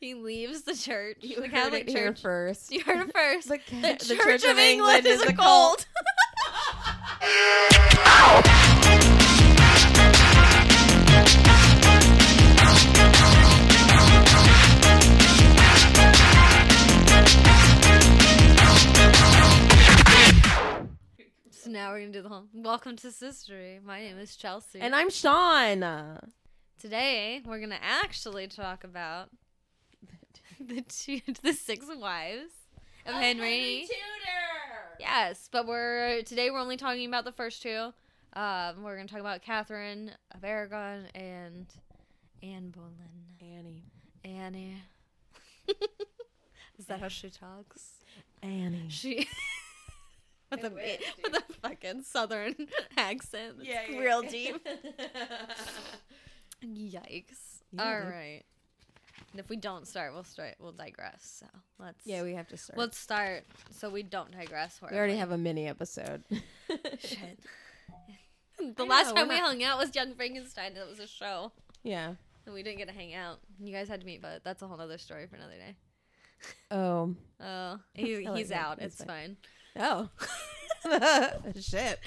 [0.00, 1.18] he leaves the church.
[1.20, 2.20] You the Catholic church.
[2.20, 2.72] first.
[2.72, 3.48] You heard it first.
[3.48, 5.86] The, The, ca- Church, of England, is a cult.
[21.50, 22.46] so now we're gonna do the whole.
[22.52, 23.82] Welcome to Sistery.
[23.82, 24.80] My name is Chelsea.
[24.80, 25.80] And I'm Sean.
[26.80, 29.30] Today we're gonna actually talk about
[30.60, 32.52] the two, the six wives
[33.06, 33.86] of Henry.
[33.86, 34.96] Tudor.
[34.98, 37.92] Yes, but we're today we're only talking about the first two.
[38.34, 41.66] Um, we're gonna talk about Catherine of Aragon and
[42.42, 42.92] Anne Boleyn.
[43.40, 43.84] Annie.
[44.24, 44.82] Annie.
[46.78, 47.90] Is that how she talks?
[48.42, 48.86] Annie.
[48.88, 49.28] She
[50.50, 52.54] with a wish, with a fucking southern
[52.96, 53.56] accent.
[53.62, 54.66] Yeah, yeah, real deep.
[56.64, 57.62] Yikes.
[57.72, 58.42] Yeah, All right.
[59.36, 60.54] If we don't start, we'll start.
[60.60, 61.40] We'll digress.
[61.40, 61.46] So
[61.78, 62.06] let's.
[62.06, 62.78] yeah, we have to start.
[62.78, 64.80] let's start so we don't digress.
[64.90, 66.22] we already have a mini episode.
[67.00, 67.38] Shit.
[68.58, 70.74] The I last know, time we're not- hung out was Young Frankenstein.
[70.74, 71.50] That was a show,
[71.82, 72.14] Yeah.
[72.46, 73.40] and we didn't get to hang out.
[73.60, 75.74] You guys had to meet, but that's a whole other story for another day.
[76.70, 77.14] Oh.
[77.40, 78.80] Oh, he, I like he's out.
[78.80, 79.36] It's fine.
[79.76, 80.08] Oh.
[81.60, 81.98] Shit.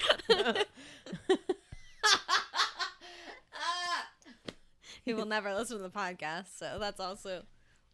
[5.08, 7.44] He will never listen to the podcast, so that's also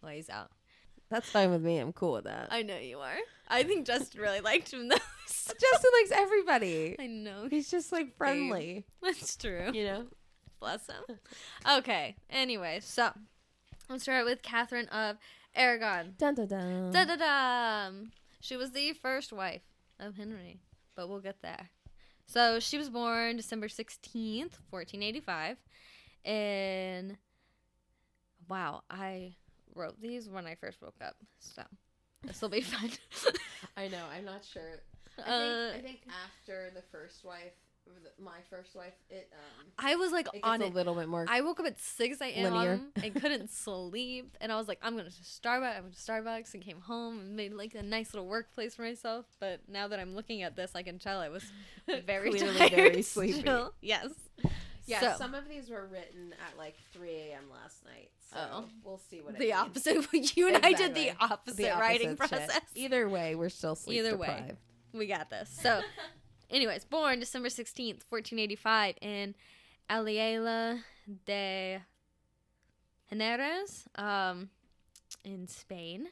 [0.00, 0.50] why he's out.
[1.10, 1.78] That's fine with me.
[1.78, 2.48] I'm cool with that.
[2.50, 3.14] I know you are.
[3.46, 4.96] I think Justin really liked him though.
[5.28, 6.96] Justin likes everybody.
[6.98, 7.46] I know.
[7.48, 8.84] He's just like friendly.
[9.00, 9.70] That's true.
[9.72, 10.06] You know?
[10.58, 11.18] Bless him.
[11.70, 12.16] Okay.
[12.30, 13.12] Anyway, so
[13.88, 15.18] let's start with Catherine of
[15.54, 16.14] Aragon.
[16.18, 16.90] Dun dun dun.
[16.90, 17.90] Da da da.
[18.40, 19.62] She was the first wife
[20.00, 20.58] of Henry,
[20.96, 21.70] but we'll get there.
[22.26, 25.58] So she was born December 16th, 1485.
[26.24, 27.16] And
[28.48, 29.34] wow, I
[29.74, 31.16] wrote these when I first woke up.
[31.38, 31.62] So
[32.22, 32.90] this will be fun.
[33.76, 34.04] I know.
[34.14, 34.80] I'm not sure.
[35.18, 37.52] Uh, think after the first wife,
[38.18, 40.74] my first wife, it um, I was like on a it.
[40.74, 41.26] little bit more.
[41.28, 42.50] I woke up at 6 Linear.
[42.50, 42.92] a.m.
[43.04, 44.36] and couldn't sleep.
[44.40, 45.76] And I was like, I'm going to Starbucks.
[45.76, 48.82] I went to Starbucks and came home and made like a nice little workplace for
[48.82, 49.26] myself.
[49.38, 51.44] But now that I'm looking at this, I can tell I was
[52.06, 52.72] very Clearly tired.
[52.72, 53.40] very sleepy.
[53.40, 53.74] still.
[53.82, 54.08] Yes.
[54.86, 57.50] Yeah, So- some of these were written at like 3 a.m.
[57.50, 58.10] last night.
[58.30, 58.68] So Oh.
[58.82, 59.56] we'll see what it The means.
[59.56, 60.06] opposite.
[60.36, 62.48] You and I did the opposite, The writing opposite shit.
[62.48, 62.62] process.
[62.74, 64.26] Either way, we're still sleep Either way.
[64.26, 64.58] deprived.
[64.92, 65.48] We got this.
[65.62, 65.80] So,
[66.50, 69.34] anyways, born December 16th, 1485, in
[69.88, 70.80] Alcalá
[71.26, 71.80] de
[73.12, 74.50] Henares, um,
[75.24, 76.08] in Spain.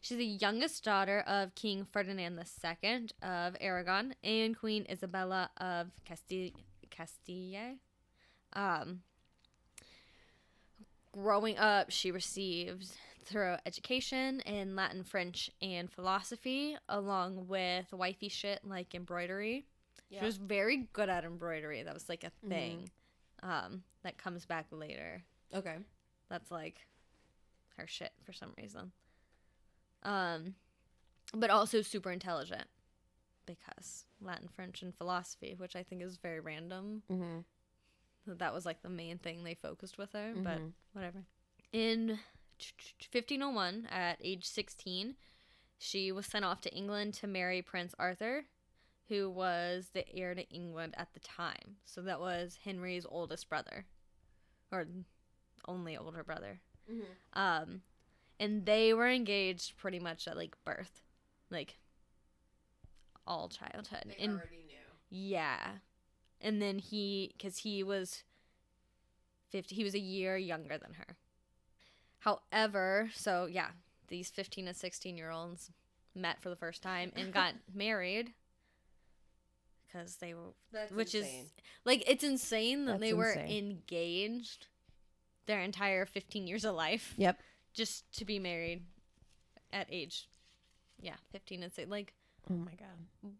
[0.00, 6.50] She's the youngest daughter of King Ferdinand II of Aragon and Queen Isabella of Castile.
[6.90, 7.78] Castile.
[8.54, 9.00] Um,
[11.12, 12.88] growing up, she received
[13.24, 19.66] thorough education in Latin, French, and philosophy, along with wifey shit like embroidery.
[20.10, 21.82] She was very good at embroidery.
[21.82, 22.88] That was like a thing
[23.42, 25.24] um, that comes back later.
[25.52, 25.76] Okay.
[26.28, 26.86] That's like
[27.76, 28.92] her shit for some reason.
[30.04, 30.54] Um,
[31.32, 32.66] but also super intelligent
[33.46, 37.02] because Latin, French, and philosophy, which I think is very random.
[37.10, 37.38] Mm-hmm.
[38.26, 40.72] That was like the main thing they focused with her, but Mhm.
[40.92, 41.24] whatever.
[41.72, 42.18] In
[43.12, 45.16] 1501, at age 16,
[45.78, 48.46] she was sent off to England to marry Prince Arthur,
[49.08, 51.76] who was the heir to England at the time.
[51.84, 53.86] So that was Henry's oldest brother,
[54.72, 54.86] or
[55.66, 56.60] only older brother.
[56.90, 57.38] Mm-hmm.
[57.38, 57.82] Um,
[58.40, 61.02] and they were engaged pretty much at like birth,
[61.50, 61.76] like
[63.26, 64.14] all childhood.
[64.18, 64.74] and already knew.
[65.10, 65.78] yeah.
[66.44, 68.22] And then he, because he was
[69.50, 71.16] 50, he was a year younger than her.
[72.20, 73.68] However, so yeah,
[74.08, 75.70] these 15 and 16 year olds
[76.14, 78.32] met for the first time and got married
[79.86, 81.44] because they were, That's which insane.
[81.44, 81.50] is
[81.84, 83.56] like, it's insane that That's they were insane.
[83.90, 84.66] engaged
[85.46, 87.40] their entire 15 years of life Yep.
[87.74, 88.82] just to be married
[89.72, 90.28] at age,
[91.00, 91.90] yeah, 15 and 16.
[91.90, 92.12] Like,
[92.50, 93.32] Oh my god.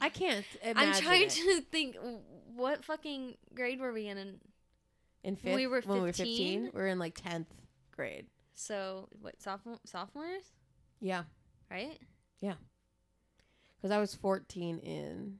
[0.00, 0.94] I can't imagine.
[0.94, 1.30] I'm trying it.
[1.30, 1.96] to think
[2.54, 4.18] what fucking grade were we in?
[4.18, 4.38] In
[5.22, 6.26] when fifth, we were when we were 15?
[6.64, 7.46] 15, we were in like 10th
[7.92, 8.26] grade.
[8.52, 10.44] so what sophomore sophomores,
[11.00, 11.24] Yeah.
[11.70, 11.98] right?
[12.40, 12.54] Yeah.
[13.76, 15.38] Because I was 14 in.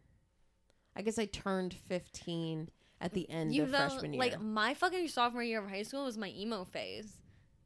[0.96, 2.68] I guess I turned 15
[3.00, 4.20] at the end you of know, freshman year.
[4.20, 7.18] like my fucking sophomore year of high school was my emo phase,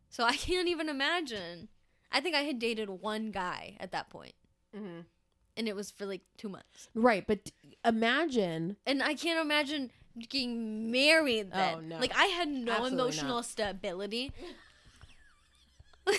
[0.08, 1.68] so I can't even imagine.
[2.10, 4.34] I think I had dated one guy at that point,
[4.74, 5.04] Mhm.
[5.58, 6.88] And it was for like two months.
[6.94, 7.50] Right, but
[7.84, 8.76] imagine.
[8.86, 11.74] And I can't imagine getting married oh, then.
[11.76, 11.98] Oh, no.
[11.98, 13.44] Like I had no Absolutely emotional not.
[13.44, 14.32] stability.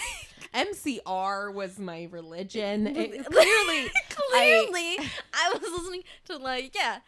[0.54, 2.88] MCR was my religion.
[2.96, 7.00] It- Clearly, clearly, clearly, I, was listening to like yeah,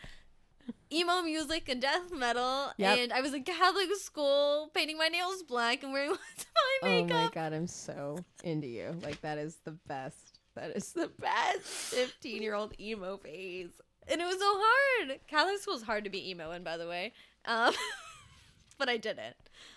[0.92, 2.98] emo music and death metal, Yep.
[2.98, 6.80] and I was in Catholic school, painting my nails black and wearing lots of eye
[6.84, 8.96] oh my god, I'm so into you.
[9.04, 10.31] Like that is the best.
[10.56, 13.70] That is the best 15 year old emo phase.
[14.08, 15.20] and it was so hard.
[15.28, 17.14] Catholic school is hard to be emo in, by the way.
[17.46, 17.74] Um,
[18.78, 19.36] but I didn't.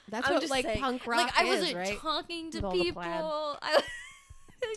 [0.09, 0.81] That's I'm what just like saying.
[0.81, 1.99] punk rock Like I is, wasn't right?
[1.99, 3.03] talking to With all the people.
[3.63, 3.83] I was,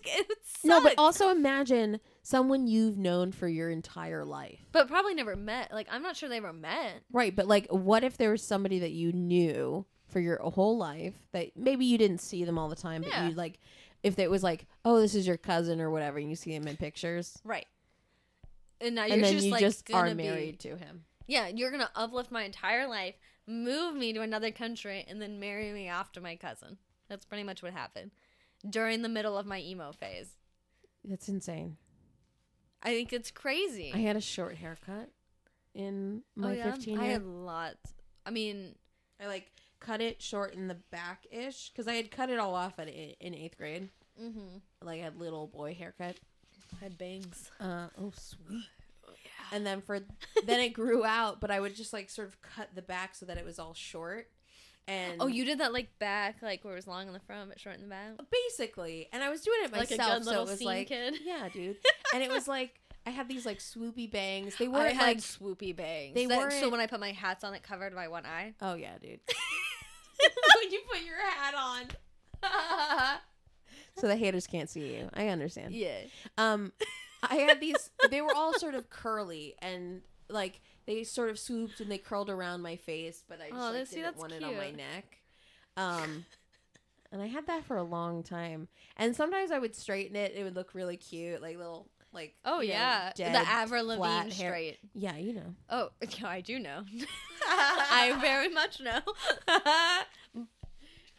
[0.06, 0.28] it
[0.66, 4.60] No, but also imagine someone you've known for your entire life.
[4.74, 5.72] but probably never met.
[5.72, 7.02] Like I'm not sure they ever met.
[7.12, 11.14] Right, but like what if there was somebody that you knew for your whole life
[11.32, 13.30] that maybe you didn't see them all the time, but Yeah.
[13.30, 13.60] you like
[14.08, 16.68] if it was like, oh, this is your cousin or whatever, and you see him
[16.68, 17.68] in pictures, Right.
[18.80, 21.04] And now you're then just you like just are be- married to him.
[21.26, 23.16] Yeah, you're gonna uplift my entire life,
[23.48, 26.78] move me to another country, and then marry me after my cousin.
[27.10, 28.12] That's pretty much what happened
[28.68, 30.30] during the middle of my emo phase.
[31.04, 31.78] That's insane.
[32.84, 33.92] I think it's crazy.
[33.94, 35.10] I had a short haircut
[35.74, 36.72] in oh, my oh, yeah?
[36.72, 37.12] 15 I year.
[37.14, 37.94] had lots.
[38.26, 38.76] I mean,
[39.22, 42.56] I like cut it short in the back ish because I had cut it all
[42.56, 43.90] off at in eighth grade.
[44.22, 44.58] Mm-hmm.
[44.86, 46.16] Like a little boy haircut.
[46.82, 47.50] Had bangs.
[47.60, 48.66] Uh oh sweet.
[49.08, 49.56] Yeah.
[49.56, 50.00] And then for
[50.46, 53.26] then it grew out, but I would just like sort of cut the back so
[53.26, 54.28] that it was all short.
[54.90, 57.50] And Oh, you did that like back, like where it was long in the front
[57.50, 58.12] but short in the back.
[58.32, 60.68] basically, and I was doing it Like a myself, good so little it was scene
[60.68, 61.16] like, kid.
[61.26, 61.76] yeah, dude.
[62.14, 64.56] and it was like I had these like swoopy bangs.
[64.58, 66.14] They weren't had like, swoopy bangs.
[66.16, 68.54] they weren't- So when I put my hats on, it covered my one eye.
[68.62, 69.20] oh yeah, dude.
[70.62, 73.22] when you put your hat on,
[73.98, 75.10] so the haters can't see you.
[75.14, 75.74] I understand.
[75.74, 76.00] yeah.
[76.38, 76.72] Um,
[77.24, 77.90] I had these.
[78.10, 82.30] They were all sort of curly and like they sort of swooped and they curled
[82.30, 84.78] around my face, but I just Oh, like, see, didn't want it on my cute.
[84.78, 85.18] neck.
[85.76, 86.26] Um,
[87.12, 88.68] and I had that for a long time.
[88.98, 92.58] And sometimes I would straighten it; it would look really cute, like little like Oh
[92.58, 94.50] know, yeah, dead, the Avril Lavigne hair.
[94.52, 94.78] straight.
[94.94, 95.56] Yeah, you know.
[95.70, 95.90] Oh,
[96.20, 96.84] yeah, I do know.
[97.50, 99.00] I very much know.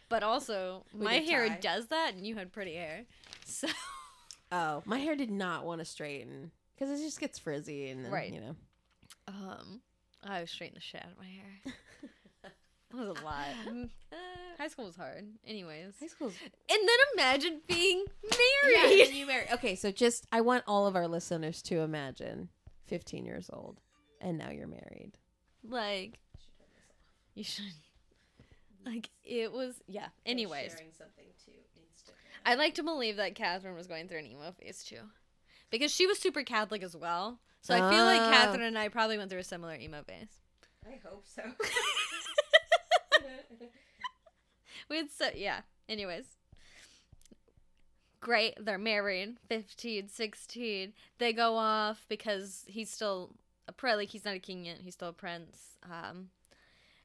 [0.09, 1.57] But also, With my hair tie.
[1.61, 3.05] does that, and you had pretty hair.
[3.45, 3.67] So
[4.51, 8.11] Oh, my hair did not want to straighten because it just gets frizzy and then,
[8.11, 8.31] Right.
[8.33, 8.55] you know.
[9.27, 9.81] um,
[10.23, 11.73] I was straightened the shit out of my hair.
[12.91, 13.45] That was a lot.
[13.67, 14.15] Mm, uh,
[14.57, 15.23] high school was hard.
[15.45, 19.01] Anyways, High school's and then imagine being married.
[19.07, 19.45] and you marry.
[19.53, 22.49] Okay, so just I want all of our listeners to imagine
[22.87, 23.79] 15 years old
[24.19, 25.11] and now you're married.
[25.63, 26.17] like,
[27.35, 27.65] you should.
[28.89, 30.07] Like it was, yeah.
[30.25, 32.13] Anyways, something to Instagram.
[32.45, 35.01] I like to believe that Catherine was going through an emo phase too,
[35.69, 37.39] because she was super Catholic as well.
[37.61, 38.31] So I feel like Oh.
[38.31, 40.29] Catherine and I probably went through a similar emo phase.
[40.87, 41.43] I hope so.
[44.89, 45.61] We had so yeah.
[45.87, 46.25] Anyways,
[48.21, 48.53] great.
[48.63, 49.37] They're married.
[49.47, 50.93] 15, 16.
[51.19, 53.31] They go off because he's still
[53.67, 53.97] a prince.
[53.97, 54.79] Like he's not a king yet.
[54.83, 55.77] He's still a prince.
[55.83, 56.29] Um,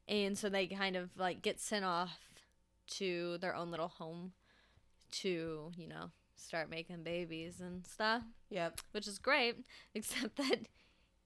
[0.09, 2.19] and so they kind of like get sent off
[2.87, 4.33] to their own little home
[5.11, 8.23] to you know start making babies and stuff.
[8.51, 8.81] yep.
[8.93, 9.57] which is great,
[9.95, 10.61] except that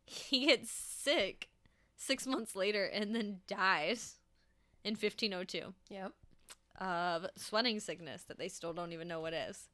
[0.04, 1.48] he gets sick
[1.96, 4.16] six months later and then dies
[4.84, 6.12] in 1502 Yep.
[6.80, 9.69] of sweating sickness that they still don't even know what is.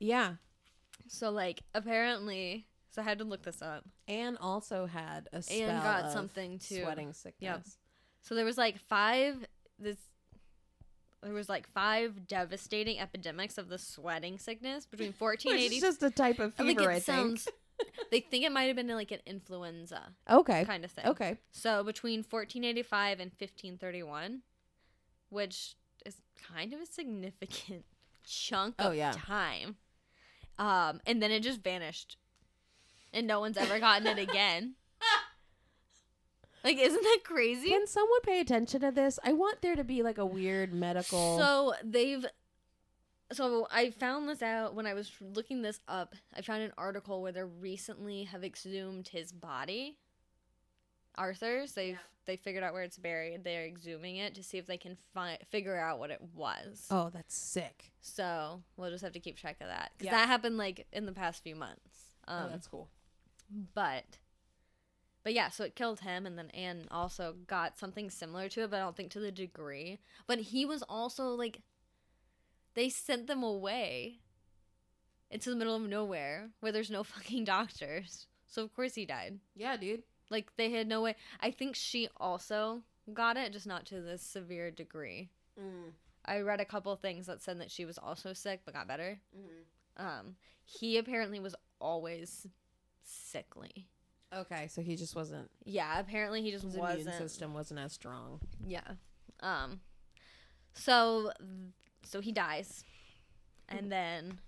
[0.00, 0.34] Yeah.
[1.08, 3.84] So, like, apparently, so I had to look this up.
[4.08, 6.82] And also had a spell And got of something too.
[6.82, 7.78] sweating sickness.
[8.22, 9.44] So there was like five
[9.78, 9.96] this
[11.22, 16.02] there was like five devastating epidemics of the sweating sickness between Which 1480 is just
[16.02, 17.40] a type of I think fever, it I think.
[18.10, 20.64] they think it might have been like an influenza Okay.
[20.64, 21.06] kind of thing.
[21.06, 21.36] Okay.
[21.52, 24.40] So between 1485 and 1531,
[25.28, 25.74] which
[26.06, 26.16] is
[26.54, 27.84] kind of a significant
[28.26, 29.12] chunk Oh, of yeah.
[29.12, 29.76] time.
[30.58, 32.16] Um, and then it just vanished.
[33.12, 34.74] And no one's ever gotten it again.
[36.62, 37.68] Like, isn't that crazy?
[37.70, 39.18] Can someone pay attention to this?
[39.24, 41.38] I want there to be like a weird medical.
[41.38, 42.24] So they've.
[43.32, 46.16] So I found this out when I was looking this up.
[46.36, 49.98] I found an article where they recently have exhumed his body.
[51.16, 51.72] Arthur's.
[51.72, 51.98] They've Yeah.
[52.26, 53.44] they figured out where it's buried.
[53.44, 56.86] They're exhuming it to see if they can fi- figure out what it was.
[56.90, 57.92] oh, that's sick.
[58.00, 60.18] So we'll just have to keep track of that because Yeah.
[60.18, 62.14] that happened like in the past few months.
[62.28, 62.88] Um, oh, that's cool.
[63.74, 64.18] but
[65.22, 68.70] but yeah so it killed him and then anne also got something similar to it
[68.70, 71.60] but i don't think to the degree but he was also like
[72.74, 74.18] they sent them away
[75.30, 79.38] into the middle of nowhere where there's no fucking doctors so of course he died
[79.54, 80.02] Yeah, dude.
[80.30, 84.22] like they had no way i think she also got it just not to this
[84.22, 85.90] severe degree Mm.
[86.24, 89.18] I read a couple things that said that she was also sick but got better.
[89.36, 90.06] Mm-hmm.
[90.06, 92.46] Um, he apparently was always
[93.02, 93.88] sickly.
[94.34, 95.50] Okay, so he just wasn't.
[95.64, 97.00] Yeah, apparently he just His wasn't.
[97.02, 98.40] immune system wasn't as strong.
[98.66, 98.80] Yeah.
[99.40, 99.80] Um.
[100.72, 101.32] So,
[102.04, 102.84] so he dies,
[103.68, 104.38] and then,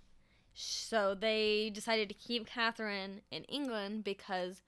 [0.55, 4.63] so they decided to keep Catherine in England because,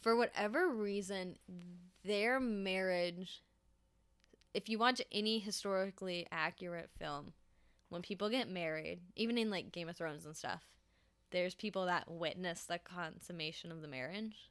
[0.00, 1.36] for whatever reason,
[2.04, 3.42] their marriage.
[4.52, 7.34] If you watch any historically accurate film,
[7.88, 10.62] when people get married, even in like Game of Thrones and stuff,
[11.30, 14.50] there's people that witness the consummation of the marriage.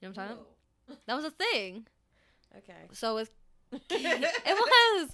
[0.00, 0.44] You know what I'm talking?
[0.86, 0.98] about?
[1.06, 1.86] That was a thing.
[2.56, 2.88] Okay.
[2.92, 3.30] So with
[3.90, 5.10] it was.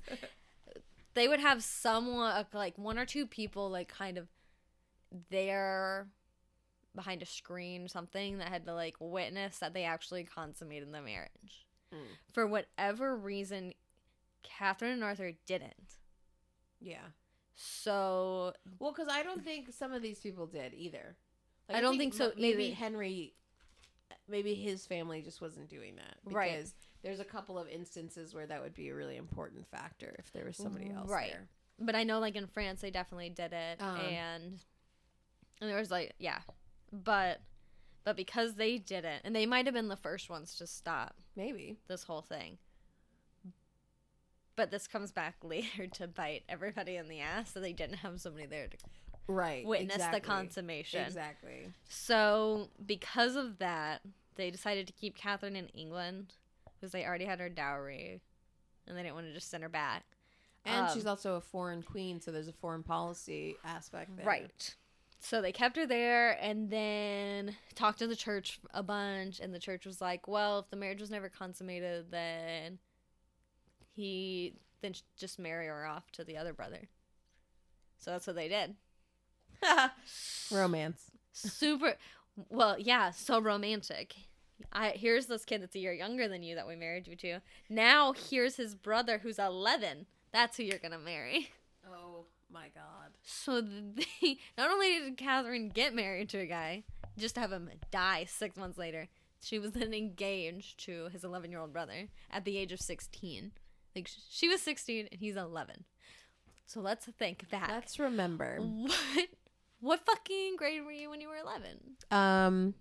[1.14, 4.29] They would have someone like one or two people like kind of
[5.31, 6.09] there
[6.95, 11.67] behind a screen something that had to like witness that they actually consummated the marriage.
[11.93, 11.99] Mm.
[12.33, 13.73] For whatever reason,
[14.43, 15.97] Catherine and Arthur didn't.
[16.81, 17.07] Yeah.
[17.55, 21.17] So Well, because I don't think some of these people did either.
[21.73, 22.75] I don't think so Maybe either.
[22.75, 23.35] Henry,
[24.28, 26.16] maybe his family just wasn't doing that.
[26.25, 26.73] Because Right.
[27.02, 30.45] there's a couple of instances where that would be a really important factor if there
[30.45, 31.31] was somebody else Right.
[31.33, 31.49] there.
[31.78, 34.00] but I know like in France they definitely did it Uh-huh.
[34.00, 34.62] and
[35.61, 36.40] and there was like yeah.
[36.93, 37.40] But
[38.04, 41.78] but because they didn't and they might have been the first ones to stop Maybe.
[41.88, 42.59] this whole thing.
[44.57, 48.21] But this comes back later to bite everybody in the ass that they didn't have
[48.21, 48.76] somebody there to
[49.26, 49.64] Right.
[49.64, 50.21] witness exactly.
[50.21, 51.04] the consummation.
[51.04, 51.73] Exactly.
[51.88, 54.02] So, because of that,
[54.37, 56.35] they decided to keep Catherine in England
[56.75, 58.21] because they already had her dowry
[58.87, 60.04] and they didn't want to just send her back.
[60.64, 64.26] And Um, she's also a foreign queen, so there's a foreign policy aspect there.
[64.26, 64.75] Right.
[65.21, 69.59] So they kept her there and then talked to the church a bunch and the
[69.59, 72.78] church was like, "Well, if the marriage was never consummated, then
[73.95, 76.88] he then just marry her off to the other brother."
[77.99, 78.76] So that's what they did.
[80.50, 81.11] Romance.
[81.33, 81.97] Super
[82.49, 84.14] well, yeah, so romantic.
[84.73, 87.40] I here's this kid that's a year younger than you that we married you to.
[87.68, 90.06] Now here's his brother who's 11.
[90.33, 91.50] That's who you're going to marry.
[91.87, 93.12] Oh my god.
[93.23, 93.61] So
[94.21, 96.85] they not only did Catherine get married to a guy,
[97.18, 99.09] just to have him die six months later,
[99.40, 103.52] she was then engaged to his 11 year old brother at the age of 16.
[103.94, 105.85] Like she was 16 and he's 11.
[106.66, 107.68] So let's think back.
[107.68, 108.59] Let's remember.
[108.61, 109.28] what
[109.85, 111.71] what fucking grade were you when you were 11?
[112.11, 112.75] Um.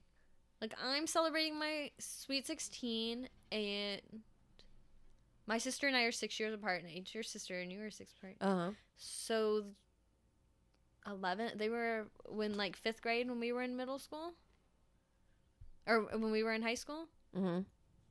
[0.61, 4.01] Like I'm celebrating my sweet 16 and
[5.45, 7.11] my sister and I are 6 years apart in age.
[7.13, 8.35] Your sister and you are 6 apart.
[8.39, 8.71] Uh huh.
[8.95, 9.65] So
[11.05, 14.31] 11 they were when like 5th grade when we were in middle school
[15.85, 17.07] or when we were in high school?
[17.35, 17.63] Mm-hmm.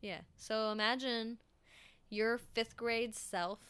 [0.02, 0.20] Yeah.
[0.36, 1.38] So imagine
[2.10, 3.60] your 5th grade self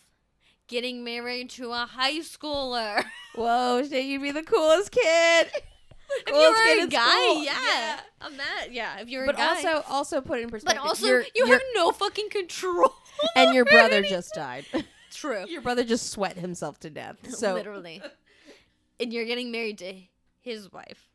[0.69, 3.05] getting married to a high schooler.
[3.35, 4.05] Whoa, shit!
[4.05, 5.03] You'd be the coolest kid.
[5.53, 7.45] if you Coolest were a guy, school.
[7.45, 8.01] yeah.
[8.21, 8.67] I'm that.
[8.71, 9.49] Yeah, if you're But a guy.
[9.65, 10.83] also, also put in perspective.
[10.83, 12.93] but also you're- you you're- have no fucking control.
[13.37, 14.11] and your brother anything.
[14.11, 14.67] just died.
[15.13, 15.45] True.
[15.47, 17.17] your brother just sweat himself to death.
[17.35, 18.03] So literally.
[18.99, 19.95] And you're getting married to
[20.41, 21.09] his wife.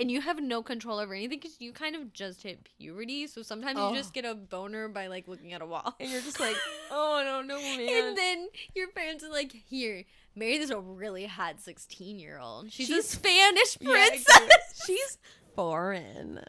[0.00, 3.26] And you have no control over anything because you kind of just hit puberty.
[3.26, 3.90] So sometimes Oh.
[3.90, 4.14] you just oh.
[4.14, 5.94] get a boner by like looking at a wall.
[6.00, 6.56] and you're just like,
[6.90, 7.80] oh, I don't know, man.
[8.08, 10.04] and then your parents are like, here,
[10.34, 12.72] marry this a really hot 16 year old.
[12.72, 14.20] She's, a Spanish princess.
[14.20, 14.56] exactly.
[14.86, 15.18] She's
[15.54, 16.40] foreign.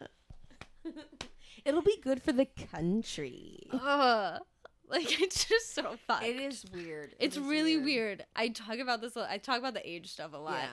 [1.65, 3.67] It'll be good for the country.
[3.71, 4.41] Ugh.
[4.89, 6.23] Like, it's just so fun.
[6.23, 7.11] It is weird.
[7.11, 8.25] It It's is really weird.
[8.35, 9.15] I talk about this.
[9.15, 10.67] I talk about the age stuff a lot Yeah.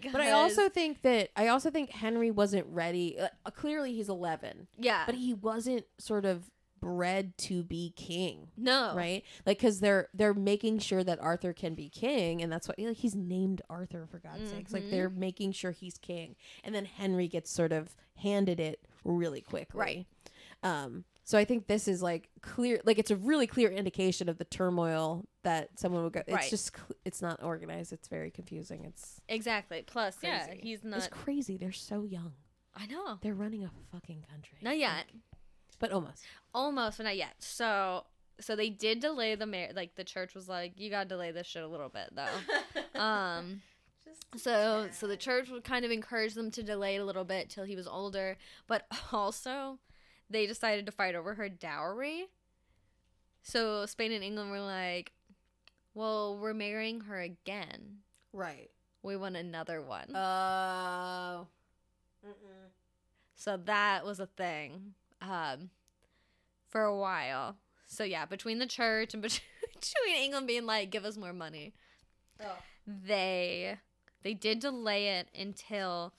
[0.00, 0.12] Because.
[0.12, 3.18] But I also think that I also think Henry wasn't ready.
[3.18, 8.48] Uh, clearly, he's 11, yeah, but he wasn't sort of bred to be king.
[8.56, 12.66] no, right like because they're they're making sure that arthur can be king and that's
[12.66, 16.34] what like he's named arthur for god's sakes like they're making sure he's king
[16.64, 20.06] and then henry gets sort of handed it really quickly Right.
[20.64, 24.38] um so i think this is like clear like it's a really clear indication of
[24.38, 26.50] the turmoil that someone would go it's Right.
[26.50, 29.82] just cl- it's not organized it's very confusing it's Exactly.
[29.86, 30.60] Plus, yeah, crazy.
[30.62, 30.98] he's not.
[30.98, 32.32] it's crazy they're so young
[32.74, 33.18] I know.
[33.22, 35.06] they're running a fucking country Not yet.
[35.12, 35.22] Like,
[35.78, 36.22] but almost
[36.54, 37.34] Almost, but not yet.
[37.38, 38.04] So,
[38.40, 41.46] so they did delay the mar- Like the church was like, you gotta delay this
[41.46, 43.00] shit a little bit though.
[43.00, 43.62] um.
[44.36, 47.50] So, so the church would kind of encourage them to delay it a little bit
[47.50, 48.36] till he was older,
[48.66, 49.78] but also
[50.32, 52.26] they decided to fight over her dowry.
[53.42, 55.12] So Spain and England were like,
[55.94, 57.98] "Well, we're marrying her again.
[58.32, 58.70] right
[59.02, 61.46] We want another one." oh
[63.34, 65.70] So that was a thing um,
[66.68, 67.56] for a while.
[67.86, 71.72] So yeah, between the church and between England being like, give us more money.
[72.40, 72.58] Oh.
[72.86, 73.78] They
[74.22, 76.14] they did delay it until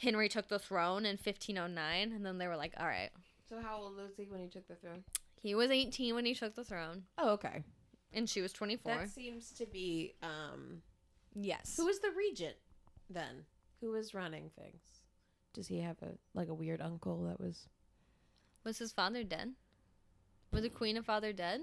[0.00, 3.10] Henry took the throne in 1509, and then they were like, all right.
[3.48, 5.04] So how old was he when he took the throne?
[5.42, 7.62] He was 18 when he took the throne, Oh, okay.
[8.12, 8.94] and she was 24.
[8.94, 10.82] That seems to be um
[11.34, 11.74] yes.
[11.76, 12.56] who was the regent
[13.08, 13.44] then?
[13.80, 14.82] Who was running things?
[15.54, 17.68] Does he have a like a weird uncle that was
[18.64, 19.52] Was his father dead?
[20.52, 21.62] Was the queen and father dead?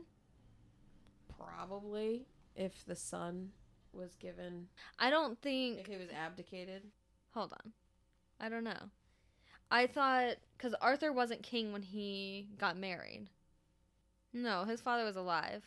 [1.37, 2.25] probably
[2.55, 3.49] if the son
[3.93, 4.67] was given
[4.99, 5.79] I don't think.
[5.79, 6.83] if he was abdicated?
[7.33, 7.71] Hold on.
[8.39, 8.89] I don't know.
[9.69, 13.27] I thought because Arthur wasn't king when he got married.
[14.33, 15.63] No, his father was alive.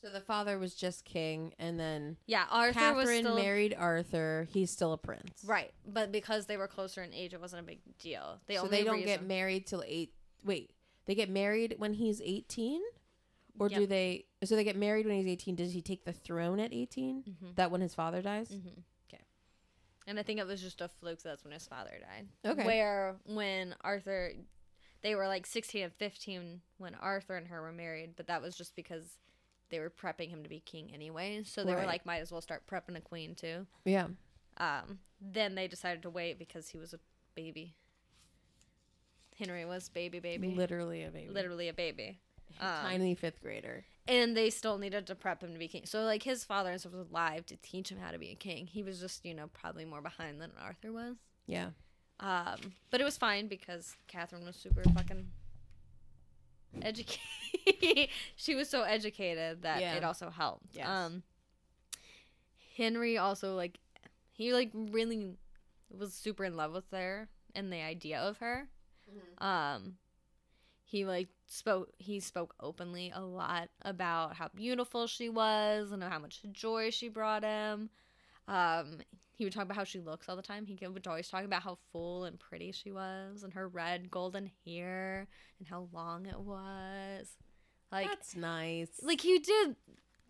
[0.00, 4.46] So the father was just king, and then Yeah, Arthur was Catherine still married Arthur.
[4.52, 7.66] He's still a prince, right, but because they were closer in age, it wasn't a
[7.66, 8.40] big deal.
[8.46, 10.12] They so they don't get married till eight.
[10.44, 10.70] Wait,
[11.06, 12.80] they get married when he's eighteen,
[13.58, 14.26] or do they?
[14.44, 15.56] So they get married when he's eighteen.
[15.56, 17.54] Does he take the throne at 18 Mhm.
[17.56, 18.50] That when his father dies?
[18.50, 18.84] Mhm.
[20.08, 21.22] And I think it was just a fluke.
[21.22, 22.28] That's when his father died.
[22.52, 22.64] Okay.
[22.64, 24.32] Where when Arthur,
[25.02, 28.56] they were like sixteen and fifteen when Arthur and her were married, but that was
[28.56, 29.18] just because
[29.70, 31.42] they were prepping him to be king anyway.
[31.44, 33.66] So they were like, might as well start prepping a queen too.
[33.84, 34.06] Yeah.
[34.56, 36.98] Um, then they decided to wait because he was a
[37.34, 37.74] baby.
[39.38, 41.30] Henry was baby baby, Literally a baby.
[41.30, 42.18] literally a baby.
[42.60, 43.84] Um, Tiny fifth grader.
[44.08, 45.84] And they still needed to prep him to be king.
[45.86, 48.34] So like his father and stuff was alive to teach him how to be a
[48.34, 48.66] king.
[48.66, 51.16] He was just you know probably more behind than Arthur was.
[51.46, 51.70] Yeah.
[52.20, 55.28] Um, but it was fine because Catherine was super fucking
[56.82, 58.08] educated.
[58.36, 59.94] she was so educated that Yeah.
[59.94, 60.66] it also helped.
[60.74, 60.88] Yes.
[60.88, 61.22] Um,
[62.76, 63.78] Henry also like
[64.32, 65.36] he like really
[65.90, 68.68] was super in love with her and the idea of her.
[69.38, 69.96] Um,
[70.88, 76.18] he like spoke he spoke openly a lot about how beautiful she was and how
[76.18, 77.90] much joy she brought him.
[78.48, 79.00] Um,
[79.36, 80.64] he would talk about how she looks all the time.
[80.64, 84.50] He would always talk about how full and pretty she was and her red golden
[84.66, 87.36] hair and how long it was.
[87.92, 88.88] Like That's nice.
[89.02, 89.76] like he did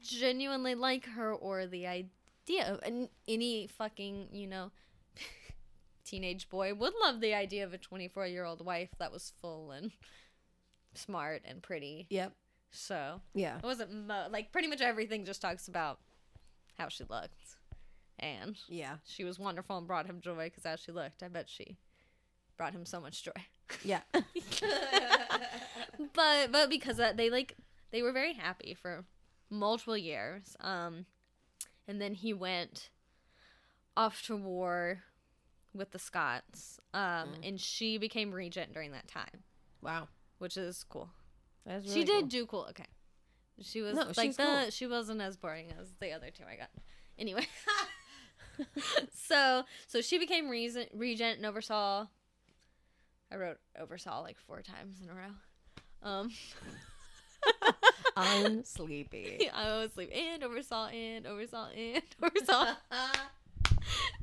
[0.02, 4.72] genuinely like her or the idea of and any fucking, you know,
[6.04, 9.92] teenage boy would love the idea of a 24-year-old wife that was full and
[10.98, 12.06] smart and pretty.
[12.11, 12.32] Yep.
[12.70, 13.56] So, Yeah.
[13.58, 16.00] it wasn't mo- like pretty much everything just talks about
[16.76, 17.56] how she looked.
[18.18, 18.98] And Yeah.
[19.06, 21.22] she was wonderful and brought him joy because how she looked.
[21.22, 21.78] I bet she
[22.56, 23.32] brought him so much joy.
[23.84, 24.00] Yeah.
[26.14, 27.56] but but because that they like
[27.90, 29.04] they were very happy for
[29.50, 30.56] multiple years.
[30.61, 31.06] Um,
[31.87, 32.90] and then he went
[33.96, 35.02] off to war
[35.74, 36.80] with the Scots.
[36.92, 37.00] Um,
[37.34, 37.48] Mm.
[37.48, 39.42] and she became regent during that time,
[39.82, 40.08] wow.
[40.38, 41.11] Which is cool.
[41.66, 42.29] That's she did cool.
[42.29, 42.66] do cool.
[42.70, 42.87] Okay,
[43.62, 44.70] she was No, like the cool.
[44.70, 46.70] she wasn't as boring as the other two I got.
[47.18, 47.46] Anyway,
[49.12, 52.07] so so she became regent, regent and oversaw.
[53.31, 55.35] I wrote oversaw like four times in a row.
[56.03, 56.31] Um,
[58.16, 59.51] I'm sleepy.
[59.53, 62.74] I was sleep and oversaw and oversaw and oversaw.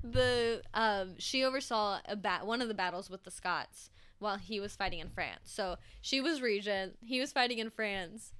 [0.03, 3.89] the um she oversaw a bat one of the battles with the Scots
[4.25, 5.43] while he was fighting in France.
[5.45, 8.33] So she was regent, he was fighting in France.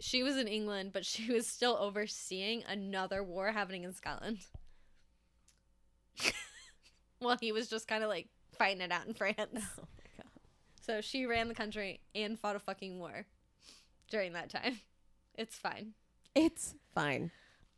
[0.00, 4.40] She was in England, but she was still overseeing another war happening in Scotland.
[7.20, 9.38] well, he was just kind of like fighting it out in France.
[9.54, 10.26] oh my god.
[10.82, 13.24] So she ran the country and fought a fucking war
[14.10, 14.80] during that time.
[15.36, 15.92] It's fine.
[16.34, 17.30] It's fine.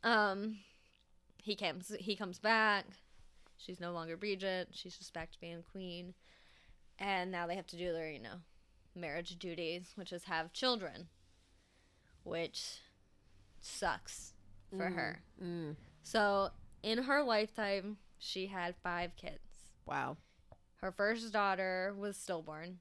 [0.03, 0.57] Um,
[1.37, 1.95] he comes.
[1.99, 2.85] He comes back.
[3.57, 4.69] She's no longer regent.
[4.71, 6.15] She's just back to being queen,
[7.01, 8.35] and now they have to do their, you know,
[8.95, 11.07] marriage duties, which is have children,
[12.23, 12.77] which
[13.59, 14.33] sucks
[14.69, 14.95] for Mm.
[14.95, 15.23] her.
[15.41, 15.75] Mm.
[16.03, 16.51] So
[16.83, 19.71] in her lifetime, she had five kids.
[19.85, 20.17] Wow.
[20.77, 22.79] Her first daughter was stillborn.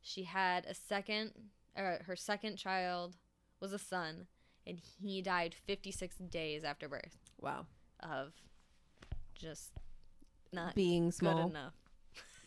[0.00, 3.16] She had a second, or her second child
[3.60, 4.26] was a son,
[4.66, 7.66] and he died 56 days after birth Wow.
[8.00, 8.34] of
[9.34, 9.72] just
[10.52, 11.48] not Being good small.
[11.48, 11.74] enough.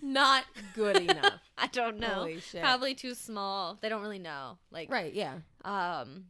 [0.02, 1.40] Not good enough.
[1.58, 2.08] I don't know.
[2.08, 2.62] Holy shit.
[2.62, 3.78] Probably too small.
[3.82, 4.58] They don't really know.
[4.72, 5.36] Like, Right, yeah.
[5.64, 6.26] um,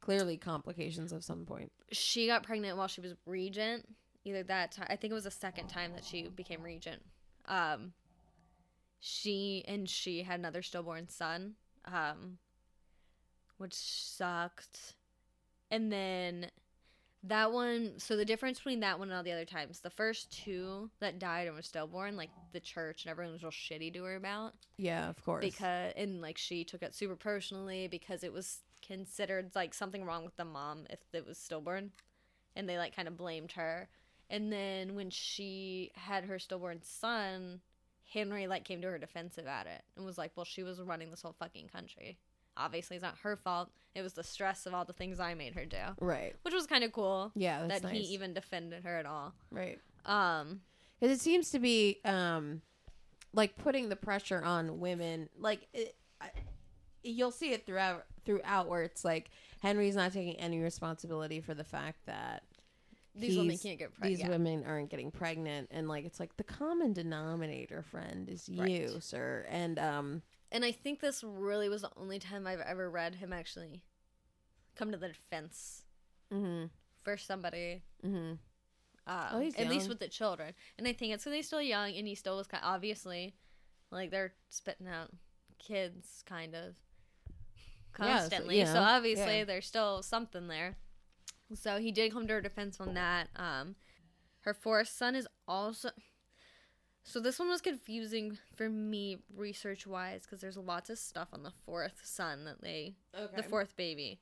[0.00, 1.70] Clearly complications of some point.
[1.92, 3.86] she got pregnant while she was regent.
[4.24, 7.02] Either that time, I think it was the second time that she became regent.
[7.46, 7.92] Um,
[9.00, 11.54] she and she had another stillborn son,
[11.86, 12.38] um,
[13.58, 14.94] which sucked.
[15.70, 16.50] And then
[17.24, 20.30] that one, so the difference between that one and all the other times, the first
[20.32, 24.04] two that died and were stillborn, like the church and everyone was real shitty to
[24.04, 25.44] her about Yeah, of course.
[25.44, 30.24] because and like she took it super personally because it was considered like something wrong
[30.24, 31.92] with the mom if it was stillborn,
[32.56, 33.88] and they like kind of blamed her.
[34.28, 37.60] And then when she had her stillborn son,
[38.12, 41.10] Henry like came to her defense about it and was like, "Well, she was running
[41.10, 42.18] this whole fucking country.
[42.56, 43.70] Obviously, it's not her fault.
[43.94, 46.34] It was the stress of all the things I made her do." Right.
[46.42, 47.92] Which was kind of cool Yeah, that nice.
[47.92, 49.34] he even defended her at all.
[49.50, 49.78] right.
[50.04, 50.60] Um,
[51.00, 52.62] Because it seems to be um,
[53.32, 55.28] like putting the pressure on women.
[55.38, 56.30] Like it, I,
[57.02, 61.64] you'll see it throughout throughout where it's like Henry's not taking any responsibility for the
[61.64, 62.42] fact that
[63.14, 64.08] these women can't get pregnant.
[64.18, 64.44] these pregnant.
[64.44, 68.62] women aren't getting pregnant, and like it's like the common denominator, friend, is you,
[68.94, 69.02] Right.
[69.02, 69.46] sir.
[69.50, 73.32] And um, And I think this really was the only time I've ever read him
[73.32, 73.82] actually
[74.76, 75.82] come to the defense
[76.32, 76.66] mm-hmm,
[77.02, 77.82] for somebody.
[78.04, 78.34] mm-hmm.
[79.04, 80.54] Um, Oh, at least with the children.
[80.78, 83.34] And I think it's because he's still young and he still was kind obviously
[83.90, 85.10] like they're spitting out
[85.58, 86.76] kids kind of
[87.98, 88.64] Yeah, so, constantly.
[88.64, 89.44] so obviously yeah.
[89.44, 90.76] there's still something there.
[91.54, 93.28] So he did come to her defense on that.
[93.34, 93.74] Um,
[94.42, 95.90] her fourth son is also.
[97.04, 101.42] So this one was confusing for me research wise because there's lots of stuff on
[101.42, 103.36] the fourth son that they Okay.
[103.36, 104.20] the fourth baby.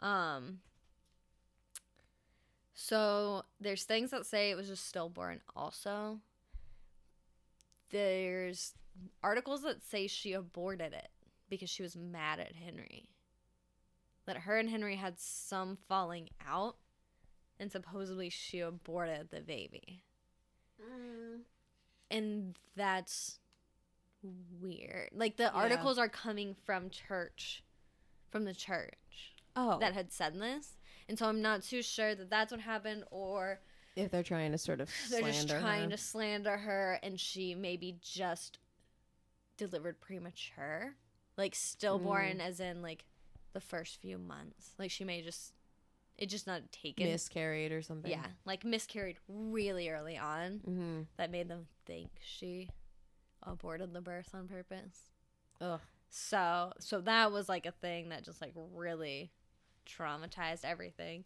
[0.00, 0.60] Um
[2.74, 6.20] so there's things that say it was just stillborn also.
[7.90, 8.74] There's
[9.22, 11.08] articles that say she aborted it
[11.48, 13.06] because she was mad at Henry.
[14.26, 16.76] That her and Henry had some falling out
[17.58, 20.02] and supposedly she aborted the baby.
[20.80, 21.40] Mm.
[22.10, 23.38] And that's
[24.60, 25.10] weird.
[25.12, 25.50] Like the Yeah.
[25.50, 27.62] articles are coming from church
[28.30, 30.76] from the church Oh, that had said this.
[31.08, 33.60] And so I'm not too sure that that's what happened or
[33.96, 35.90] if they're trying to sort of they're slander just trying her.
[35.90, 38.58] to slander her and she maybe just
[39.56, 40.94] delivered premature.
[41.36, 42.46] Like stillborn mm.
[42.46, 43.04] as in like
[43.52, 44.72] the first few months.
[44.78, 45.52] Like she may just
[46.18, 47.06] it just not taken.
[47.06, 48.10] miscarried or something.
[48.10, 50.60] yeah, like miscarried really early on.
[50.68, 51.00] Mm-hmm.
[51.16, 52.68] That made them think she
[53.42, 55.10] aborted the birth on purpose.
[55.60, 55.80] Ugh.
[56.10, 59.30] So so that was like a thing that just like really
[59.86, 61.24] traumatized everything.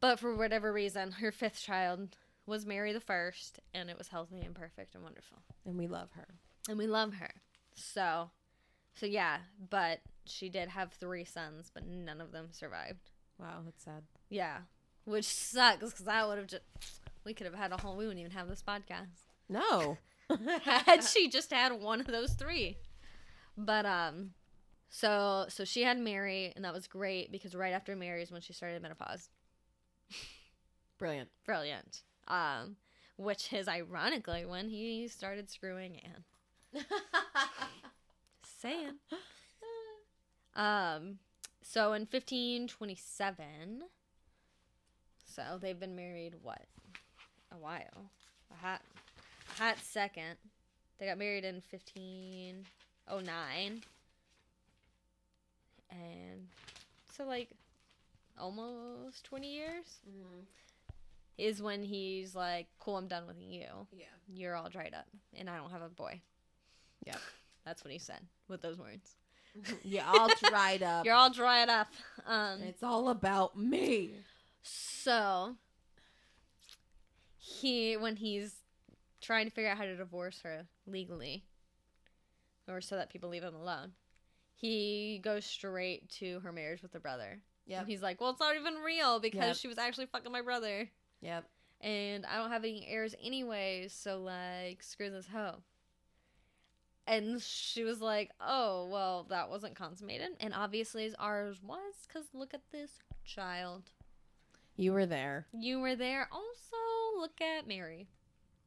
[0.00, 4.40] But for whatever reason, her fifth child was Mary the first, and it was healthy
[4.40, 5.38] and perfect and wonderful.
[5.64, 6.26] And we love her.
[6.68, 7.30] And we love her.
[7.74, 8.30] So
[8.94, 9.38] so yeah,
[9.70, 13.10] but she did have three sons, but none of them survived.
[13.38, 14.02] Wow, that's sad.
[14.28, 14.58] Yeah.
[15.04, 16.62] Which sucks because I would have just
[17.24, 19.24] we could have had a whole we wouldn't even have this podcast.
[19.48, 19.96] No.
[20.62, 22.76] had she just had one of those three.
[23.56, 24.30] But um
[24.90, 28.40] so so she had Mary and that was great because right after Mary is when
[28.40, 29.28] she started menopause.
[30.98, 31.30] Brilliant.
[31.46, 32.02] Brilliant.
[32.26, 32.76] Um
[33.16, 36.84] which is ironically when he started screwing Anne.
[38.60, 38.94] Saying.
[40.54, 41.18] Um
[41.68, 43.82] so in 1527
[45.38, 46.64] so they've been married what?
[47.52, 48.10] A while.
[48.50, 48.80] A hot
[49.56, 50.34] hot second.
[50.98, 53.82] They got married in 1509.
[55.90, 56.48] And
[57.16, 57.50] so like
[58.38, 60.40] almost 20 years mm-hmm.
[61.38, 63.86] is when he's like, "Cool, I'm done with you.
[63.92, 64.06] Yeah.
[64.34, 66.20] You're all dried up and I don't have a boy."
[67.06, 67.20] Yep.
[67.64, 69.14] That's what he said with those words.
[69.84, 71.04] Yeah, all dried up.
[71.04, 71.88] You're all dried up.
[72.26, 74.12] Um It's all about me.
[74.62, 75.56] So
[77.36, 78.54] he when he's
[79.20, 81.44] trying to figure out how to divorce her legally
[82.68, 83.92] or so that people leave him alone,
[84.54, 87.38] he goes straight to her marriage with her brother.
[87.66, 87.84] Yeah.
[87.86, 89.56] He's like, Well, it's not even real because Yep.
[89.56, 90.88] she was actually fucking my brother.
[91.20, 91.44] Yep.
[91.80, 95.56] And I don't have any heirs anyway, so like screw this hoe.
[97.08, 102.52] And she was like, "Oh, well, that wasn't consummated, and obviously ours was, cause look
[102.52, 102.90] at this
[103.24, 103.84] child."
[104.76, 105.46] You were there.
[105.52, 106.28] You were there.
[106.30, 106.76] Also,
[107.18, 108.06] look at Mary,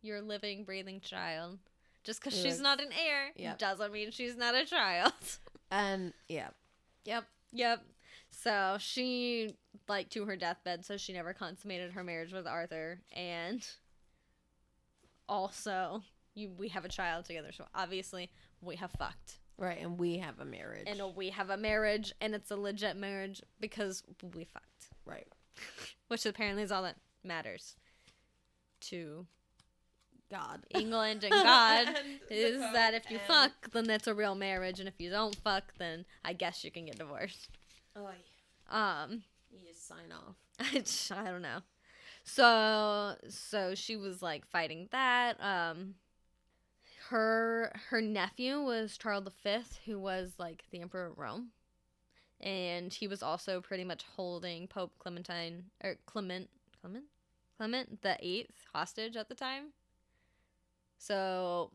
[0.02, 1.60] your living, breathing child.
[2.04, 3.60] Just because she's not an heir Yep.
[3.60, 5.14] doesn't mean she's not a child.
[5.74, 6.50] And yeah.
[7.06, 7.24] Yep.
[7.54, 7.82] yep.
[8.30, 9.56] So she,
[9.88, 13.00] like, to her deathbed, so she never consummated her marriage with Arthur.
[13.14, 13.66] And
[15.30, 16.04] also,
[16.36, 17.52] you we have a child together.
[17.52, 18.30] So obviously,
[18.62, 19.40] we have fucked.
[19.58, 20.88] Right, and we have a marriage.
[20.88, 24.02] And we have a marriage, and it's a legit marriage because
[24.36, 24.88] we fucked.
[25.06, 25.28] right.
[26.08, 27.76] Which apparently is all that matters
[28.82, 29.28] to
[30.32, 30.62] God.
[30.72, 31.98] England and God And
[32.30, 35.36] is that if you and- fuck, then that's a real marriage, and if you don't
[35.36, 37.50] fuck, then I guess you can get divorced.
[37.98, 38.14] Oy.
[38.70, 40.36] Um, You just sign off.
[41.12, 41.60] I don't know.
[42.24, 45.36] So, so she was like fighting that.
[45.44, 45.96] Um,
[47.12, 51.50] her her nephew was Charles V, who was like the emperor of Rome,
[52.40, 57.06] and he was also pretty much holding Pope Clementine or Clement Clement
[57.58, 59.74] Clement the Eighth hostage at the time.
[60.98, 61.72] So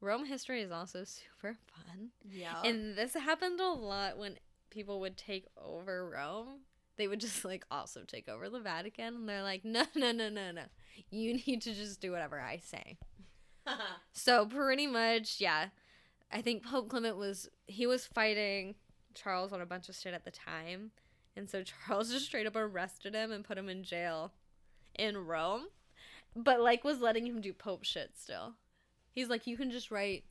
[0.00, 2.10] Rome history is also super fun.
[2.28, 2.60] Yeah.
[2.64, 6.62] And this happened a lot when people would take over Rome.
[6.96, 10.28] They would just like also take over the Vatican and they're like, "No, no, no,
[10.28, 10.62] no, no.
[11.10, 12.98] You need to just do whatever I say."
[14.12, 15.66] So pretty much, yeah.
[16.30, 18.74] I think Pope Clement was he was fighting
[19.14, 20.90] Charles on a bunch of shit at the time.
[21.36, 24.32] And so Charles just straight up arrested him and put him in jail
[24.94, 25.66] in Rome.
[26.36, 28.54] But like was letting him do pope shit still.
[29.12, 30.24] He's like you can just write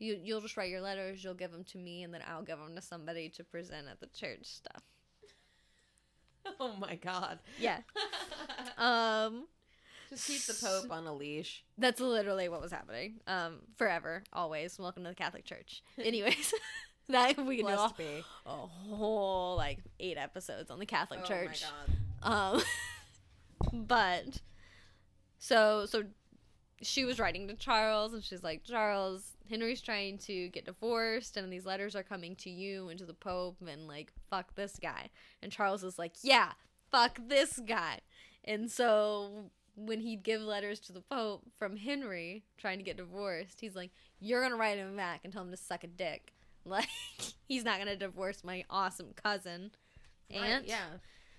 [0.00, 2.58] you you'll just write your letters, you'll give them to me and then I'll give
[2.58, 4.82] them to somebody to present at the church stuff.
[6.60, 7.38] oh my god.
[7.60, 7.78] Yeah.
[8.76, 9.46] Um
[10.08, 11.64] Just keep the Pope on a leash.
[11.76, 13.20] That's literally what was happening.
[13.26, 14.78] Um, forever, always.
[14.78, 15.82] Welcome to the Catholic Church.
[16.02, 16.54] Anyways,
[17.08, 18.24] that we can be.
[18.46, 21.62] a whole like eight episodes on the Catholic Oh Church.
[22.22, 22.62] my god.
[22.62, 22.62] Um,
[23.86, 24.40] but
[25.38, 26.04] so so
[26.80, 31.52] she was writing to Charles, and she's like, Charles, Henry's trying to get divorced, and
[31.52, 35.10] these letters are coming to you and to the Pope, and like, fuck this guy.
[35.42, 36.52] And Charles is like, yeah,
[36.92, 37.98] fuck this guy.
[38.44, 39.50] And so
[39.86, 43.90] when he'd give letters to the Pope from Henry trying to get divorced, he's like,
[44.20, 46.32] you're gonna write him back and tell him to suck a dick.
[46.64, 46.88] Like,
[47.46, 49.70] he's not gonna divorce my awesome cousin,
[50.30, 50.84] aunt, Right, yeah.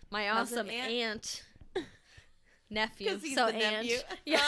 [0.09, 0.91] my Cousin awesome aunt.
[0.91, 1.43] aunt,
[2.71, 3.17] nephew.
[3.19, 3.97] he's so the aunt, nephew.
[4.25, 4.39] yeah.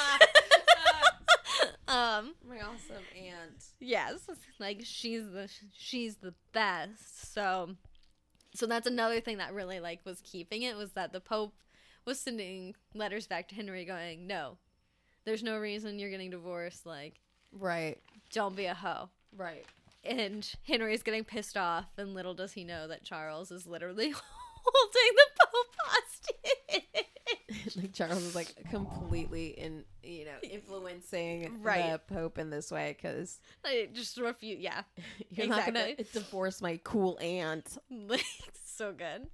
[1.87, 3.63] um, My awesome aunt.
[3.79, 4.21] yes,
[4.59, 7.31] like she's the she's the best.
[7.33, 7.75] So,
[8.55, 11.53] so that's another thing that really like was keeping it was that the Pope
[12.05, 14.57] was sending letters back to Henry, going, "No,
[15.25, 16.85] there's no reason you're getting divorced.
[16.85, 17.19] Like,
[17.51, 17.97] Right.
[18.31, 19.65] don't be a hoe." Right.
[20.03, 24.09] And Henry is getting pissed off, and little does he know that Charles is literally
[24.63, 27.75] holding the Pope hostage.
[27.75, 31.91] like Charles is like completely in, you know, influencing Right.
[31.91, 34.59] the Pope in this way because I just refuse.
[34.59, 34.81] Yeah,
[35.29, 36.05] you're not gonna Exactly.
[36.21, 37.77] divorce my cool aunt.
[37.91, 38.25] like
[38.65, 39.27] so good.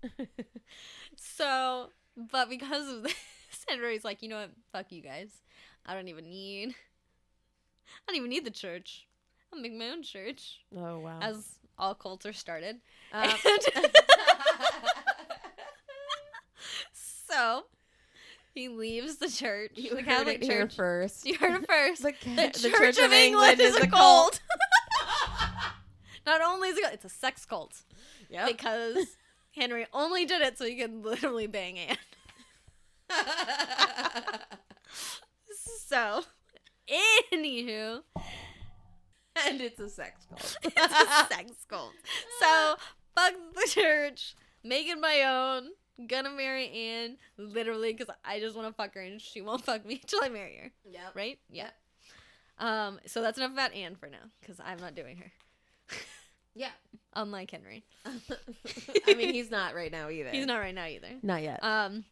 [1.15, 3.15] So, but because of this,
[3.67, 4.51] Henry's like, you know what?
[4.73, 5.29] Fuck you guys.
[5.85, 6.69] I don't even need.
[7.89, 9.05] I don't even need the church.
[9.53, 10.59] I'll make my own church.
[10.75, 11.19] Oh wow.
[11.21, 12.77] As all cults are started.
[13.13, 13.33] Uh,
[13.75, 13.85] And-
[17.29, 17.65] so
[18.53, 19.71] he leaves the church.
[19.75, 20.75] you the Catholic Church.
[20.75, 21.25] first.
[21.25, 22.01] You heard it first.
[22.03, 24.41] The, The, ca- Church, of England, is a cult.
[26.25, 27.83] Not only is it a cult, it's a sex cult
[28.29, 28.47] Yep.
[28.47, 29.17] because
[29.57, 31.97] Henry only did it so he could literally bang Anne.
[35.87, 36.21] So,
[37.33, 38.01] anywho,
[39.47, 40.57] and it's a sex cult.
[40.63, 41.93] it's a sex cult.
[42.41, 42.75] So,
[43.15, 45.69] fuck the church, make it my own.
[46.07, 49.85] Gonna marry Anne, literally, because I just want to fuck her and she won't fuck
[49.85, 50.71] me until I marry her.
[50.91, 51.15] Yep.
[51.15, 51.39] Right?
[51.49, 51.69] Yeah.
[52.59, 52.99] Um.
[53.05, 55.31] So that's enough about Anne for now, because I'm not doing her.
[56.53, 56.71] Yeah.
[57.13, 60.29] Unlike Henry, I mean, he's not right now either.
[60.29, 61.09] he's not right now either.
[61.23, 61.63] Not yet.
[61.63, 62.05] Um,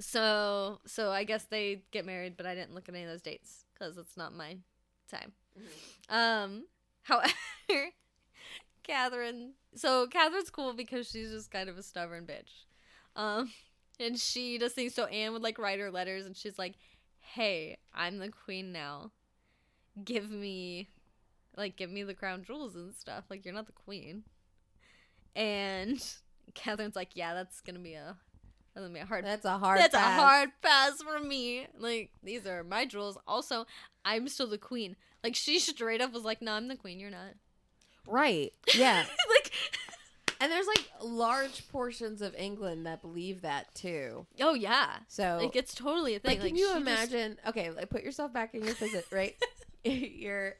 [0.00, 3.22] so so I guess they get married, but I didn't look at any of those
[3.22, 4.56] dates because it's not my
[5.10, 5.32] time.
[6.08, 6.64] Um,
[7.02, 7.32] however,
[8.82, 9.52] Catherine.
[9.74, 12.64] So Catherine's cool because she's just kind of a stubborn bitch.
[13.16, 13.50] Um,
[14.00, 14.94] and she does things.
[14.94, 16.74] So Anne would like write her letters, and she's like,
[17.20, 19.12] "Hey, I'm the queen now.
[20.04, 20.88] Give me."
[21.56, 23.24] Like, give me the crown jewels and stuff.
[23.30, 24.24] Like, you're not the queen.
[25.36, 26.02] And
[26.54, 28.16] Catherine's like, yeah, that's gonna be a
[28.74, 29.78] that's gonna be a hard That's a hard.
[29.78, 30.18] that's pass.
[30.18, 31.66] a hard pass for me.
[31.78, 33.18] Like these are my jewels.
[33.26, 33.66] Also,
[34.04, 34.96] I'm still the queen.
[35.22, 36.98] Like she straight up was like, "No, I'm the queen.
[37.00, 37.34] You're not."
[38.06, 38.52] Right.
[38.76, 39.04] Yeah.
[39.30, 39.50] like,
[40.40, 44.26] and there's like large portions of England that believe that too.
[44.40, 46.38] oh yeah, So like it's totally a thing.
[46.40, 47.38] Like, can you she just- imagine?
[47.46, 49.34] Okay, like put yourself back in your visit, right?
[49.84, 50.54] you're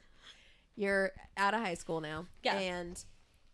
[0.75, 2.55] you're out of high school now, Yeah.
[2.57, 3.03] and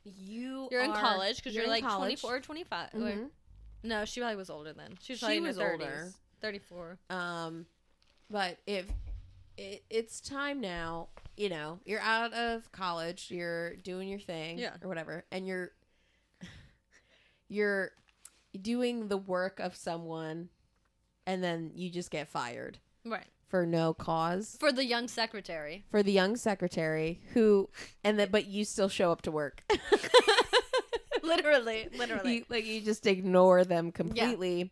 [0.03, 2.21] you you're in are- college because you're, in like college.
[2.21, 2.93] 24 or 25.
[2.95, 3.29] or- Mhm.
[3.83, 4.97] no, she probably was older then.
[5.01, 5.81] She was She probably in was her 30s.
[5.83, 6.13] older.
[6.41, 6.97] 34.
[7.09, 7.67] Um,
[8.29, 8.87] but if
[9.57, 14.77] it, it's time now, you know, you're out of college, you're doing your thing, Yeah.
[14.81, 15.71] or whatever, and you're
[17.47, 17.91] you're
[18.59, 20.49] doing the work of someone,
[21.25, 23.27] and then you just get fired Right.
[23.51, 24.57] For no cause.
[24.59, 25.83] For the young secretary.
[25.91, 27.69] for the young secretary who
[28.03, 29.61] and that but you still show up to work
[31.23, 32.33] literally, literally.
[32.37, 34.71] you, like you just ignore them completely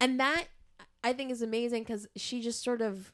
[0.00, 0.44] and that
[1.04, 3.12] i think is amazing because she just sort of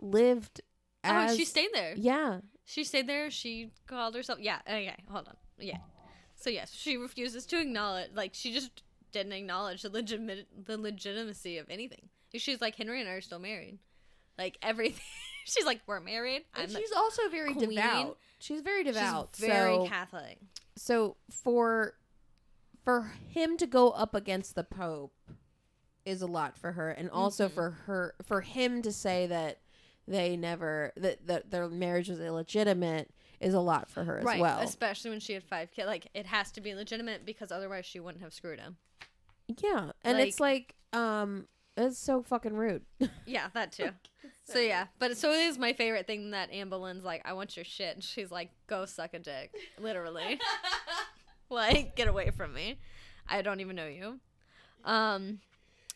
[0.00, 0.60] lived
[1.04, 1.94] as oh, she stayed there.
[1.96, 3.30] yeah She stayed there.
[3.30, 4.38] She called herself.
[4.40, 4.60] Yeah.
[4.66, 5.02] Oh, okay.
[5.10, 5.36] Hold on.
[5.58, 5.78] Yeah.
[6.36, 8.10] So yes, she refuses to acknowledge.
[8.14, 8.82] Like she just
[9.12, 12.08] didn't acknowledge the legitimate the legitimacy of anything.
[12.34, 13.78] She's like Henry and I are still married.
[14.38, 15.00] Like everything.
[15.44, 16.44] she's like we're married.
[16.54, 17.70] And I'm she's also very queen.
[17.70, 18.18] devout.
[18.38, 19.30] She's very devout.
[19.36, 20.38] She's very so, Catholic.
[20.76, 21.94] so for
[22.84, 25.12] for him to go up against the Pope
[26.06, 27.52] is a lot for her, and also Mhm.
[27.52, 29.60] for her for him to say that
[30.08, 34.40] they never that, that their marriage was illegitimate is a lot for her as right.
[34.40, 34.60] well.
[34.60, 35.86] Especially when she had five kids.
[35.86, 38.76] Like it has to be legitimate because otherwise she wouldn't have screwed him.
[39.62, 42.82] Yeah, and it's like um, it's so fucking rude.
[43.26, 43.90] Yeah, that too.
[44.52, 47.56] So yeah, but so it is my favorite thing that Anne Boleyn's like, I want
[47.56, 50.40] your shit, and she's like, go suck a dick, literally.
[51.50, 52.78] like, get away from me.
[53.28, 54.18] I don't even know you.
[54.84, 55.40] Um,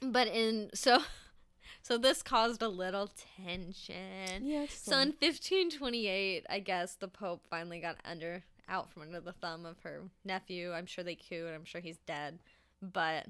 [0.00, 1.00] but in so,
[1.82, 3.10] so this caused a little
[3.44, 4.42] tension.
[4.42, 4.66] Yeah.
[4.68, 9.66] So in 1528, I guess the Pope finally got under out from under the thumb
[9.66, 10.72] of her nephew.
[10.72, 11.52] I'm sure they cooed.
[11.52, 12.38] I'm sure he's dead,
[12.80, 13.26] but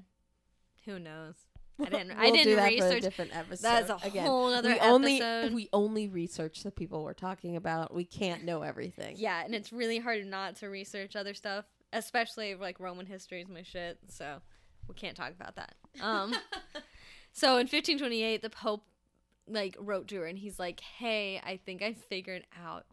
[0.85, 1.35] who knows?
[1.81, 2.11] I didn't.
[2.11, 3.01] I We'll didn't for a research.
[3.01, 3.63] different episode.
[3.63, 4.91] That's a Again, whole other we episode.
[4.93, 7.93] only we only research the people we're talking about.
[7.93, 9.15] We can't know everything.
[9.17, 13.49] Yeah, and it's really hard not to research other stuff, especially like Roman history is
[13.49, 13.97] my shit.
[14.09, 14.37] So
[14.87, 15.75] we can't talk about that.
[16.01, 16.33] Um,
[17.33, 18.83] so in 1528, the Pope
[19.47, 22.85] like wrote to her, and he's like, "Hey, I think I figured out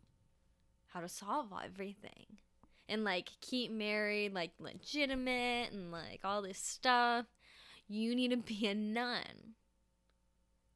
[0.88, 2.26] how to solve everything,
[2.88, 7.26] and like keep married, like legitimate, and like all this stuff.
[7.88, 9.54] You need to be a nun.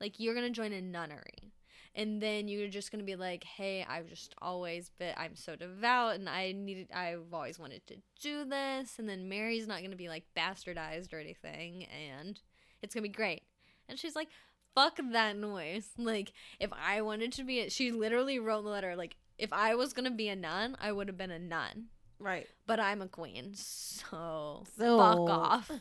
[0.01, 1.53] Like you're gonna join a nunnery."
[1.99, 6.16] and then you're just gonna be like, "Hey, I've just always been, I'm so devout,
[6.16, 10.11] and I needed, I've always wanted to do this." And then Mary's not gonna be
[10.11, 12.38] like bastardized or anything, and
[12.83, 13.45] it's gonna be great.
[13.88, 14.29] And she's like,
[14.75, 18.71] "Fuck that noise!" Like, if I wanted to be, a, she literally wrote in the
[18.73, 21.87] letter, like, if I was gonna be a nun, I would have been a nun,
[22.19, 22.47] Right.
[22.66, 25.71] but I'm a queen, so, So- fuck off.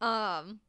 [0.00, 0.60] Um,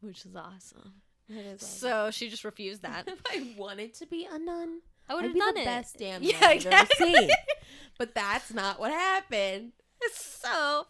[0.00, 0.94] which is awesome.
[1.28, 3.04] Is So she just refused that.
[3.08, 5.64] if I wanted to be a nun, I would have done the it.
[5.64, 7.14] best damn Yeah, nun you've ever exactly.
[7.14, 7.30] seen.
[7.98, 9.72] But that's not what happened.
[10.12, 10.86] so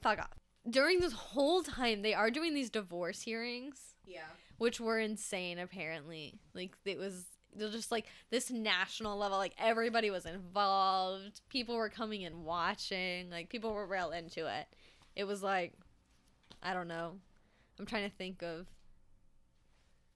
[0.00, 0.38] fuck off.
[0.70, 4.20] During this whole time, they are doing these divorce hearings, Yeah.
[4.58, 5.58] which were insane.
[5.58, 7.24] Apparently, like it was.
[7.56, 9.36] They're just like this national level.
[9.38, 11.40] Like everybody was involved.
[11.48, 13.30] People were coming and watching.
[13.30, 14.66] Like people were real into it.
[15.16, 15.72] It was like,
[16.64, 17.12] I don't know.
[17.78, 18.66] I'm trying to think of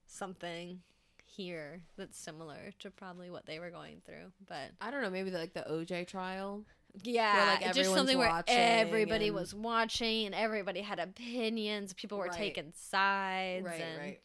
[0.06, 0.80] something
[1.26, 5.30] here that's similar to probably what they were going through, but I don't know, maybe
[5.30, 6.64] the, like the OJ trial.
[7.04, 11.92] Yeah, like, just something where everybody and- was watching and everybody had opinions.
[11.92, 12.32] People were Right.
[12.32, 13.64] taking sides.
[13.64, 14.20] Right, and right.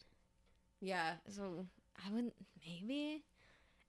[0.80, 1.14] Yeah.
[1.28, 1.66] So
[2.04, 2.34] I wouldn't
[2.66, 3.22] maybe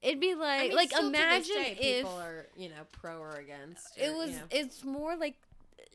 [0.02, 2.68] it'd be I like mean, like still to this imagine day, if people are, you
[2.68, 3.96] know, pro or against.
[3.96, 4.42] it was you know.
[4.50, 5.36] it's more like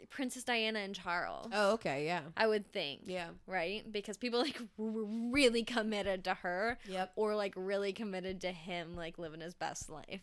[0.10, 1.48] Princess Diana and Charles.
[1.54, 2.22] Oh, okay, yeah.
[2.36, 3.02] I would think.
[3.06, 3.30] Yeah.
[3.48, 3.90] Right?
[3.90, 7.14] Because people like were really committed to her Yep.
[7.16, 10.22] or like really committed to him like living his best life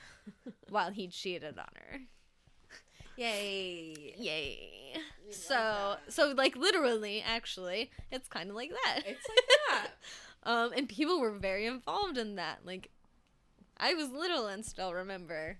[0.70, 2.00] while he cheated on her.
[3.16, 4.14] Yay.
[4.18, 4.94] Yay.
[5.30, 9.00] So so like literally actually it's kind of like that.
[9.06, 9.88] It's like that.
[10.50, 12.60] um and people were very involved in that.
[12.64, 12.90] Like
[13.76, 15.58] I was little and still remember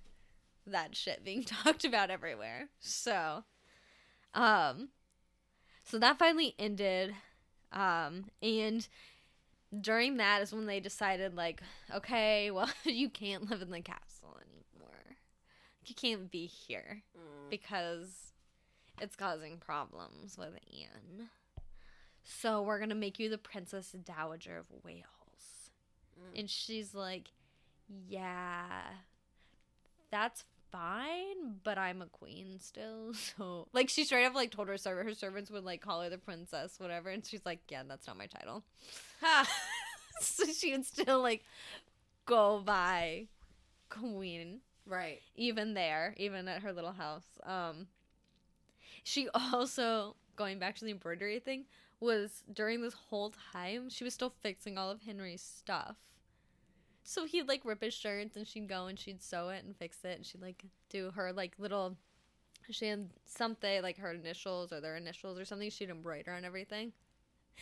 [0.70, 2.68] that shit being talked about everywhere.
[2.80, 3.44] So
[4.34, 4.88] um
[5.82, 7.14] so that finally ended
[7.72, 8.86] um and
[9.80, 11.62] during that is when they decided like
[11.94, 15.16] okay, well you can't live in the castle anymore.
[15.84, 17.02] You can't be here
[17.48, 18.32] because
[19.00, 21.30] it's causing problems with Anne.
[22.22, 25.04] So we're gonna make you the Princess Dowager of Wales.
[26.18, 26.40] Mm.
[26.40, 27.30] And she's like,
[28.08, 28.82] Yeah,
[30.10, 33.12] that's fine, but I'm a queen still.
[33.36, 36.10] So like she straight up like told her servant her servants would like call her
[36.10, 38.62] the princess, whatever, and she's like, Yeah, that's not my title.
[40.20, 41.44] So she would still like
[42.26, 43.26] go by
[43.88, 45.20] queen Right.
[45.34, 47.24] even there, even at her little house.
[47.44, 47.86] Um,
[49.02, 51.64] she also going back to the embroidery thing
[52.00, 55.96] was during this whole time she was still fixing all of Henry's stuff.
[57.02, 59.98] So he'd like rip his shirts and she'd go and she'd sew it and fix
[60.04, 61.96] it and she'd like do her like little
[62.70, 66.92] she had something like her initials or their initials or something she'd embroider on everything.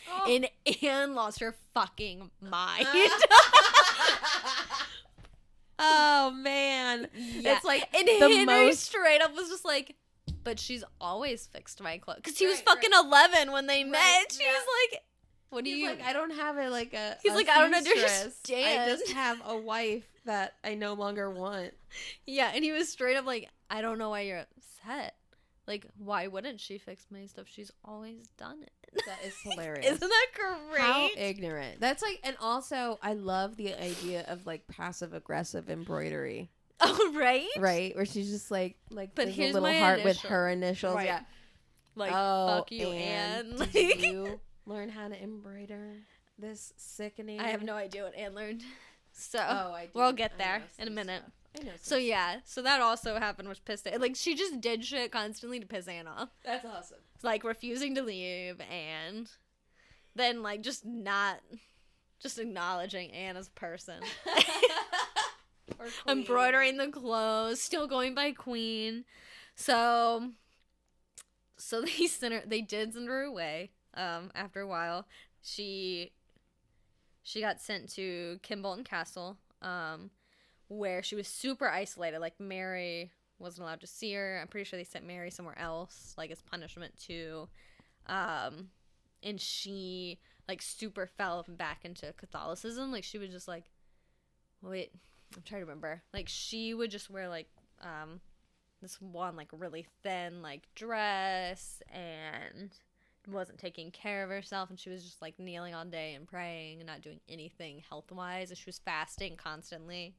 [0.09, 0.31] Oh.
[0.31, 0.49] And
[0.83, 2.87] Anne lost her fucking mind.
[5.79, 7.07] oh man.
[7.15, 7.55] Yeah.
[7.55, 9.95] It's like and the Henry most straight up was just like,
[10.43, 13.91] but she's always fixed my clothes because he was Right, fucking eleven when they Right,
[13.91, 14.31] met.
[14.31, 14.51] She yeah.
[14.51, 15.01] was like,
[15.49, 17.17] "What do He's you?" like, I don't have it like a.
[17.21, 18.33] He's a like, I don't understand.
[18.51, 21.73] I just have a wife that I no longer want.
[22.25, 25.15] yeah, and he was straight up like, "I don't know why you're upset."
[25.67, 27.45] Like, why wouldn't she fix my stuff?
[27.47, 29.03] She's always done it.
[29.05, 29.85] That is hilarious.
[29.85, 30.81] Isn't that great?
[30.81, 31.79] How ignorant.
[31.79, 37.45] That's like, and also, I love the idea of like passive aggressive embroidery, oh, right?
[37.59, 37.95] right?
[37.95, 40.95] Where she's just like, like, But here's a little my heart with her initials.
[40.95, 41.05] Right.
[41.05, 41.21] Yeah.
[41.95, 43.49] Like, oh, fuck you, Anne.
[43.51, 44.39] Did Like- you
[44.69, 45.95] learn how to embroider
[46.37, 47.39] this sickening?
[47.39, 48.63] I have no idea what Anne learned.
[49.11, 49.89] So, Oh, I.
[49.93, 51.23] we'll get there in a minute.
[51.23, 51.61] stuff.
[51.61, 51.71] I know.
[51.81, 53.99] so some yeah, so that also happened, which pissed it.
[53.99, 56.29] Like, she just did shit constantly to piss Anne off.
[56.45, 56.99] That's awesome.
[57.23, 59.27] like refusing to leave and
[60.15, 61.39] then like just not
[62.21, 63.99] just acknowledging Anne as a person.
[66.07, 69.05] Embroidering the clothes, still going by queen.
[69.55, 70.31] So
[71.57, 73.71] so they sent her they did send her away.
[73.99, 75.05] Um after a while.
[75.41, 76.11] She
[77.23, 80.09] she got sent to Kimbolton Castle, um,
[80.67, 82.19] where she was super isolated.
[82.19, 84.39] Like Mary wasn't allowed to see her.
[84.41, 87.47] I'm pretty sure they sent Mary somewhere else, like as punishment too.
[88.07, 88.69] Um,
[89.21, 92.91] and she like super fell back into Catholicism.
[92.91, 93.65] Like she would just like,
[94.61, 94.91] wait,
[95.35, 96.01] I'm trying to remember.
[96.13, 97.47] Like she would just wear like
[97.81, 98.19] um
[98.81, 102.71] this one like really thin like dress and
[103.31, 106.79] wasn't taking care of herself and she was just like kneeling all day and praying
[106.79, 110.13] and not doing anything health wise and she was fasting constantly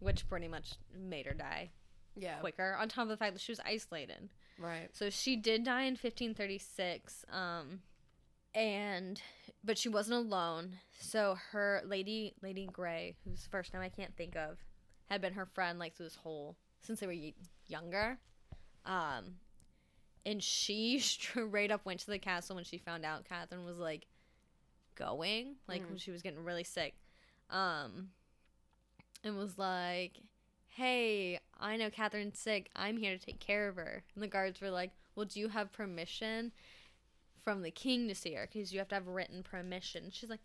[0.00, 1.70] which pretty much made her die
[2.14, 2.38] Yeah.
[2.38, 4.28] quicker on top of the fact that she was isolated
[4.58, 4.88] Right.
[4.92, 7.80] so she did die in 1536 um
[8.54, 9.20] and
[9.64, 14.34] but she wasn't alone so her lady lady gray whose first name i can't think
[14.36, 14.58] of
[15.10, 17.14] had been her friend like through this whole since they were
[17.66, 18.18] younger
[18.86, 19.24] um
[20.26, 24.06] and she straight up went to the castle when she found out catherine was like
[24.94, 26.00] going like when Mm.
[26.00, 26.94] she was getting really sick
[27.50, 28.08] um
[29.24, 30.18] and was like
[30.68, 32.68] hey, I know Catherine's sick.
[32.76, 34.02] I'm here to take care of her.
[34.14, 36.52] And the guards were like, well, do you have permission
[37.42, 38.46] from the king to see her?
[38.52, 40.10] Because you have to have written permission.
[40.12, 40.42] She's like,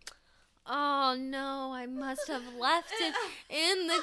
[0.65, 3.13] oh no, I must have left it
[3.49, 4.01] in the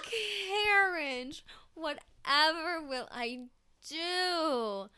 [0.52, 1.46] carriage.
[1.72, 3.44] Whatever will I
[3.88, 4.90] do?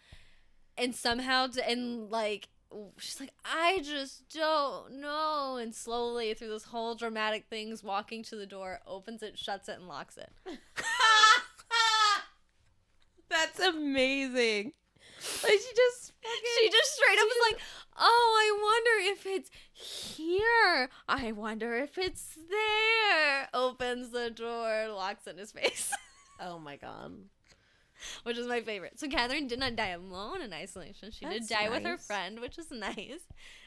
[0.80, 2.48] And somehow, and like,
[2.98, 5.56] she's like, I just don't know.
[5.56, 9.76] And slowly, through this whole dramatic things, walking to the door, opens it, shuts it,
[9.78, 10.30] and locks it.
[13.28, 14.72] That's amazing.
[15.42, 16.12] Like she just
[16.60, 17.60] She just straight up was like,
[17.98, 20.88] "Oh, I wonder if it's here.
[21.08, 25.92] I wonder if it's there." Opens the door, locks in his face,
[26.40, 27.12] Oh my god.
[28.24, 28.98] which is my favorite.
[28.98, 31.10] So Catherine did not die alone in isolation.
[31.10, 33.20] She did That's die with her friend, which is nice.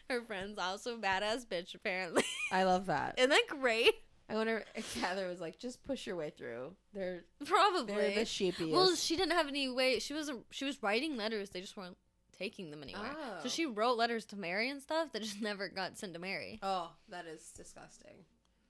[0.10, 2.24] Her friend's also a badass bitch, apparently.
[2.52, 3.16] I love that.
[3.18, 3.94] Isn't that great?
[4.30, 6.74] I wonder if Catherine was like, just push your way through.
[6.94, 7.94] They're Probably.
[7.94, 8.72] they're the sheepiest.
[8.72, 10.00] well, she didn't have any way.
[10.00, 10.46] She wasn't.
[10.50, 11.50] She was writing letters.
[11.50, 11.98] They just weren't
[12.38, 13.12] taking them anywhere.
[13.16, 13.40] Oh.
[13.44, 16.60] So she wrote letters to Mary and stuff that just never got sent to Mary.
[16.64, 18.26] oh, that is disgusting.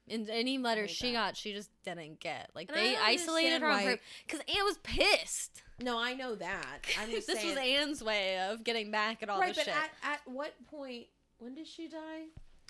[0.10, 2.50] And any letters hate she got, she just didn't get.
[2.54, 5.64] Like And they isolated her why- because Anne was pissed.
[5.82, 6.80] No, I know that.
[7.00, 7.50] I'm just this saying.
[7.56, 9.74] was Anne's way of getting back at all right, but shit.
[9.76, 11.06] at, at what point?
[11.40, 12.26] When did she die?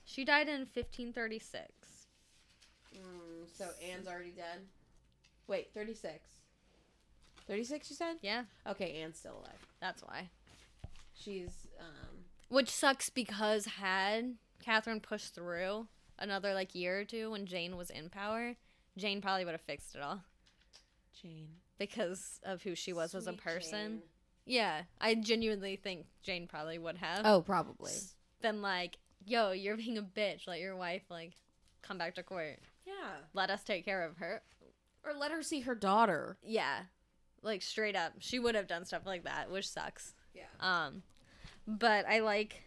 [0.05, 1.61] she died in 1536.
[2.95, 2.99] Mm,
[3.57, 4.59] so Anne's already dead.
[5.47, 6.19] Wait, thirty six.
[7.47, 8.17] Thirty six, you said?
[8.21, 9.65] Yeah, Okay, Anne's still alive.
[9.81, 10.29] that's why.
[11.13, 12.25] She's um.
[12.49, 15.87] Which sucks because had Catherine pushed through
[16.19, 18.55] another like year or two when Jane was in power,
[18.97, 20.21] Jane probably would have fixed it all
[21.21, 21.47] Jane.
[21.77, 23.91] because of who she was as a person.
[23.99, 24.01] Jane.
[24.45, 27.25] Yeah, I genuinely think Jane probably would have.
[27.25, 27.93] Oh, probably.
[28.41, 30.47] Been like, yo, you're being a bitch.
[30.47, 31.33] Let your wife like
[31.81, 32.59] come back to court.
[32.85, 32.93] Yeah.
[33.33, 34.41] Let us take care of her.
[35.05, 36.37] Or let her see her daughter.
[36.41, 36.79] Yeah,
[37.41, 40.13] like straight up, she would have done stuff like that, which sucks.
[40.33, 40.43] Yeah.
[40.59, 41.03] Um,
[41.67, 42.63] but I like.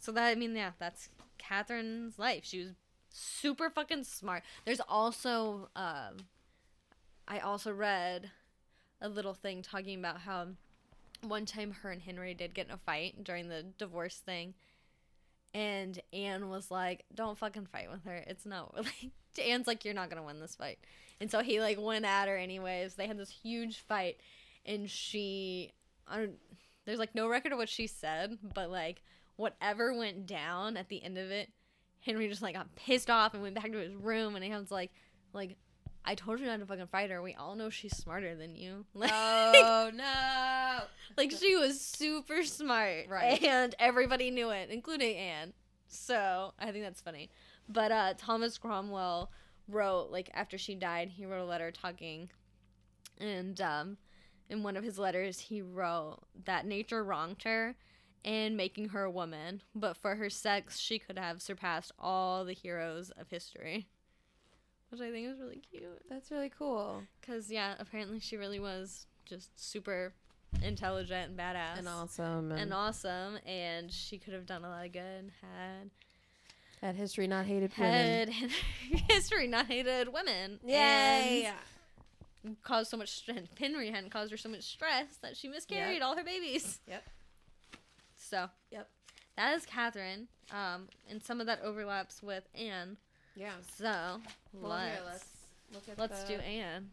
[0.00, 1.08] So that I mean, yeah, that's
[1.48, 2.44] Catherine's life.
[2.44, 2.74] She was
[3.10, 4.42] super fucking smart.
[4.64, 6.26] There's also, um,
[7.26, 8.30] I also read
[9.00, 10.48] a little thing talking about how
[11.22, 14.54] one time her and Henry did get in a fight during the divorce thing.
[15.54, 18.22] And Anne was like, "Don't fucking fight with her.
[18.26, 19.10] It's not like."
[19.42, 20.78] Anne's like, "You're not gonna win this fight,"
[21.20, 22.94] and so he like went at her anyways.
[22.94, 24.20] They had this huge fight,
[24.66, 25.72] and she,
[26.06, 26.38] I don't,
[26.84, 29.02] there's like no record of what she said, but like
[29.38, 31.48] whatever went down at the end of it,
[32.00, 34.90] Henry just like got pissed off and went back to his room, and was like,
[35.32, 35.56] like.
[36.04, 37.20] I told you not to fucking fight her.
[37.20, 38.86] We all know she's smarter than you.
[38.94, 40.84] Like, Oh no.
[41.18, 43.42] like she was super smart, Right.
[43.42, 45.52] And everybody knew it, including Anne.
[45.86, 47.28] So I think that's funny.
[47.68, 49.30] But uh, Thomas Cromwell
[49.68, 52.30] wrote like after she died, he wrote a letter talking,
[53.18, 53.98] and um,
[54.48, 57.74] in one of his letters, he wrote that nature wronged her
[58.24, 62.52] in making her a woman, but for her sex, she could have surpassed all the
[62.52, 63.88] heroes of history.
[64.90, 66.02] Which I think is really cute.
[66.08, 67.02] That's really cool.
[67.20, 70.14] Because, yeah, apparently she really was just super
[70.62, 71.78] intelligent and badass.
[71.78, 72.52] And awesome.
[72.52, 73.38] And, awesome.
[73.46, 75.30] And she could have done a lot of good.
[75.42, 75.90] Had
[76.80, 78.50] had history not hated had women.
[79.10, 80.60] history not hated women.
[80.64, 81.50] Yay!
[82.44, 83.40] And caused so much stress.
[83.58, 86.02] Henry hadn't caused her so much stress that she miscarried Yep.
[86.02, 86.80] all her babies.
[86.86, 87.04] Yep.
[88.28, 88.88] So Yep.
[89.36, 90.28] that is Catherine.
[90.50, 92.98] Um, and some of that overlaps with Anne.
[93.34, 93.54] Yeah.
[93.76, 94.20] So
[94.52, 95.26] Well, let's here, let's
[95.72, 96.90] look at let's the- do Anne.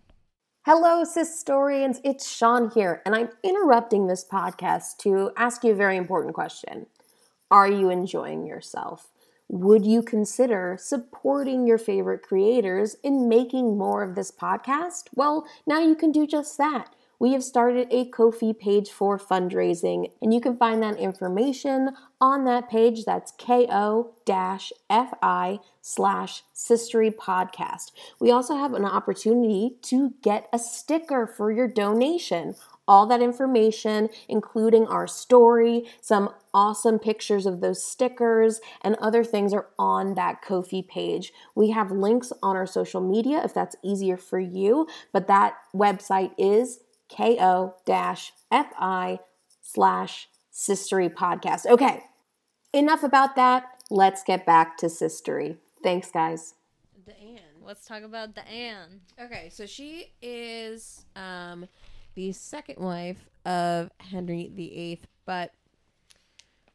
[0.65, 1.99] Hello, Sistorians.
[2.03, 6.88] It's Sean here, and I'm interrupting this podcast to ask you a very important question.
[7.51, 9.11] Are you enjoying yourself?
[9.47, 15.03] Would you consider supporting your favorite creators in making more of this podcast?
[15.13, 16.95] Well, now you can do just that.
[17.20, 22.45] We have started a Ko-fi page for fundraising, and you can find that information on
[22.45, 23.05] that page.
[23.05, 24.09] That's ko-fi
[25.82, 27.91] slash sistery podcast.
[28.20, 32.55] We also have an opportunity to get a sticker for your donation.
[32.88, 39.53] All that information, including our story, some awesome pictures of those stickers, and other things
[39.53, 41.34] are on that Ko-fi page.
[41.55, 46.32] We have links on our social media if that's easier for you, but that website
[46.38, 47.60] is ko-fi
[49.62, 51.66] slash sistery podcast.
[51.66, 52.03] Okay,
[52.74, 53.66] enough about that.
[53.89, 55.58] Let's get back to sistery.
[55.84, 56.56] Thanks, guys.
[57.06, 57.62] The Anne.
[57.64, 59.01] Let's talk about the Anne.
[59.20, 61.68] Okay, so she is um
[62.16, 65.51] the second wife of Henry VIII, but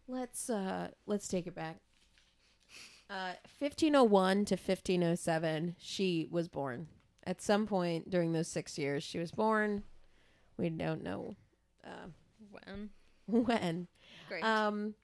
[0.06, 1.76] let's uh let's take it back.
[3.08, 6.86] Uh 1501 to 1507, she was born.
[7.24, 9.82] At some point during those 6 years she was born.
[10.60, 11.36] We don't know
[11.84, 12.08] uh,
[12.50, 12.90] When?
[13.44, 13.88] when.
[14.28, 14.44] Great.
[14.44, 14.94] Um,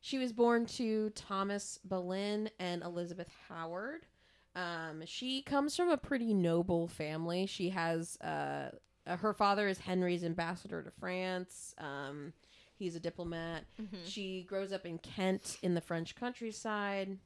[0.00, 4.06] she was born to Thomas Boleyn and Elizabeth Howard.
[4.54, 7.44] Um, she comes from a pretty noble family.
[7.46, 8.70] She has uh,
[9.06, 11.74] uh, her father is Henry's ambassador to France.
[11.78, 12.32] Um,
[12.78, 13.64] he's a diplomat.
[13.80, 13.98] Mhm.
[14.04, 17.18] She grows up in Kent in the French countryside.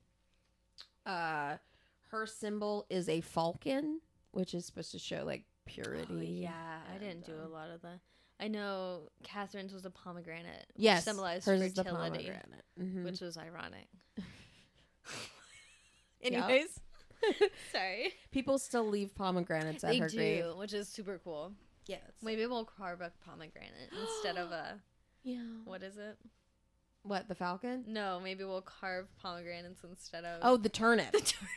[1.06, 1.56] Uh,
[2.10, 4.00] her symbol is a falcon,
[4.32, 6.06] which is supposed to show like purity.
[6.10, 7.98] Oh, yeah, I didn't do a um, lot of that.
[8.38, 10.66] I know Catherine's was a pomegranate.
[10.74, 12.64] Which Yes, symbolized hers is the fertility, pomegranate.
[12.80, 13.04] Mhm.
[13.04, 13.88] which was ironic.
[16.22, 16.80] Anyways,
[17.72, 18.12] sorry.
[18.30, 20.44] People still leave pomegranates at They her do, grave.
[20.56, 21.52] which is super cool.
[21.86, 22.00] Yes.
[22.22, 24.78] Maybe we'll carve a pomegranate instead of a
[25.22, 25.38] Yeah.
[25.64, 26.18] what is it?
[27.02, 27.84] What the falcon?
[27.86, 31.50] No, maybe we'll carve pomegranates instead of Oh, the turnip the turnip.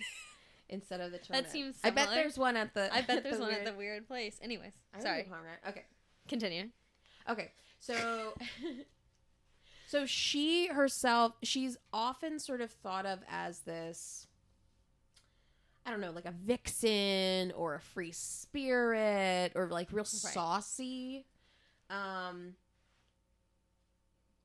[0.74, 2.94] Instead of the that seems I bet there's one at the.
[2.94, 4.40] I bet there's the one weird- at the weird place.
[4.42, 5.24] Anyways, I would sorry.
[5.24, 5.70] do.
[5.70, 5.84] Okay.
[6.28, 6.70] Continue.
[7.30, 7.52] Okay.
[7.80, 8.34] So.
[9.88, 14.28] so she herself, she's often sort of thought of as this.
[15.86, 21.26] I don't know, like a vixen or a free spirit or like real saucy.
[21.90, 22.54] Um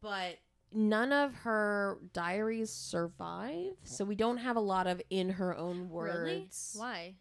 [0.01, 0.39] but
[0.73, 5.89] none of her diaries survive, so we don't have a lot of in her own
[5.91, 6.41] Really?
[6.43, 6.75] words.
[6.79, 7.15] Why?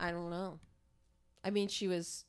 [0.00, 0.60] I don't know.
[1.44, 2.24] I mean, she was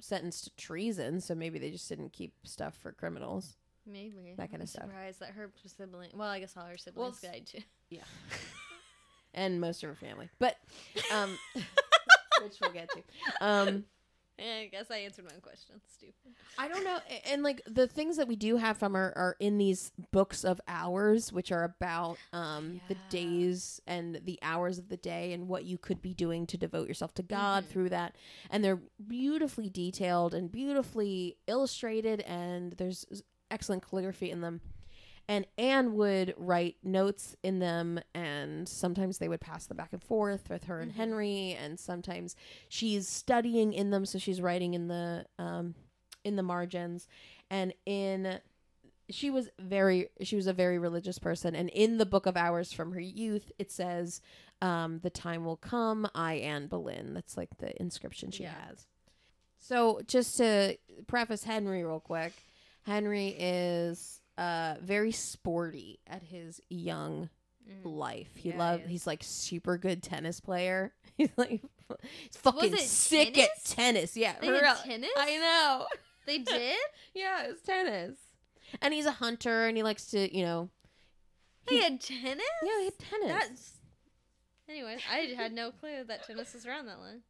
[0.00, 3.56] sentenced to treason, so maybe they just didn't keep stuff for criminals.
[3.86, 4.84] Maybe That kinda I'm stuff.
[4.84, 6.10] Surprised that her sibling.
[6.14, 7.60] Well, I guess all her siblings s- died too.
[7.90, 8.04] Yeah.
[9.34, 10.28] and most of her family.
[10.38, 10.56] But
[11.12, 11.38] um
[12.42, 13.02] which we'll get to.
[13.40, 13.84] Um
[14.38, 15.80] I guess I answered my own question.
[15.92, 16.14] Stupid.
[16.56, 19.58] I don't know and like the things that we do have from her are in
[19.58, 24.96] these books of hours which are about um the days and the hours of the
[24.96, 27.68] day and what you could be doing to devote yourself to God Mhm.
[27.68, 28.14] through that
[28.50, 33.04] and they're beautifully detailed and beautifully illustrated and there's
[33.50, 34.60] excellent calligraphy in them
[35.28, 40.02] and Anne would write notes in them, and sometimes they would pass them back and
[40.02, 40.96] forth with her and Mhm.
[40.96, 42.34] Henry, and sometimes
[42.68, 45.74] she's studying in them, so she's writing in the um,
[46.24, 47.06] in the margins,
[47.50, 48.40] and in
[49.10, 52.72] she was very she was a very religious person, and in the Book of Hours
[52.72, 54.20] from her youth, it says,
[54.60, 58.54] um, "The time will come, I Anne Boleyn." That's like the inscription she Yeah.
[58.68, 58.86] has.
[59.58, 62.32] So just to preface Henry real quick,
[62.82, 67.28] Henry is uh very sporty at his young
[67.68, 67.84] Mm.
[67.84, 68.30] life.
[68.34, 70.94] He Yeah, he love he's like super good tennis player.
[71.18, 71.60] He's like
[72.00, 73.50] he's fucking sick tennis?
[73.50, 74.16] at tennis.
[74.16, 74.74] Yeah, They real.
[74.84, 75.10] tennis.
[75.18, 75.86] I know.
[76.26, 76.76] They did.
[77.14, 78.16] Yeah, it's tennis.
[78.80, 80.70] And he's a hunter and he likes to, you know,
[81.68, 82.42] He had tennis.
[82.62, 83.28] yeah, he had tennis.
[83.48, 83.72] That's.
[84.68, 87.20] Anyway, I had no clue that tennis was around that long.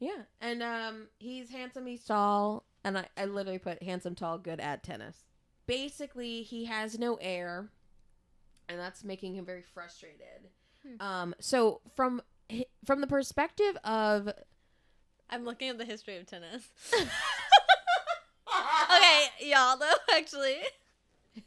[0.00, 1.86] Yeah, and um, he's handsome.
[1.86, 2.64] He's tall.
[2.84, 5.16] and I, I literally put handsome, tall, good at tennis.
[5.70, 7.68] Basically, he has no air,
[8.68, 10.48] and that's making him very frustrated.
[10.86, 11.02] Hmm.
[11.06, 12.22] Um, so from
[12.84, 14.28] from the perspective of
[15.28, 16.68] I'm looking at the history of tennis.
[16.94, 17.08] okay,
[19.48, 20.56] y'all though actually.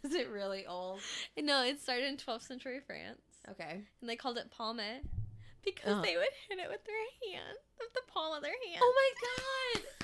[0.03, 0.99] is it really old?
[1.37, 3.21] No, it started in 12th century France,
[3.51, 3.81] Okay.
[4.01, 4.79] and they called it palme
[5.63, 6.01] because Oh.
[6.01, 8.79] they would hit it with their hand, with the palm of their hand.
[8.81, 10.02] Oh my god!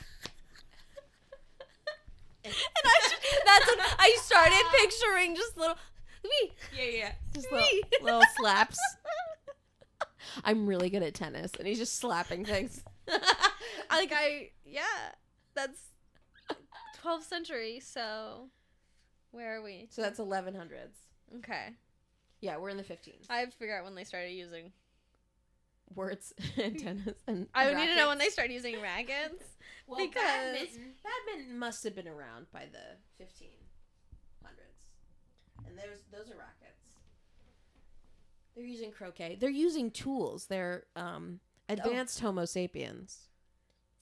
[2.46, 2.54] And
[2.86, 3.16] I just,
[3.46, 5.76] that's when I started picturing just little
[6.24, 6.52] me.
[6.78, 7.12] Yeah, yeah.
[7.34, 7.68] Just little,
[8.02, 8.80] little slaps.
[10.44, 12.84] I'm really good at tennis, and he's just slapping things.
[13.92, 14.84] Like I, yeah,
[15.56, 15.80] that's
[17.04, 17.80] 12th century.
[17.84, 18.50] So
[19.32, 19.88] where are we?
[19.90, 20.70] so that's 1100s.
[21.38, 21.70] Okay,
[22.40, 23.26] Yeah, we're in the 15s.
[23.30, 24.72] I have to figure out when they started using.
[25.96, 27.48] Words and tennis and.
[27.54, 29.44] I would need to know when they started using rackets.
[29.88, 33.26] Well, because- badminton, badminton must have been around by the 1500s,
[35.66, 36.94] and those those are rackets.
[38.56, 39.38] They're using croquet.
[39.40, 40.46] They're using tools.
[40.46, 43.30] They're um advanced Homo sapiens.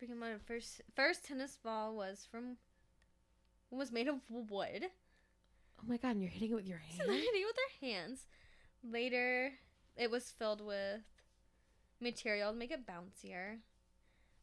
[0.01, 2.57] Freaking my first first tennis ball was from
[3.71, 4.87] was made of wood.
[5.79, 6.11] Oh my god!
[6.11, 8.25] And you're hitting it with your So they're hitting it with their hands.
[8.83, 9.53] Later,
[9.95, 10.99] it was filled with
[11.99, 13.57] material to make it bouncier.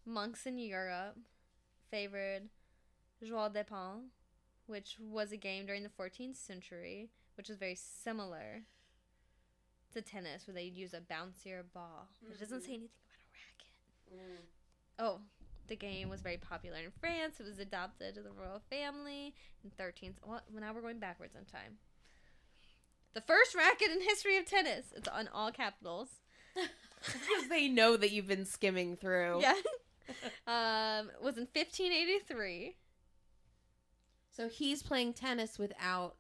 [0.07, 1.17] Monks in Europe
[1.91, 2.49] favored
[3.23, 4.11] Jeu de Paume,
[4.67, 8.63] which was a game during the 14th century, which is very similar
[9.93, 12.09] to tennis, where they'd use a bouncier ball.
[12.23, 12.41] It mm-hmm.
[12.41, 14.39] doesn't say anything about a racket.
[14.39, 14.45] Mm.
[14.99, 15.21] Oh,
[15.69, 17.41] the game was very popular in France.
[17.41, 20.15] It was adopted to the royal family in 13th.
[20.25, 21.79] Well, now we're going backwards in time.
[23.15, 24.87] The first racket in history of tennis.
[24.95, 26.09] It's on all capitals.
[27.07, 29.41] Because they know that you've been skimming through.
[29.41, 29.55] Yeah.
[30.47, 32.77] um, was in 1583,
[34.31, 36.17] So he's playing tennis without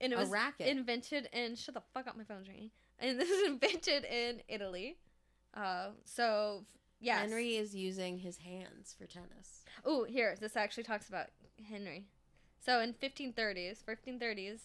[0.00, 0.66] and it a was racket.
[0.68, 1.56] invented in.
[1.56, 2.70] Shut the fuck up, my phone's ringing.
[2.98, 4.98] And this is invented in Italy.
[5.54, 6.64] Uh, so
[7.00, 7.20] yes.
[7.20, 9.64] Henry is using his hands for tennis.
[9.84, 11.26] Oh, here, this actually talks about
[11.70, 12.06] Henry.
[12.64, 14.60] So in 1530s, 1530s,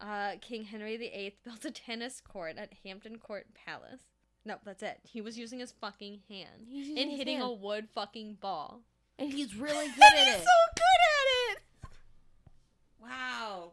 [0.00, 4.02] uh, King Henry VIII built a tennis court at Hampton Court Palace.
[4.44, 5.00] No, that's it.
[5.02, 7.48] He was using his fucking hand using and hitting hand.
[7.50, 8.80] a wood fucking ball.
[9.18, 10.44] and he's really good at He's it.
[10.44, 11.62] so good at it.
[13.02, 13.70] wow.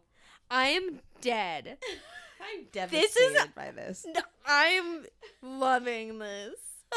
[0.49, 1.78] I am dead.
[2.41, 4.05] I'm This devastated is- by this.
[4.15, 5.05] No, I'm
[5.41, 6.55] loving this.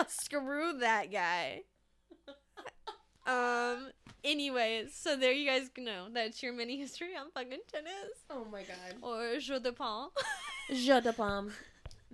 [0.09, 1.63] Screw that guy.
[3.27, 3.91] Um.
[4.23, 7.93] Anyways, so there you guys know that's your mini history on fucking tennis
[8.31, 8.97] Oh my god.
[9.03, 10.09] or jeu de paume.
[10.73, 11.53] Jeu de pomme.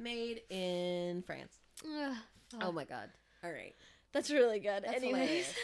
[0.00, 1.52] Made in France.
[1.84, 2.16] Ugh,
[2.62, 3.10] Oh my god.
[3.44, 3.74] All right.
[4.12, 4.82] That's really good.
[4.84, 5.54] That's Anyways, hilarious.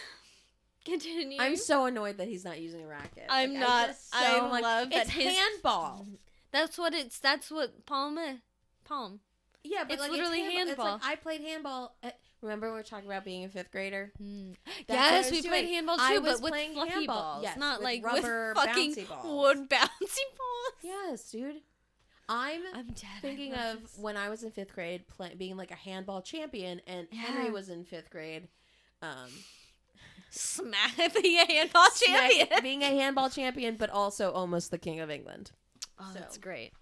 [0.85, 1.39] continue.
[1.41, 3.25] I'm so annoyed that he's not using a racket.
[3.29, 6.07] I'm Like, not- just I like, love that it's his- handball.
[6.53, 7.19] That's what it's.
[7.19, 8.19] That's what palm.
[8.85, 9.21] Palm.
[9.65, 10.87] Yeah, but It's like, literally it's handball.
[10.87, 10.97] handball.
[10.97, 11.97] It's like I played handball.
[12.05, 14.13] At, remember we are talking about being a fifth grader?
[14.17, 14.53] Hmm.
[14.67, 15.51] I yes, we doing.
[15.51, 17.17] played handball too, I but with playing fluffy handball.
[17.35, 19.27] balls, Yes, not like rubber with fucking bouncy balls.
[19.59, 19.79] wood bouncy
[20.39, 20.73] balls.
[20.83, 21.57] Yes, dude.
[22.29, 23.23] I'm I'm dead.
[23.23, 23.97] Thinking of this.
[23.99, 27.69] when I was in fifth grade, play, being like a handball champion, and Henry was
[27.69, 28.49] in fifth grade.
[29.03, 29.29] Um,
[30.31, 32.49] smack being a handball champion.
[32.63, 35.53] being a handball champion, but also almost the king of England.
[35.99, 36.73] Oh, So- that's great.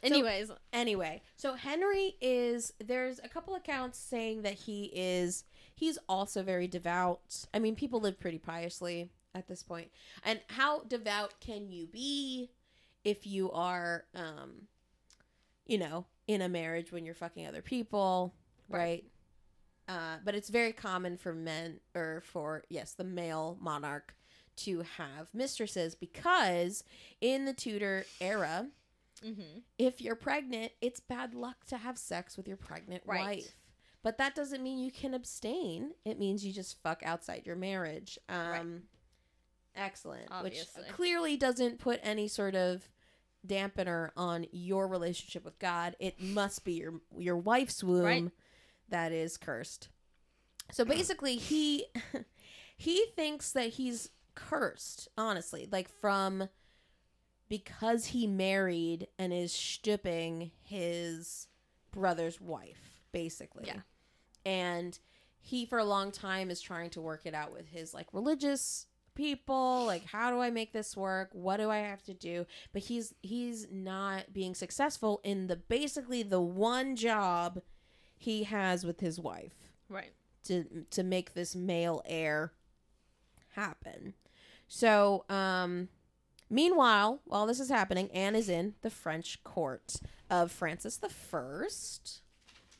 [0.00, 5.42] Anyways, Anyway, so Henry is there's a couple accounts saying that he is
[5.74, 7.46] he's also very devout.
[7.52, 9.90] I mean, people live pretty piously at this point.
[10.24, 12.50] And how devout can you be
[13.08, 14.68] if you are um
[15.66, 18.34] you know, in a marriage when you're fucking other people,
[18.68, 19.04] right?
[19.86, 24.14] Uh, but it's very common for men or for yes, the male monarch
[24.56, 26.84] to have mistresses because
[27.20, 28.66] in the Tudor era,
[29.24, 29.58] mm-hmm.
[29.78, 33.20] if you're pregnant, it's bad luck to have sex with your pregnant Right.
[33.20, 33.54] wife.
[34.02, 35.92] But that doesn't mean you can abstain.
[36.04, 38.18] It means you just fuck outside your marriage.
[38.28, 38.80] Um Right.
[39.76, 40.28] excellent.
[40.30, 40.82] Obviously.
[40.82, 42.88] Which clearly doesn't put any sort of
[43.48, 45.96] dampener on your relationship with God.
[45.98, 48.30] It must be your your wife's womb Right.
[48.90, 49.88] that is cursed.
[50.72, 51.86] So basically he
[52.76, 56.48] he thinks that he's cursed, honestly, like from
[57.48, 61.48] because he married and is stooping his
[61.92, 63.64] brother's wife, basically.
[63.66, 63.80] Yeah.
[64.44, 64.98] And
[65.40, 68.86] he for a long time is trying to work it out with his like religious
[69.18, 72.82] people like how do i make this work what do i have to do but
[72.82, 77.60] he's he's not being successful in the basically the one job
[78.16, 79.54] he has with his wife
[79.90, 80.12] Right.
[80.44, 82.52] to to make this male heir
[83.54, 84.14] happen.
[84.68, 85.88] So, um,
[86.50, 89.94] meanwhile, while this is happening, Anne is in the French court
[90.30, 92.20] of Francis the First.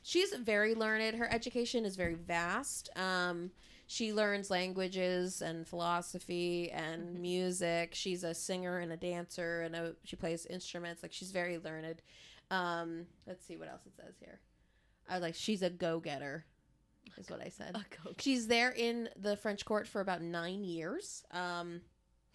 [0.03, 1.17] She's very learned.
[1.17, 2.89] Her education is very vast.
[2.95, 3.51] Um,
[3.91, 7.19] she learns languages and philosophy and Mhm.
[7.21, 7.95] music.
[7.95, 11.01] She's a singer and a dancer, and a, she plays instruments.
[11.01, 12.03] Like she's very learned.
[12.51, 14.41] Um, let's see what else it says here.
[15.07, 16.45] I was like, she's a go getter,
[17.17, 17.75] is what I said.
[18.19, 21.23] She's there in the French court for about nine years.
[21.31, 21.81] Um,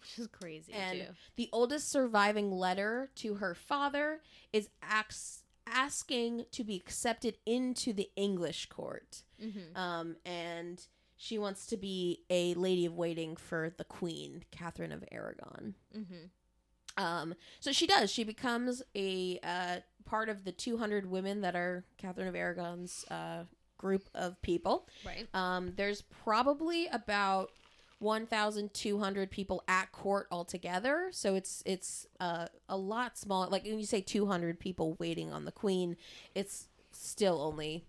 [0.01, 1.13] which is crazy And- too.
[1.37, 8.11] the oldest surviving letter to her father is ax- asking to be accepted into the
[8.17, 9.23] English court.
[9.41, 9.75] Mm-hmm.
[9.77, 10.85] Um, and
[11.17, 15.75] she wants to be a lady of waiting for the queen, Catherine of Aragon.
[15.95, 17.03] Mm-hmm.
[17.03, 18.11] Um, so she does.
[18.11, 23.43] She becomes a uh, part of the 200 women that are Catherine of Aragon's uh,
[23.77, 24.87] group of people.
[25.05, 25.27] Right.
[25.33, 27.51] Um, there's probably about
[27.99, 33.47] 1,200 people at court altogether, so it's it's uh, a lot smaller.
[33.47, 35.97] Like when you say 200 people waiting on the queen,
[36.33, 37.85] it's still only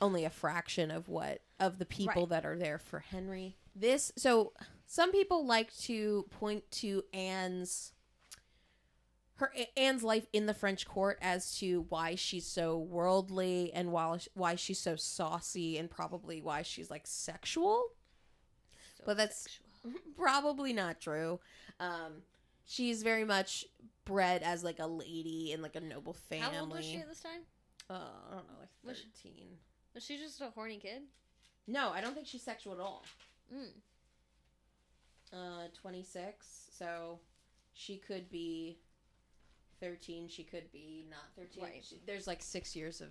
[0.00, 2.28] only a fraction of what of the people Right.
[2.30, 3.56] that are there for Henry.
[3.74, 4.52] This so
[4.86, 7.92] some people like to point to Anne's
[9.34, 14.18] her Anne's life in the French court as to why she's so worldly and why
[14.34, 17.88] why she's so saucy and probably why she's like sexual.
[18.96, 19.62] So But that's- sexual.
[20.16, 21.38] Probably not true.
[21.78, 22.22] Um,
[22.64, 23.64] she's very much
[24.04, 26.56] bred as like a lady in like a noble family.
[26.56, 27.42] How old was she at this time?
[27.88, 29.58] Uh, I don't know, like Was she- thirteen.
[29.94, 31.02] Was she just a horny kid?
[31.66, 33.04] No, I don't think she's sexual at all.
[33.54, 33.68] Mm.
[35.32, 36.46] Uh, twenty six.
[36.78, 37.18] So
[37.74, 38.78] she could be
[39.80, 40.28] thirteen.
[40.28, 41.64] She could be not thirteen.
[41.64, 41.84] Right.
[41.84, 43.08] She- there's like six years of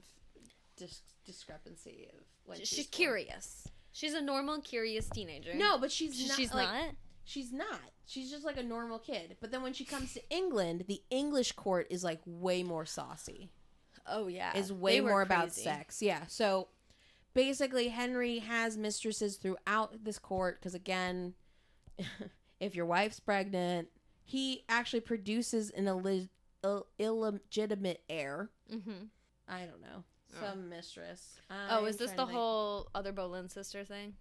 [0.77, 3.67] dis- discrepancy of when She's, she's curious.
[3.91, 5.53] She's a normal, curious teenager.
[5.55, 6.37] No, but she's not.
[6.37, 6.95] she's like, not.
[7.23, 7.79] She's not.
[8.05, 9.37] She's just like a normal kid.
[9.39, 13.51] But then when she comes to England, the English court is like way more saucy.
[14.07, 16.01] Oh yeah, Is way more about sex.
[16.01, 16.25] Yeah.
[16.27, 16.67] So
[17.35, 21.35] basically Henry has mistresses throughout this court because again,
[22.59, 23.89] if your wife's pregnant,
[24.23, 26.29] he actually produces an illeg-
[26.63, 28.49] Ill- illegitimate heir.
[28.73, 29.05] Mm-hmm.
[29.47, 30.03] I don't know.
[30.35, 30.37] Oh.
[30.41, 31.35] Some mistress.
[31.51, 34.15] Oh, I'm is this the whole other Boleyn sister thing?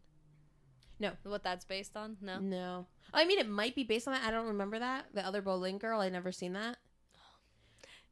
[1.01, 1.13] No.
[1.23, 2.19] What that's based on?
[2.21, 2.39] No.
[2.39, 2.87] No.
[3.15, 4.25] I mean, it might be based on that.
[4.25, 5.07] I don't remember that.
[5.15, 6.01] The other Boleyn girl.
[6.01, 6.77] I never seen that.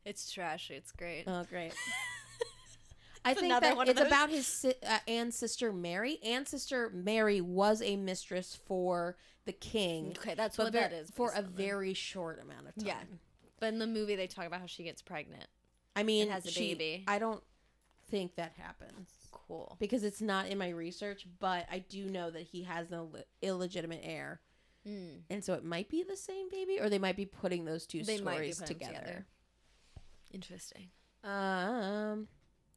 [0.05, 0.75] It's trashy.
[0.75, 1.25] It's great.
[1.27, 1.75] Oh, great.
[3.25, 4.07] I think that it's those.
[4.07, 6.18] about his si- uh, Anne's sister Mary.
[6.25, 11.11] Anne's sister Mary was a mistress for the king, okay, that's what that is.
[11.11, 12.87] for a very short amount of time.
[12.87, 13.03] Yeah.
[13.61, 15.47] But in the movie, they talk about how she gets pregnant.
[15.97, 17.05] I mean, has a she- baby.
[17.09, 17.43] I don't
[18.09, 19.77] think that happens Cool.
[19.81, 23.16] because it's not in my research, but I do know that he has an Ill-
[23.41, 24.41] illegitimate heir,
[24.87, 25.23] Mm.
[25.31, 28.03] and so it might be the same baby, or they might be putting those two
[28.05, 28.93] They stories together.
[28.95, 29.27] together.
[30.33, 30.89] Interesting.
[31.25, 32.29] Um,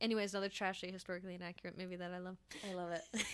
[0.06, 2.38] Anyways, another trashy, historically inaccurate movie that I love.
[2.70, 3.02] I love it.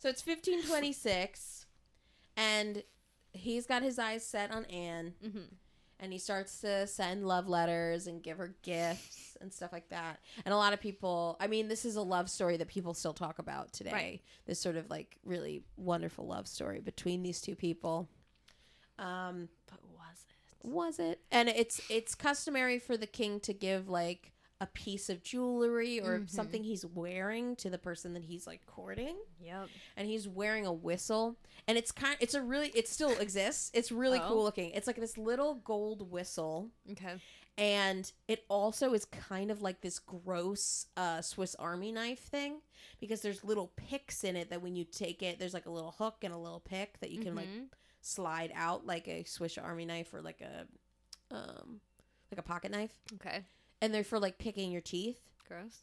[0.00, 1.66] so it's 1526,
[2.36, 2.82] and
[3.32, 5.38] he's got his eyes set on Anne, Mm-hmm.
[6.00, 10.18] and he starts to send love letters and give her gifts and stuff like that.
[10.44, 13.14] And a lot of people, I mean, this is a love story that people still
[13.14, 13.92] talk about today.
[13.92, 14.20] Right.
[14.46, 18.08] This sort of like really wonderful love story between these two people.
[18.98, 20.68] Um, But was it?
[20.68, 21.20] was it?
[21.30, 24.32] And it's it's customary for the king to give like
[24.62, 26.30] a piece of jewelry or Mhm.
[26.30, 29.68] something he's wearing to the person that he's like courting Yep.
[29.96, 31.36] and he's wearing a whistle
[31.66, 34.28] and it's kind it's a really it still exists it's really Oh.
[34.28, 37.20] cool looking it's like this little gold whistle Okay.
[37.58, 42.60] and it also is kind of like this gross uh swiss army knife thing
[43.00, 45.90] because there's little picks in it that when you take it there's like a little
[45.92, 47.68] hook and a little pick that you can like Mhm.
[48.00, 50.68] slide out like a swiss army knife or like a
[51.34, 51.80] um
[52.30, 53.44] like a pocket knife Okay.
[53.82, 55.80] And they're for like picking your teeth Gross.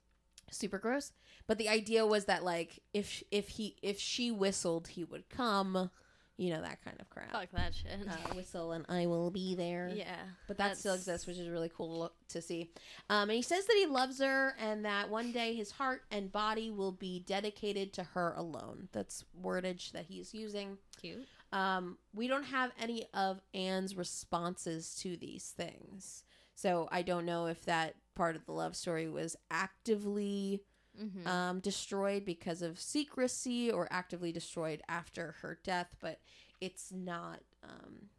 [0.49, 1.11] super gross.
[1.45, 5.89] But the idea was that like if if he if she whistled, he would come,
[6.37, 7.31] you know that kind of crap.
[7.31, 7.91] Fuck that shit.
[8.07, 9.91] Uh, whistle and I will be there.
[9.93, 10.15] yeah.
[10.47, 12.71] But that still exists, which is really cool to, look, to see.
[13.09, 16.31] Um, and he says that he loves her and that one day his heart and
[16.31, 18.87] body will be dedicated to her alone.
[18.93, 20.77] That's wordage that he's using.
[21.01, 21.27] Cute.
[21.51, 26.23] Um, we don't have any of Anne's responses to these things.
[26.61, 30.63] So I don't know if that part of the love story was actively
[30.99, 31.27] Mm-hmm.
[31.27, 36.19] um, destroyed because of secrecy or actively destroyed after her death, but
[36.59, 38.09] it's not um,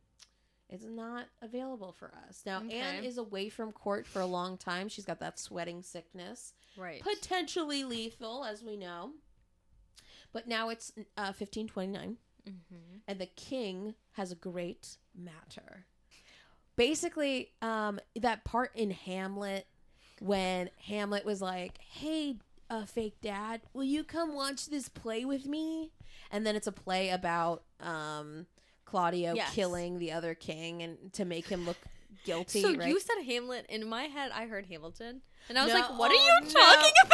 [0.70, 2.62] it's not available for us now.
[2.70, 4.88] Anne is away from court for a long time.
[4.88, 7.02] She's got that sweating sickness, right.
[7.02, 9.10] potentially lethal, as we know.
[10.32, 12.16] But now it's uh, 1529,
[12.48, 12.76] Mm-hmm.
[13.06, 15.84] and the king has a great matter.
[16.80, 19.66] Basically, um, that part in Hamlet
[20.20, 22.36] when Hamlet was like, "Hey,
[22.70, 25.92] uh, fake dad, will you come watch this play with me?"
[26.30, 28.46] And then it's a play about um,
[28.86, 29.54] Claudio Yes.
[29.54, 31.76] killing the other king and to make him look
[32.24, 32.62] guilty.
[32.62, 32.88] So right?
[32.88, 33.66] you said Hamlet.
[33.68, 35.20] In my head, I heard Hamilton,
[35.50, 36.48] and I was No, like, "What are oh, you no.
[36.48, 37.08] talking he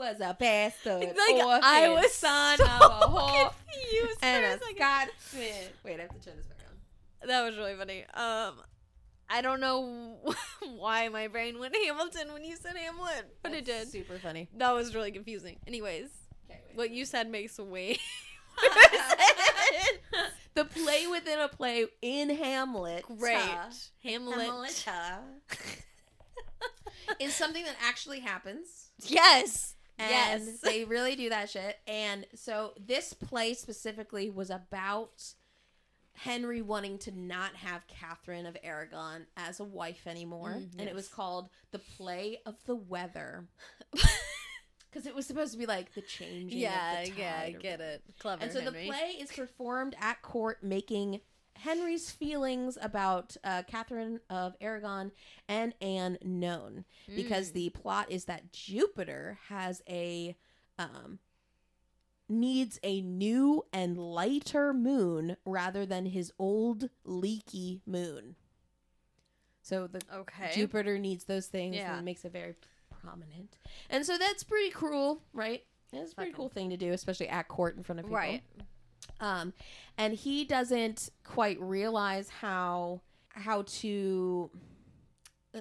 [0.00, 4.44] was a bastard, about?" like orphan, I was son so of a whore confused and
[4.44, 4.58] a a.
[4.58, 5.68] Scotsman.
[5.84, 6.58] Wait, I have to turn this back
[7.22, 7.28] on.
[7.28, 8.04] That was really funny.
[8.14, 8.54] Um,
[9.28, 10.16] I don't know
[10.76, 13.88] why my brain went Hamilton when you said Hamlet, but it did.
[13.88, 14.48] Super funny.
[14.56, 15.58] That was really confusing.
[15.66, 16.08] Anyways,
[16.50, 16.76] Okay, wait.
[16.76, 17.98] what you said makes way.
[20.54, 23.04] the play within a play in Hamlet.
[23.18, 23.40] Great,
[24.02, 24.38] Hamlet.
[24.38, 24.86] Hamlet.
[27.20, 28.90] is something that actually happens.
[29.02, 29.74] Yes.
[30.00, 30.60] And yes.
[30.60, 31.76] they really do that shit.
[31.86, 35.22] And so this play specifically was about
[36.14, 40.56] Henry wanting to not have Catherine of Aragon as a wife anymore.
[40.58, 43.46] Mm, And it was called The Play of the Weather.
[44.90, 48.02] Because it was supposed to be like the changing yeah, the yeah, I get it.
[48.18, 48.42] Clever.
[48.42, 48.86] and so Henry.
[48.86, 51.20] the play is performed at court, making
[51.60, 55.12] Henry's feelings about uh, Catherine of Aragon
[55.48, 56.84] and Anne known,
[57.14, 57.54] because Mm.
[57.54, 60.36] the plot is that Jupiter has a
[60.78, 61.18] um,
[62.28, 68.36] needs a new and lighter moon rather than his old leaky moon.
[69.62, 70.50] So the okay.
[70.54, 71.96] Jupiter needs those things Yeah.
[71.96, 72.54] and makes it very
[73.02, 73.58] prominent.
[73.90, 75.64] And so that's pretty cruel, right?
[75.92, 78.16] It's a pretty cool thing to do, especially at court in front of people.
[78.16, 78.42] Right.
[79.20, 79.52] Um,
[79.98, 84.50] and he doesn't quite realize how how to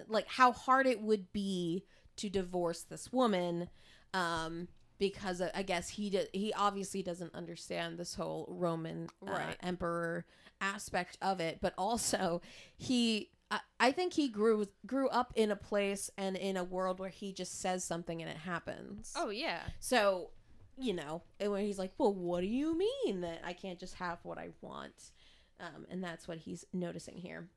[0.08, 1.84] like how hard it would be
[2.16, 3.70] to divorce this woman
[4.14, 9.32] um because uh, I guess he did, he obviously doesn't understand this whole Roman uh,
[9.32, 9.56] Right.
[9.64, 10.26] emperor
[10.60, 12.42] aspect of it, but also
[12.78, 17.00] he I, I think he grew grew up in a place and in a world
[17.00, 19.14] where he just says something and it happens.
[19.16, 19.62] Oh yeah.
[19.80, 20.32] So,
[20.80, 23.96] you know, and when he's like, "Well, what do you mean that I can't just
[23.96, 25.12] have what I want?"
[25.60, 27.50] Um, and that's what he's noticing here.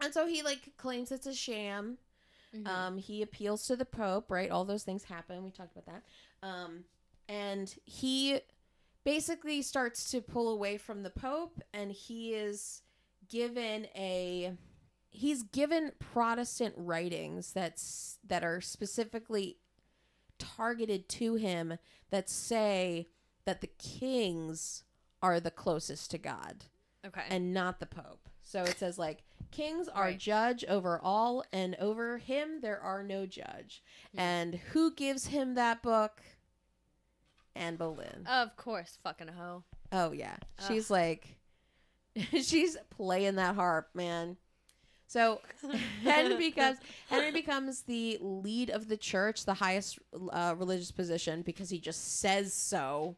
[0.00, 1.98] And so he like claims it's a sham.
[2.54, 2.66] Mhm.
[2.66, 4.50] Um, he appeals to the Pope, right?
[4.50, 5.44] All those things happen.
[5.44, 6.04] We talked about that.
[6.46, 6.84] Um,
[7.28, 8.40] and he
[9.04, 12.82] basically starts to pull away from the Pope, and he is
[13.28, 14.56] given a
[15.10, 19.58] he's given Protestant writings that's that are specifically
[20.38, 21.78] targeted to him
[22.10, 23.08] that say
[23.44, 24.84] that the kings
[25.22, 26.64] are the closest to God
[27.06, 27.22] okay.
[27.28, 28.28] and not the Pope.
[28.42, 30.18] So it says like kings are Right.
[30.18, 33.82] judge over all, and over him there are no judge.
[34.14, 34.20] Hmm.
[34.20, 36.22] And who gives him that book?
[37.54, 38.24] Anne Boleyn.
[38.26, 39.64] of course, fucking hoe.
[39.90, 40.64] Oh yeah, Ugh.
[40.68, 41.38] she's like,
[42.42, 44.36] she's playing that harp, man.
[45.08, 45.40] So
[46.04, 46.78] Henry becomes
[47.08, 49.98] Henry becomes the lead of the church, the highest
[50.32, 53.16] uh, religious position, because he just says so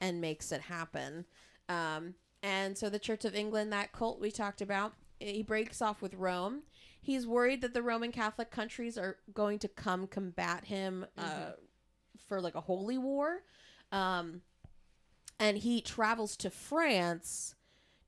[0.00, 1.26] and makes it happen.
[1.68, 6.00] Um, and so the Church of England, that cult we talked about, he breaks off
[6.00, 6.62] with Rome.
[7.02, 11.54] He's worried that the Roman Catholic countries are going to come combat him uh, Mhm.
[12.28, 13.42] for like a holy war.
[13.92, 14.42] Um,
[15.40, 17.53] and he travels to France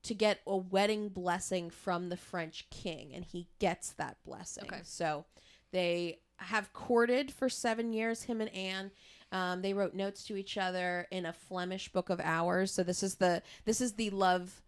[0.07, 4.65] to get a wedding blessing from the French king, and he gets that blessing.
[4.65, 4.81] Okay.
[4.85, 5.25] So
[5.73, 8.91] they have courted for seven years, him and Anne.
[9.33, 12.73] Um, they wrote notes to each other in a Flemish book of hours.
[12.73, 14.63] So this is the this is the love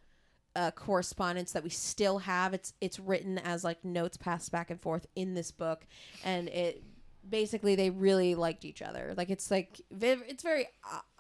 [0.56, 2.52] uh, correspondence that we still have.
[2.52, 5.86] It's it's written as like notes passed back and forth in this book,
[6.24, 6.82] and it
[7.28, 9.14] basically they really liked each other.
[9.16, 10.66] Like it's like it's very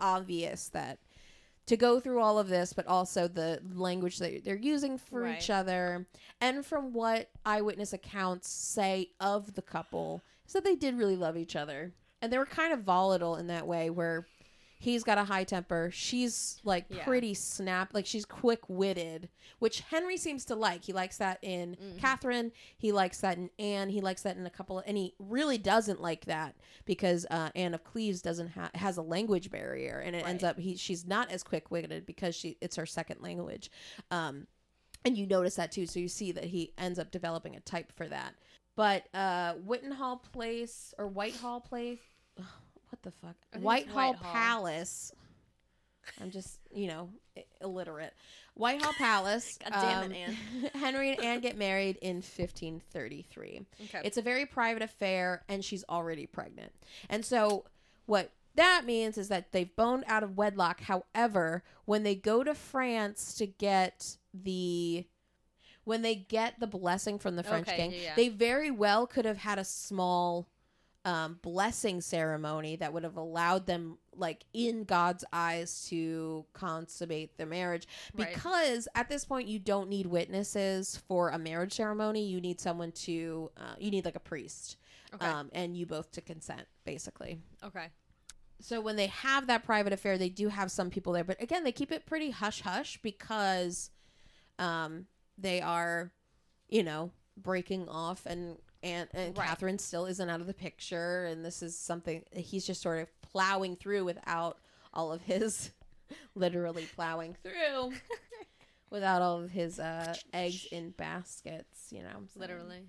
[0.00, 0.98] obvious that
[1.68, 5.38] to go through all of this, but also the language that they're using for Right.
[5.38, 6.06] each other,
[6.40, 11.36] and from what eyewitness accounts say of the couple, is that they did really love
[11.36, 14.26] each other, and they were kind of volatile in that way where.
[14.78, 15.90] He's got a high temper.
[15.92, 17.04] She's like Yeah.
[17.04, 20.84] pretty snap, like she's quick witted, which Henry seems to like.
[20.84, 21.98] He likes that in Mhm.
[21.98, 22.52] Catherine.
[22.76, 23.88] He likes that in Anne.
[23.90, 26.54] He likes that in a couple, of, and he really doesn't like that
[26.84, 30.58] because uh, Anne of Cleves doesn't have has a language barrier, and it ends up
[30.58, 33.70] he she's not as quick witted because she it's her second language,
[34.12, 34.46] um,
[35.04, 35.86] and you notice that too.
[35.86, 38.34] So you see that he ends up developing a type for that.
[38.76, 41.98] But uh, Wittenhall Place or Whitehall Place,
[42.90, 43.36] what the fuck?
[43.52, 44.32] I think it's Whitehall, Whitehall.
[44.32, 45.12] Palace.
[46.20, 47.10] I'm just you know
[47.60, 48.14] illiterate.
[48.54, 49.58] Whitehall Palace.
[49.62, 50.34] God damn it, um,
[50.64, 50.70] Anne.
[50.80, 53.62] Henry and Anne get married in 1533.
[53.84, 54.00] Okay.
[54.04, 56.72] It's a very private affair, and she's already pregnant.
[57.08, 57.64] And so,
[58.06, 60.80] what that means is that they've boned out of wedlock.
[60.82, 65.06] However, when they go to France to get the
[65.84, 68.14] when they get the blessing from the French Okay, king, yeah, yeah.
[68.14, 70.46] they very well could have had a small
[71.08, 77.46] um, blessing ceremony that would have allowed them, like in God's eyes, to consummate the
[77.46, 77.88] marriage.
[78.14, 78.34] Right.
[78.34, 82.26] Because at this point, you don't need witnesses for a marriage ceremony.
[82.26, 84.76] You need someone to, uh, you need like a priest,
[85.14, 85.24] Okay.
[85.24, 87.86] um, and you both to consent, basically okay.
[88.60, 91.64] so when they have that private affair they do have some people there but again
[91.64, 93.90] they keep it pretty hush hush because
[94.58, 95.06] um
[95.38, 96.12] they are
[96.68, 99.46] you know breaking off and and, and Right.
[99.48, 103.08] catherine still isn't out of the picture and this is something he's just sort of
[103.22, 104.58] plowing through without
[104.94, 105.70] all of his
[106.34, 107.92] literally plowing through
[108.90, 112.86] without all of his uh eggs in baskets you know what Literally.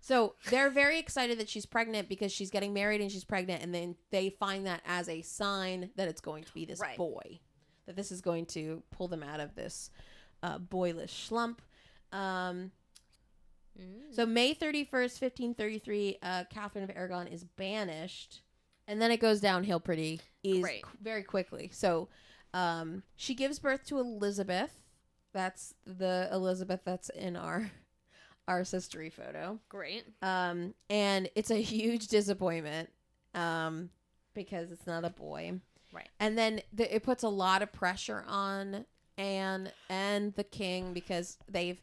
[0.00, 3.74] So they're very excited that she's pregnant because she's getting married and she's pregnant, and
[3.74, 6.96] then they find that as a sign that it's going to be this Right.
[6.96, 7.40] boy,
[7.86, 9.90] that this is going to pull them out of this
[10.44, 11.60] uh, boyless slump.
[12.12, 12.70] Um,
[13.78, 14.14] Mm.
[14.14, 18.42] so May thirty first, fifteen thirty three, uh, Catherine of Aragon is banished,
[18.88, 21.70] and then it goes downhill pretty easy, very quickly.
[21.72, 22.08] So
[22.54, 24.72] um, she gives birth to Elizabeth.
[25.32, 27.70] That's the Elizabeth that's in our
[28.48, 30.04] our sistery photo Great.
[30.22, 32.88] um, and it's a huge disappointment
[33.34, 33.90] um,
[34.34, 35.60] because it's not a boy.
[35.92, 36.08] Right.
[36.20, 38.86] And then the, it puts a lot of pressure on
[39.18, 41.82] Anne and the king because they've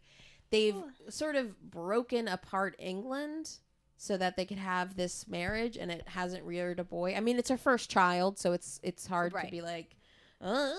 [0.53, 0.75] they've
[1.09, 3.49] sort of broken apart England
[3.97, 7.15] so that they could have this marriage and it hasn't reared a boy.
[7.15, 9.95] I mean, it's her first child, so it's it's hard to be like,
[10.41, 10.71] uh,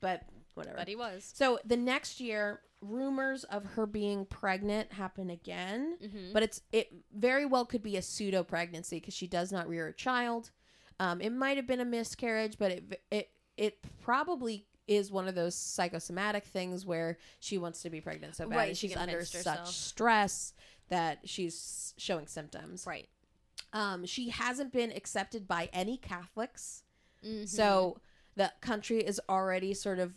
[0.00, 0.22] but
[0.54, 0.76] whatever.
[0.76, 1.30] But he was.
[1.34, 6.32] So the next year, rumors of her being pregnant happen again Mm-hmm.
[6.32, 9.88] but it's it very well could be a pseudo pregnancy because she does not rear
[9.88, 10.50] a child.
[10.98, 15.36] Um, it might have been a miscarriage, but it it it probably is one of
[15.36, 18.56] those psychosomatic things where she wants to be pregnant so bad.
[18.56, 19.68] Right, and she she's under such herself.
[19.68, 20.52] stress
[20.88, 22.84] that she's showing symptoms.
[22.86, 23.08] Right.
[23.72, 26.82] Um, she hasn't been accepted by any Catholics.
[27.24, 27.48] Mhm.
[27.48, 28.00] So
[28.34, 30.14] the country is already sort of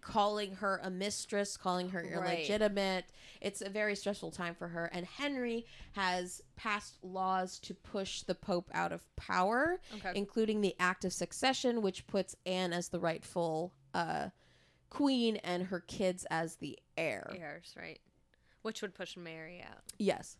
[0.00, 2.38] calling her a mistress, calling her Right.
[2.38, 3.04] illegitimate.
[3.42, 4.86] It's a very stressful time for her.
[4.86, 10.12] And Henry has passed laws to push the Pope out of power, Okay.
[10.16, 14.28] including the Act of Succession, which puts Anne as the rightful uh,
[14.90, 17.34] queen and her kids as the heir.
[17.38, 17.98] heirs, right?
[18.62, 19.82] Which would push Mary out.
[19.98, 20.36] Yes.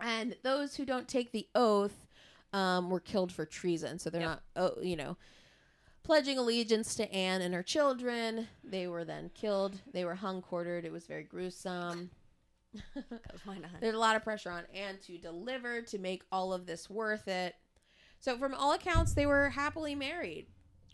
[0.00, 2.06] And those who don't take the oath
[2.52, 3.98] um, were killed for treason.
[3.98, 4.30] So they're Yep.
[4.30, 5.16] not, oh, you know,
[6.02, 8.48] pledging allegiance to Anne and her children.
[8.62, 9.80] They were then killed.
[9.92, 10.84] They were hung, quartered.
[10.84, 12.10] It was very gruesome.
[13.80, 17.26] There's a lot of pressure on Anne to deliver to make all of this worth
[17.28, 17.54] it.
[18.20, 20.46] So, from all accounts, they were happily married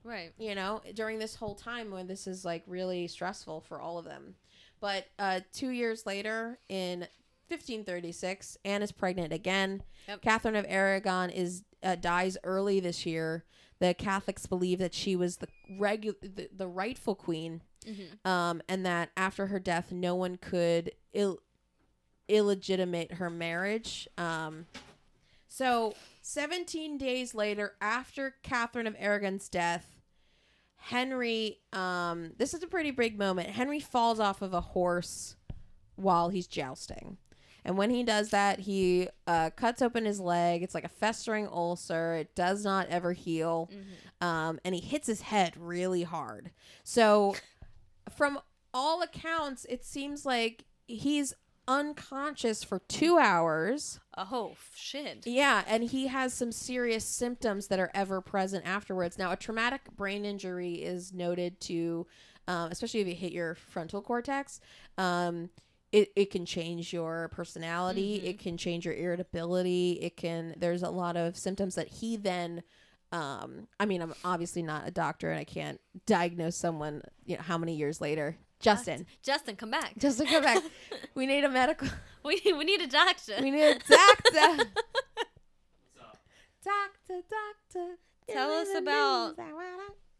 [0.04, 0.32] Right.
[0.38, 4.04] you know, during this whole time when this is like really stressful for all of
[4.04, 4.34] them.
[4.80, 7.00] But uh, two years later, in
[7.48, 9.82] 1536, Anne is pregnant again.
[10.08, 10.22] Yep.
[10.22, 13.44] Catherine of Aragon is uh, dies early this year.
[13.78, 15.48] The Catholics believe that she was the
[15.78, 18.28] regu- the, the rightful queen, Mm-hmm.
[18.30, 21.40] um, and that after her death, no one could Ill-
[22.28, 24.08] illegitimate her marriage.
[24.16, 24.66] Um,
[25.48, 29.91] so, 17 days later, after Catherine of Aragon's death,
[30.84, 33.48] Henry, um, this is a pretty big moment.
[33.48, 35.36] Henry falls off of a horse
[35.94, 37.18] while he's jousting.
[37.64, 40.64] And when he does that, he uh, cuts open his leg.
[40.64, 42.14] It's like a festering ulcer.
[42.14, 43.70] It does not ever heal.
[43.72, 44.26] Mm-hmm.
[44.26, 46.50] Um, and he hits his head really hard.
[46.82, 47.36] So,
[48.10, 48.40] from
[48.74, 51.32] all accounts, it seems like he's
[51.68, 54.00] unconscious for two hours.
[54.16, 55.26] Oh shit.
[55.26, 59.18] Yeah, and he has some serious symptoms that are ever present afterwards.
[59.18, 62.06] Now, a traumatic brain injury is noted to,
[62.48, 64.60] um, especially if you hit your frontal cortex,
[64.98, 65.50] um,
[65.92, 68.20] it, it can change your personality.
[68.20, 68.28] Mhm.
[68.30, 69.98] It can change your irritability.
[70.00, 72.62] It can, there's a lot of symptoms that he then,
[73.12, 77.42] um, I mean, I'm obviously not a doctor and I can't diagnose someone, you know,
[77.42, 78.38] how many years later.
[78.62, 79.92] Justin, Justin, come back.
[79.98, 80.62] Justin, come back.
[81.14, 81.88] we need a medical.
[82.24, 83.34] we we need a doctor.
[83.40, 84.70] We need a doctor.
[86.64, 87.96] Doctor, doctor.
[88.30, 89.36] Tell us about-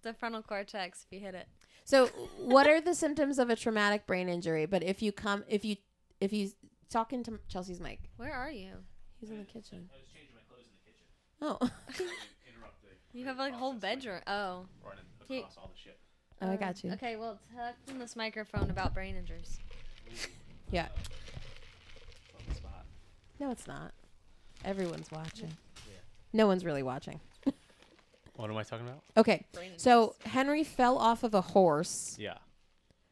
[0.03, 1.07] the frontal cortex.
[1.09, 1.47] If you hit it.
[1.85, 2.07] So,
[2.39, 4.67] what are the symptoms of a traumatic brain injury?
[4.67, 5.77] But if you come, if you,
[6.21, 6.51] if you
[6.91, 8.73] talking to Chelsea's mic, Where are you?
[9.21, 9.89] he's in the kitchen.
[9.93, 11.07] I was changing my clothes in the kitchen.
[11.41, 11.59] Oh,
[12.49, 12.75] Interrupt.
[13.13, 14.21] You have like a whole bedroom.
[14.27, 14.67] Oh.
[14.85, 15.05] Running
[15.43, 15.99] across all the shit.
[16.43, 16.93] Oh, I got you.
[16.93, 19.59] Okay, well, talk in this microphone about brain injuries.
[20.71, 20.89] Yeah.
[22.39, 22.87] On the spot.
[23.39, 23.93] No, it's not.
[24.65, 25.53] Everyone's watching.
[26.33, 27.21] No one's really watching.
[28.37, 29.03] What am I talking about?
[29.19, 29.45] Okay,
[29.77, 32.17] so Henry fell off of a horse.
[32.19, 32.39] Yeah.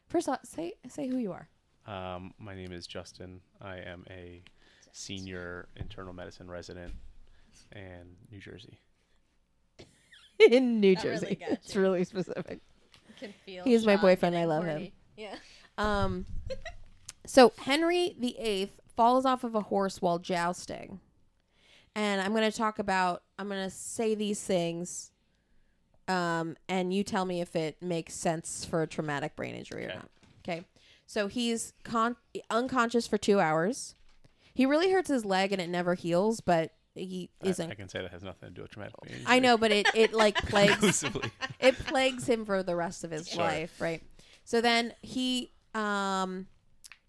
[0.09, 1.47] First off, say say who you are.
[1.85, 3.39] Um, my name is Justin.
[3.61, 4.41] I am a
[4.91, 6.93] senior internal medicine resident
[7.75, 8.79] in New Jersey.
[10.51, 11.35] In New That Jersey.
[11.35, 12.59] got it's really specific.
[13.21, 14.91] Can feel He's my boyfriend, I getting love him.
[15.15, 15.35] Yeah.
[15.77, 16.25] Um,
[17.25, 20.99] so Henry the Eighth falls off of a horse while jousting,
[21.95, 23.21] and I'm going to talk about.
[23.37, 25.11] I'm going to say these things,
[26.07, 29.89] um, and you tell me if it makes sense for a traumatic brain injury or
[29.89, 30.09] not.
[30.43, 30.65] Okay.
[31.05, 32.15] So he's con-
[32.49, 33.95] unconscious for two hours.
[34.53, 37.71] He really hurts his leg, and it never heals, but he isn't.
[37.71, 39.87] I, can say that has nothing to do with traumatic brain I know, but it
[39.95, 41.03] it like plagues
[41.59, 43.41] it plagues him for the rest of his Sure.
[43.43, 44.03] life, right?
[44.43, 46.47] So then he, um,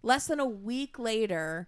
[0.03, 1.67] less than a week later,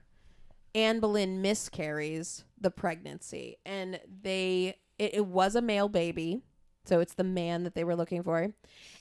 [0.74, 6.42] Anne Boleyn miscarries the pregnancy, and they it, it was a male baby,
[6.86, 8.54] so it's the man that they were looking for,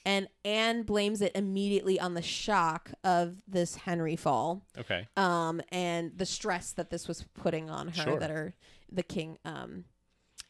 [0.05, 5.07] and Anne blames it immediately on the shock of this Henry fall, Okay.
[5.17, 8.19] um, and the stress that this was putting on her Sure.
[8.19, 8.55] that are
[8.95, 9.84] the king, um,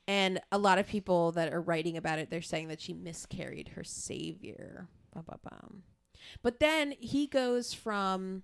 [0.06, 3.68] and a lot of people that are writing about it, they're saying that she miscarried
[3.68, 4.88] her savior.
[6.42, 8.42] But then he goes from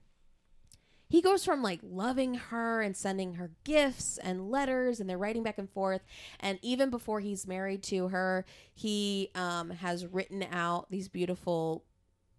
[1.09, 5.43] he goes from like loving her and sending her gifts and letters and they're writing
[5.43, 6.03] back and forth
[6.39, 11.85] and even before he's married to her he um, has written out these beautiful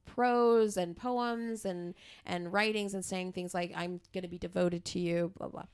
[0.06, 1.94] prose and poems and
[2.26, 5.66] and writings and saying things like i'm going to be devoted to you blah blah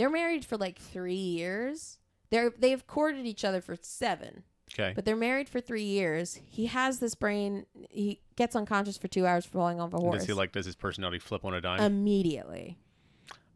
[0.00, 1.98] they're married for like three years
[2.30, 4.42] they're they've courted each other for seven
[4.72, 4.92] Okay.
[4.94, 9.26] but they're married for three years he has this brain he gets unconscious for two
[9.26, 10.52] hours falling off a horse Does he like?
[10.52, 11.80] Does his personality flip on a dime?
[11.80, 12.78] immediately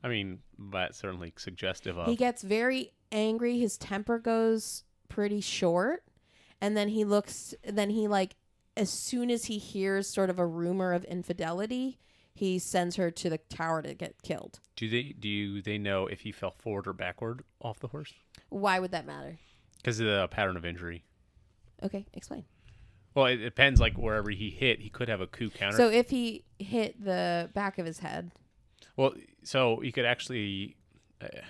[0.02, 2.06] I mean, that's certainly suggestive of.
[2.08, 6.02] he gets very angry his temper goes pretty short
[6.60, 8.36] and then he looks then he like
[8.76, 12.00] as soon as he hears sort of a rumor of infidelity
[12.34, 15.14] he sends her to the tower to get killed do they?
[15.18, 18.12] Do they know if he fell forward or backward off the horse?
[18.48, 19.38] why would that matter
[19.78, 21.04] Because of the pattern of injury.
[21.82, 22.44] okay explain
[23.14, 23.80] Well, it depends.
[23.80, 25.76] Like wherever he hit, he could have a coup counter.
[25.76, 28.32] so if he hit the back of his head
[28.96, 29.12] well,
[29.42, 30.76] so he could actually.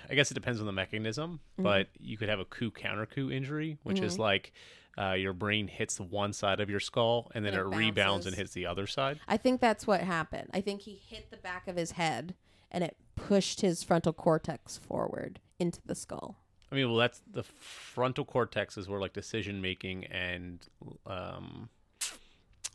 [0.09, 1.63] I guess it depends on the mechanism, Mm-hmm.
[1.63, 4.53] but you could have a coup contrecoup injury, which is like
[4.97, 8.25] uh, your brain hits the one side of your skull and then it, it rebounds
[8.25, 9.19] and hits the other side.
[9.27, 12.33] i think that's what happened i think he hit the back of his head
[12.71, 16.37] and it pushed his frontal cortex forward into the skull
[16.71, 20.65] I mean, well, that's the frontal cortex is where like decision making and
[21.05, 21.69] um,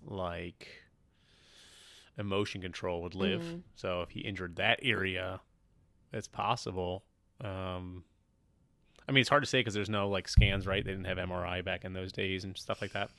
[0.07, 0.68] like
[2.18, 3.42] emotion control would live.
[3.42, 3.59] Mm-hmm.
[3.76, 5.40] So if he injured that area,
[6.12, 7.04] it's possible.
[7.42, 8.04] Um,
[9.08, 10.84] I mean, it's hard to say because there's no like scans, right?
[10.84, 13.11] They didn't have MRI back in those days and stuff like that.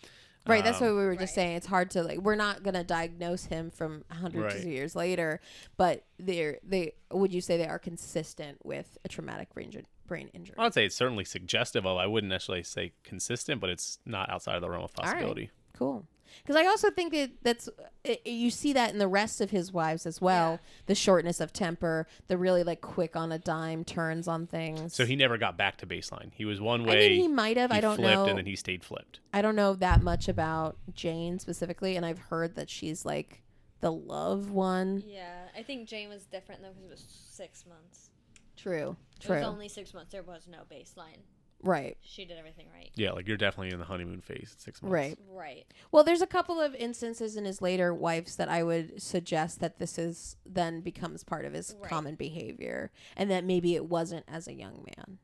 [0.48, 1.56] Right, that's Um, what we were just saying.
[1.58, 2.20] It's hard to like.
[2.20, 5.40] We're not gonna diagnose him from hundreds of years later,
[5.78, 6.94] but they're they.
[7.12, 10.56] Would you say they are consistent with a traumatic brain inju- brain injury?
[10.58, 11.98] I would say it's certainly suggestive of.
[11.98, 15.06] I wouldn't necessarily say consistent, but it's not outside of the realm of right.
[15.06, 15.52] possibility.
[15.74, 16.06] Cool.
[16.44, 17.70] Because I also think that that's
[18.04, 20.60] it, you see that in the rest of his wives as well.
[20.88, 24.94] The shortness of temper, the really like quick on a dime turns on things.
[24.96, 26.32] So he never got back to baseline.
[26.34, 27.10] He was one I way.
[27.10, 27.72] mean, he might have.
[27.72, 28.26] he I don't flipped know.
[28.26, 29.20] and then he stayed flipped.
[29.34, 33.42] I don't know that much about Jane specifically, and I've heard that she's like
[33.82, 35.04] the love one.
[35.08, 38.10] Yeah, I think Jane was different though because it was six months.
[38.58, 38.72] True.
[38.80, 38.96] True.
[39.20, 39.36] It True.
[39.38, 40.12] was only six months.
[40.12, 41.20] There was no baseline.
[41.64, 41.98] Right.
[42.02, 42.90] She did everything right.
[42.96, 44.92] Yeah, like you're definitely in the honeymoon phase at six months.
[44.94, 45.18] Right.
[45.30, 45.66] Right.
[45.92, 49.80] Well, there's a couple of instances in his later wives that I would suggest that
[49.80, 51.90] this is then becomes part of his Right.
[51.90, 55.18] common behavior, and that maybe it wasn't as a young man.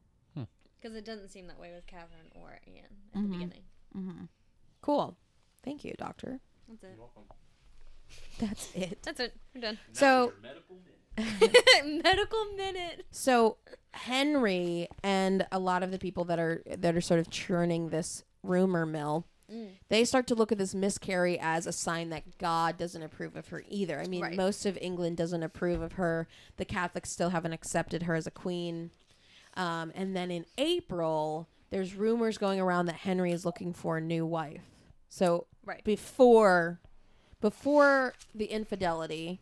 [0.79, 2.83] Because it doesn't seem that way with Catherine or Anne
[3.13, 3.23] at Mhm.
[3.23, 3.63] the beginning.
[3.97, 4.25] Mm-hmm.
[4.81, 5.17] Cool.
[5.63, 6.39] Thank you, doctor.
[6.69, 6.99] That's it.
[8.39, 8.99] That's it.
[9.03, 9.35] That's it.
[9.55, 9.79] We're done.
[9.91, 10.33] So,
[11.85, 13.05] Medical minute.
[13.11, 13.57] so
[13.93, 18.23] Henry and a lot of the people that are that are sort of churning this
[18.43, 19.69] rumor mill, Mm.
[19.87, 23.47] they start to look at this miscarry as a sign that God doesn't approve of
[23.47, 23.97] her either.
[24.01, 24.35] I mean, Right.
[24.35, 26.27] most of England doesn't approve of her.
[26.57, 28.91] The Catholics still haven't accepted her as a queen.
[29.55, 34.01] Um, and then in April, there's rumors going around that Henry is looking for a
[34.01, 34.63] new wife.
[35.07, 35.81] So Right.
[35.85, 36.81] before
[37.39, 39.39] before the infidelity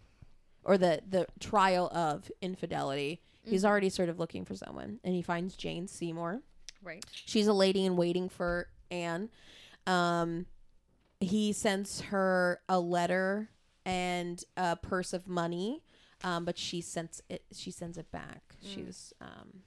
[0.65, 3.67] or the the trial of infidelity, he's Mm-hmm.
[3.69, 6.41] already sort of looking for someone, and he finds Jane Seymour.
[6.83, 7.05] Right.
[7.11, 9.29] She's a lady in waiting for Anne.
[9.87, 10.45] Um,
[11.19, 13.49] he sends her a letter
[13.85, 15.81] and a purse of money,
[16.23, 17.43] um, but she sends it.
[17.53, 18.41] She sends it back.
[18.63, 19.61] She was, um,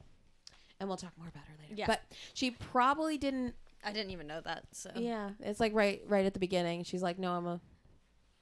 [0.81, 1.75] and we'll talk more about her later.
[1.75, 1.79] Mm.
[1.79, 1.87] Yeah.
[1.87, 2.03] But
[2.35, 3.55] she probably didn't
[3.85, 4.65] I didn't even know that.
[4.73, 6.83] So Yeah, it's like right right at the beginning.
[6.85, 7.61] She's like, "No, I'm a,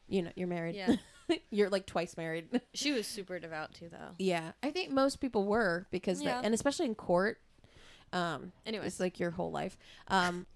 [0.08, 0.76] you know, you're married.
[0.76, 0.96] Yeah.
[1.50, 4.14] you're like twice married." she was super devout too, though.
[4.18, 6.40] yeah, I think most people were because, Yeah.
[6.42, 7.40] and especially in court,
[8.12, 9.76] um, Anyways, it's like your whole life.
[10.08, 10.46] Um,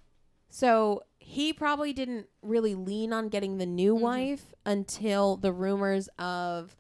[0.49, 4.01] so he probably didn't really lean on getting the new Mhm.
[4.01, 6.77] wife until the rumors of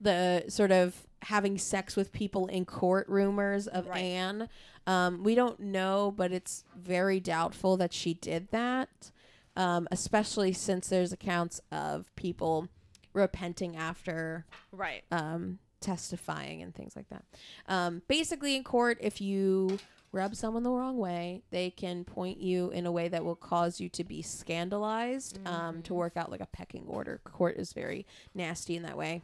[0.00, 3.98] the sort of having sex with people in court rumors of Right.
[4.02, 4.48] Anne.
[4.86, 9.10] Um, we don't know, but it's very doubtful that she did that,
[9.56, 12.68] um, especially since there's accounts of people
[13.14, 15.04] repenting after right.
[15.10, 17.24] um, testifying and things like that.
[17.68, 19.78] Um, basically, in court, if you
[20.12, 23.80] rub someone the wrong way, they can point you in a way that will cause
[23.80, 27.20] you to be scandalized um, to work out like a pecking order.
[27.24, 29.22] Court is very nasty in that way.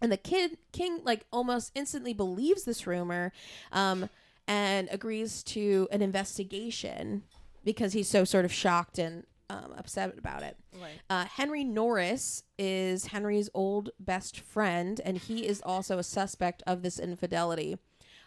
[0.00, 3.32] And the kid king like almost instantly believes this rumor
[3.72, 4.08] um,
[4.46, 7.22] and agrees to an investigation
[7.64, 10.56] because he's so sort of shocked and um, upset about it.
[10.80, 11.00] Right.
[11.08, 16.82] Uh, Henry Norris is Henry's old best friend, and he is also a suspect of
[16.82, 17.78] this infidelity.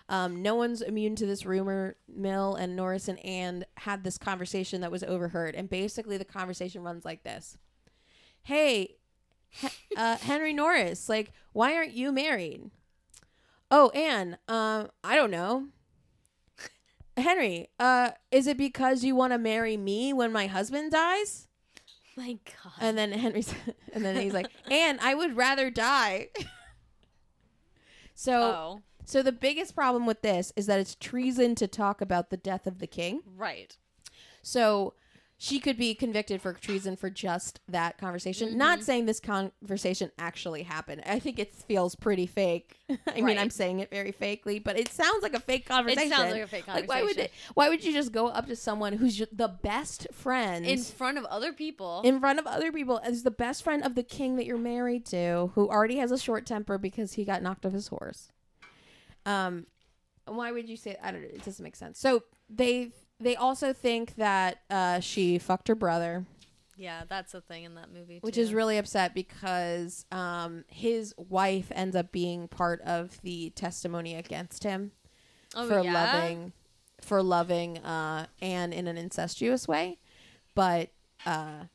[0.10, 4.82] Um, no one's immune to this rumor mill, and Norris and Anne had this conversation
[4.82, 5.56] that was overheard.
[5.56, 7.58] And basically, the conversation runs like this
[8.44, 8.96] Hey,
[9.50, 12.72] He- uh, Henry Norris, like, why aren't you married?
[13.70, 15.68] Oh, Anne, um, I don't know.
[17.22, 21.48] Henry, uh, is it because you want to marry me when my husband dies?
[22.18, 22.74] My God.
[22.80, 23.54] And then Henry's,
[23.94, 26.30] and then he's like, "And I would rather die."
[28.16, 32.30] so, oh, so the biggest problem with this is that it's treason to talk about
[32.30, 33.22] the death of the king.
[33.38, 33.78] right.
[34.44, 34.96] So
[35.44, 38.60] she could be convicted for treason for just that conversation.
[38.60, 41.02] Not saying this conversation actually happened.
[41.04, 42.78] I think it feels pretty fake.
[43.08, 46.12] I mean, I'm saying it very fakely, but it sounds like a fake conversation.
[46.12, 46.88] It sounds like a fake Like, conversation.
[46.88, 50.64] why would it, why would you just go up to someone who's the best friend
[50.64, 52.04] in front of other people.
[52.06, 55.08] in front of other people as the best friend of the king that you're married
[55.08, 58.30] to, who already has a short temper because he got knocked off his horse.
[59.26, 59.66] Um,
[60.28, 60.98] why would you say?
[61.02, 61.30] I don't know.
[61.34, 61.98] It doesn't make sense.
[61.98, 62.92] So they
[63.22, 66.26] they also think that uh, she fucked her brother,
[66.82, 68.18] yeah, that's a thing in that movie.
[68.22, 74.16] which is really upset because um, his wife ends up being part of the testimony
[74.16, 74.92] against him
[75.56, 76.54] oh, for loving
[77.02, 80.00] for loving uh, Anne in an incestuous way,
[80.56, 80.90] but.
[81.26, 81.66] Uh,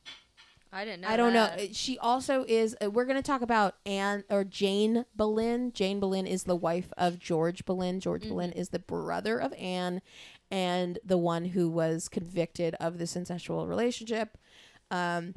[0.72, 1.08] I didn't know.
[1.08, 1.46] I don't know.
[1.46, 1.74] that.
[1.74, 2.76] She also is.
[2.84, 5.72] Uh, we're going to talk about Anne or Jane Boleyn.
[5.72, 7.98] Jane Boleyn is the wife of George Boleyn.
[7.98, 8.30] George Mm-hmm.
[8.30, 10.02] Boleyn is the brother of Anne,
[10.50, 14.38] and the one who was convicted of this incestual relationship.
[14.90, 15.34] Um,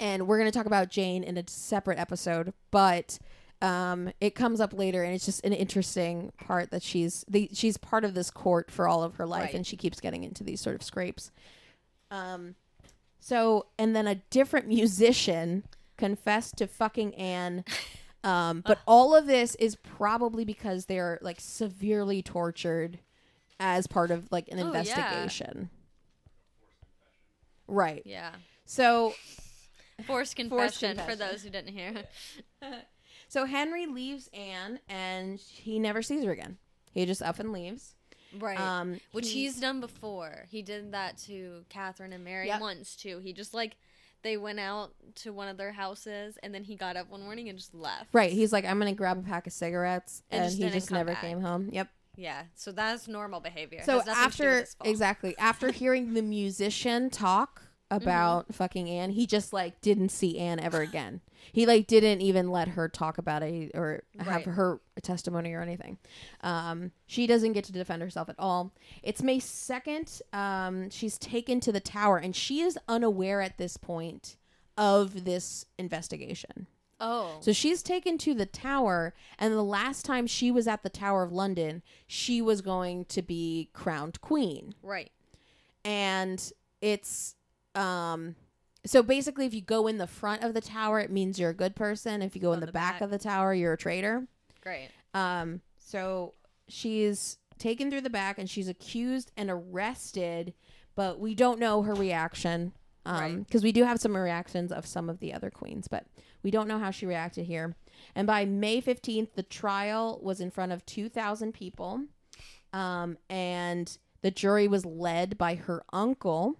[0.00, 3.18] and we're going to talk about Jane in a separate episode, but
[3.62, 7.78] um, it comes up later, and it's just an interesting part that she's the she's
[7.78, 9.54] part of this court for all of her life, Right.
[9.54, 11.30] and she keeps getting into these sort of scrapes.
[12.10, 12.56] Um,
[13.20, 15.64] so, and then a different musician
[15.96, 17.64] confessed to fucking Anne.
[18.24, 22.98] Um, but all of this is probably because they're like severely tortured
[23.58, 24.66] as part of like an Oh, yeah.
[24.68, 25.70] investigation.
[27.68, 28.02] Right.
[28.04, 28.32] yeah.
[28.64, 29.14] So,
[30.06, 31.18] Forced confession, for confession.
[31.18, 32.04] those who didn't hear.
[33.28, 36.58] so Henry leaves Anne and he never sees her again.
[36.92, 37.94] He just up and leaves.
[38.38, 38.58] right.
[38.58, 40.46] Um, Which he- he's done before.
[40.50, 42.60] He did that to Catherine and Mary Yep.
[42.60, 43.18] once too.
[43.18, 43.76] He just like
[44.22, 47.48] they went out to one of their houses and then he got up one morning
[47.48, 48.08] and just left.
[48.12, 48.32] Right.
[48.32, 50.22] He's like, I'm going to grab a pack of cigarettes.
[50.30, 51.20] And And, just he didn't just come never back.
[51.20, 51.68] came home.
[51.72, 51.88] Yep.
[52.16, 52.44] Yeah.
[52.54, 53.82] So that's normal behavior.
[53.84, 58.88] So has nothing to do with after exactly after hearing the musician talk about fucking
[58.88, 61.20] Anne, he just like didn't see Anne ever again.
[61.52, 64.46] He like didn't even let her talk about it or have Right.
[64.46, 65.98] her testimony or anything.
[66.40, 68.72] Um, she doesn't get to defend herself at all.
[69.04, 70.20] It's May second.
[70.32, 74.36] Um, she's taken to the tower, and she is unaware at this point
[74.76, 76.66] of this investigation.
[76.98, 77.38] Oh.
[77.40, 81.22] So she's taken to the tower, and the last time she was at the Tower
[81.22, 84.74] of London, she was going to be crowned queen.
[84.82, 85.10] right.
[85.84, 87.34] And it's
[87.74, 88.34] um
[88.84, 91.54] so basically if you go in the front of the tower, it means you're a
[91.54, 92.22] good person.
[92.22, 93.02] If you go in the, the back, back.
[93.02, 94.26] of the tower, you're a traitor.
[94.62, 94.88] Great.
[95.14, 96.34] Um so
[96.68, 100.54] she's taken through the back and she's accused and arrested,
[100.94, 102.72] but we don't know her reaction.
[103.04, 103.38] Um, Right.
[103.46, 106.06] because we do have some reactions of some of the other queens, but
[106.42, 107.74] we don't know how she reacted here.
[108.14, 112.02] And by May 15th, the trial was in front of 2,000 people.
[112.72, 116.56] Um, and the jury was led by her uncle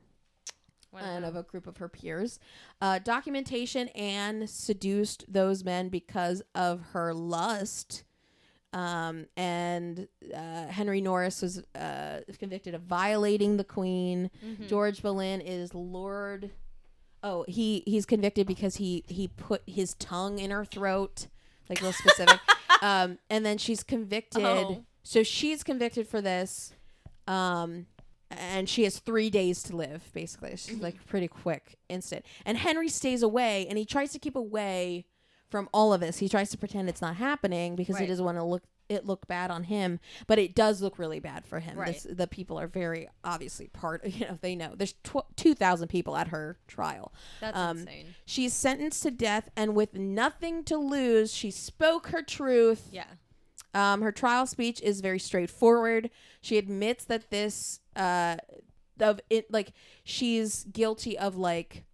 [1.05, 2.39] and of a group of her peers.
[2.81, 8.05] Uh, documentation Anne seduced those men because of her lust
[8.73, 14.31] Um, and uh, Henry Norris was uh, convicted of violating the Queen.
[14.45, 14.69] Mhm.
[14.69, 16.51] George Boleyn is Lord.
[17.23, 21.27] Oh, he he's convicted because he he put his tongue in her throat,
[21.69, 22.41] like real specific.
[22.83, 24.45] um, and then she's convicted.
[24.45, 24.85] Oh.
[25.03, 26.73] So she's convicted for this.
[27.27, 27.87] Um,
[28.31, 30.11] and she has three days to live.
[30.13, 32.25] Basically, she's like pretty quick, instant.
[32.45, 35.07] And Henry stays away, and he tries to keep away
[35.49, 36.19] from all of this.
[36.19, 39.27] He tries to pretend it's not happening because he doesn't want to look it look
[39.27, 41.77] bad on him, but it does look really bad for him.
[41.79, 41.95] Right.
[41.95, 44.05] This, the people are very obviously part.
[44.17, 47.13] You know, they know there's tw- two thousand people at her trial.
[47.41, 48.15] That's Um, insane.
[48.25, 52.89] She's sentenced to death, and with nothing to lose, she spoke her truth.
[52.93, 53.05] Yeah.
[53.75, 56.11] Um, her trial speech is very straightforward.
[56.41, 58.37] She admits that this uh
[59.01, 59.73] of it like
[60.05, 61.85] she's guilty of like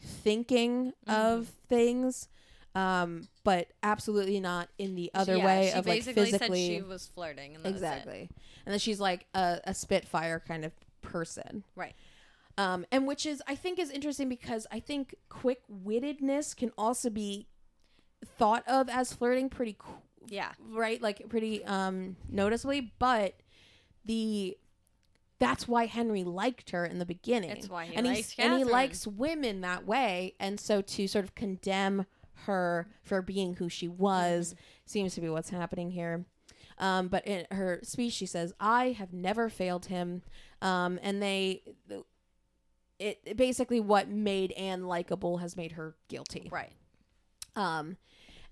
[0.00, 1.10] thinking Mm-hmm.
[1.10, 2.28] of things
[2.74, 6.82] um but absolutely not in the other Yeah, way she of like physically said she
[6.82, 7.54] was flirting.
[7.54, 7.84] And that was it.
[7.86, 8.28] exactly
[8.66, 11.94] and then she's like a, a spitfire kind of person Right.
[12.58, 17.46] um and which is i think is interesting because i think quick-wittedness can also be
[18.36, 19.92] thought of as flirting pretty qu-
[20.28, 20.52] Yeah.
[20.70, 23.34] right like pretty um noticeably but
[24.04, 24.56] the
[25.38, 28.64] that's why henry liked her in the beginning It's why he and likes and he
[28.64, 32.06] likes women that way and so to sort of condemn
[32.46, 34.54] her for being who she was.
[34.86, 36.24] Seems to be what's happening here.
[36.78, 40.22] Um, but in her speech she says i have never failed him.
[40.62, 41.62] Um, and they
[43.00, 46.48] it it basically what made anne likable has made her guilty.
[46.52, 46.72] Right.
[47.56, 47.96] um,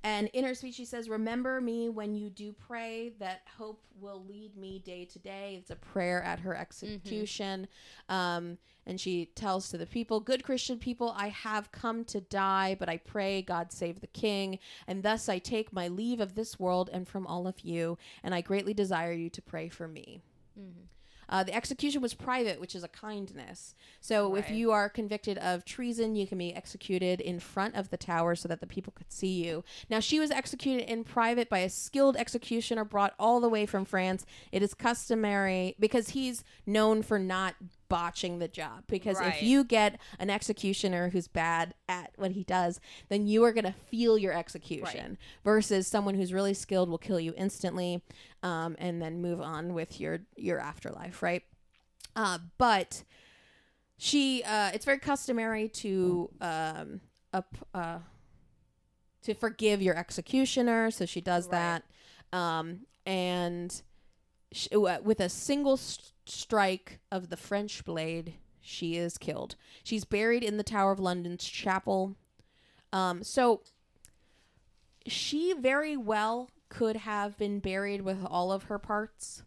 [0.06, 4.22] and in her speech, she says, Remember me when you do pray, that hope will
[4.28, 5.56] lead me day to day.
[5.58, 7.66] It's a prayer at her execution.
[8.08, 8.56] Um,
[8.86, 12.88] and she tells to the people, Good Christian people, I have come to die, but
[12.88, 14.60] I pray God save the king.
[14.86, 17.98] And thus I take my leave of this world and from all of you.
[18.22, 20.22] And I greatly desire you to pray for me.
[21.28, 23.74] Uh, the execution was private, which is a kindness.
[24.00, 27.96] So if you are convicted of treason, you can be executed in front of the
[27.96, 29.64] tower so that the people could see you.
[29.90, 33.84] Now, she was executed in private by a skilled executioner brought all the way from
[33.84, 34.24] France.
[34.52, 37.56] It is customary because he's known for not
[37.88, 38.84] botching the job.
[38.86, 39.34] Because Right.
[39.36, 43.64] if you get an executioner who's bad at what he does, then you are going
[43.64, 48.02] to feel your execution versus someone who's really skilled will kill you instantly
[48.42, 51.42] um, and then move on with your your afterlife right
[52.14, 53.02] uh, but
[53.98, 57.00] she uh, it's very customary to um,
[57.32, 57.98] up, uh,
[59.22, 61.82] to forgive your executioner so she does Right.
[62.32, 63.82] that um, and
[64.52, 69.54] sh- uh, with a single st- strike of the french blade she is killed
[69.84, 72.16] she's buried in the tower of london's chapel
[72.92, 73.62] um, so
[75.06, 79.42] she very well could have been buried with all of her parts.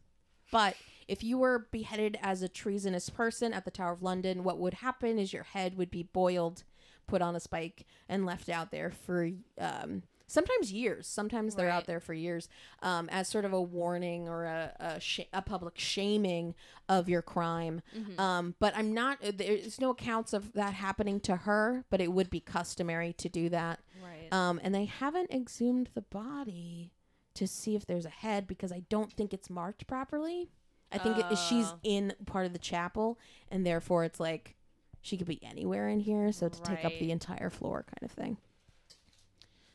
[0.52, 0.76] But
[1.08, 4.76] if you were beheaded as a treasonous person at the Tower of London, what would
[4.76, 6.64] happen is your head would be boiled,
[7.08, 9.30] put on a spike, and left out there for
[9.60, 11.08] um, sometimes years.
[11.08, 11.76] Sometimes they're Right.
[11.76, 12.48] out there for years
[12.82, 16.56] um, as sort of a warning or a a, sh- a public shaming
[16.88, 17.82] of your crime.
[17.98, 18.20] Mm-hmm.
[18.20, 19.18] Um, but I'm not.
[19.22, 23.50] There's no accounts of that happening to her, but it would be customary to do
[23.50, 23.80] that.
[24.02, 24.32] Right.
[24.32, 26.92] Um, and they haven't exhumed the body
[27.36, 30.50] to see if there's a head because I don't think it's marked properly.
[30.92, 31.80] I think it, she's Oh.
[31.84, 33.20] in part of the chapel,
[33.52, 34.56] and therefore it's like
[35.02, 38.12] she could be anywhere in here, so to take up the entire floor, kind of
[38.12, 38.38] thing.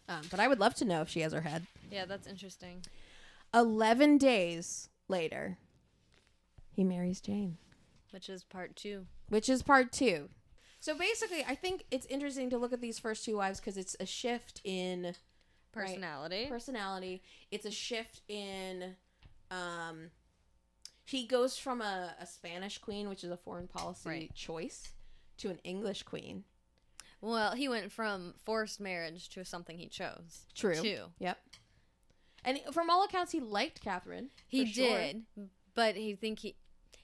[0.08, 1.66] Um, but I would love to know if she has her head.
[1.90, 2.82] yeah, that's interesting.
[3.54, 5.58] Eleven days later,
[6.72, 7.56] he marries Jane.
[8.10, 9.06] Which is part two.
[9.28, 10.28] which is part two.
[10.80, 13.96] So basically, I think it's interesting to look at these first two wives because it's
[14.00, 15.14] a shift in
[15.74, 15.86] Right.
[15.88, 16.46] Personality.
[16.48, 17.22] personality.
[17.50, 18.94] It's a shift in,
[19.50, 20.10] um,
[21.04, 24.34] he goes from a, a Spanish queen, which is a foreign policy Right.
[24.34, 24.92] choice,
[25.38, 26.44] to an English queen.
[27.24, 30.46] Well, he went from forced marriage to something he chose.
[30.54, 30.74] True.
[30.74, 30.98] Too.
[31.18, 31.38] Yep.
[32.44, 34.28] And from all accounts, he liked Catherine.
[34.46, 34.98] He for sure.
[34.98, 35.24] did,
[35.74, 36.56] but he think he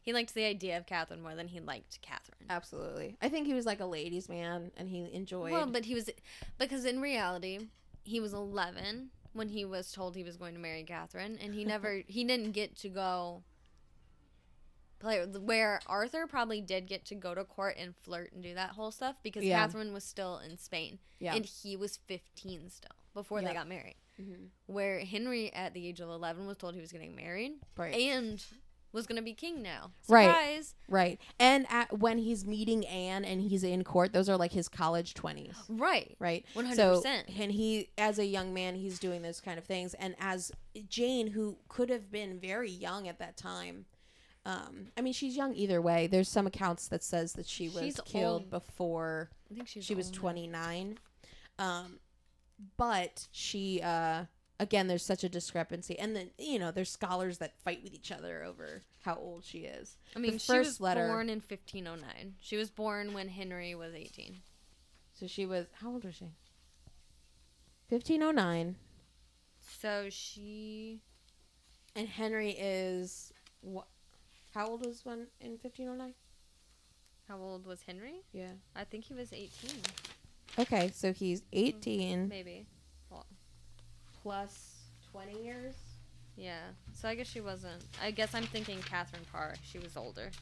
[0.02, 2.46] he liked the idea of Catherine more than he liked Catherine.
[2.48, 3.16] Absolutely.
[3.20, 5.52] I think he was like a ladies' man, and he enjoyed.
[5.52, 6.10] Well, but he was
[6.58, 7.68] because in reality
[8.02, 11.64] he was 11 when he was told he was going to marry Catherine, and he
[11.64, 13.42] never he didn't get to go.
[15.00, 18.70] Play where Arthur probably did get to go to court and flirt and do that
[18.70, 19.58] whole stuff because Yeah.
[19.58, 21.34] Catherine was still in Spain yeah.
[21.34, 23.96] and he was 15 still before they got married.
[24.20, 24.48] Mhm.
[24.66, 27.94] Where Henry at the age of 11 was told he was getting married Right.
[27.94, 28.44] and
[28.92, 29.92] was gonna be king now.
[30.08, 30.64] Right.
[30.88, 31.18] Right.
[31.38, 35.14] And at, when he's meeting Anne and he's in court, those are like his college
[35.14, 35.56] 20s.
[35.68, 36.14] Right.
[36.18, 36.44] Right.
[36.54, 36.74] 100%.
[36.76, 39.94] So, and he, as a young man, he's doing those kind of things.
[39.94, 40.52] And as
[40.88, 43.86] Jane, who could have been very young at that time,
[44.46, 46.06] um, I mean, she's young either way.
[46.06, 48.50] There's some accounts that says that she was She's killed old.
[48.50, 50.98] before I think she was 29.
[51.58, 51.98] Um,
[52.78, 54.24] but she, uh,
[54.58, 55.98] again, there's such a discrepancy.
[55.98, 59.60] And then, you know, there's scholars that fight with each other over how old she
[59.60, 59.98] is.
[60.16, 62.36] I mean, the she first was letter- born in 1509.
[62.40, 64.36] She was born when Henry was 18.
[65.12, 66.32] So she was, how old was she?
[67.90, 68.76] 1509.
[69.80, 71.00] So she
[71.94, 73.86] And Henry is what?
[74.54, 76.14] How old was one in 1509?
[77.28, 78.22] how old was Henry?
[78.32, 78.54] Yeah.
[78.74, 79.70] I think he was 18,
[80.58, 82.66] Okay, so he's 18 maybe.
[84.20, 85.74] plus 20 years.
[86.36, 86.58] Yeah.
[86.92, 87.84] So I guess she wasn't.
[88.02, 89.54] I guess I'm thinking Catherine Parr.
[89.62, 90.32] She was older.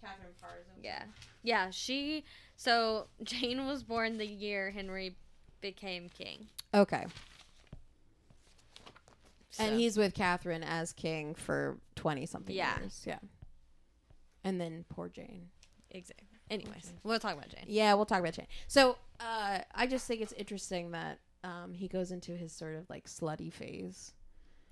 [0.00, 1.02] Catherine Parr is Yeah.
[1.42, 2.24] Yeah, she
[2.56, 5.14] so Jane was born the year Henry
[5.60, 6.46] became king.
[6.72, 7.04] Okay.
[9.50, 12.78] So- And he's with Catherine as king for 20 something Yeah.
[12.78, 13.02] years.
[13.06, 13.18] Yeah.
[14.44, 15.50] And then poor Jane.
[15.90, 16.26] exactly.
[16.48, 17.64] Anyways, we'll talk about Jane.
[17.68, 18.48] Yeah, we'll talk about Jane.
[18.66, 22.88] So, uh, I just think it's interesting that um, he goes into his sort of
[22.90, 24.12] like slutty phase.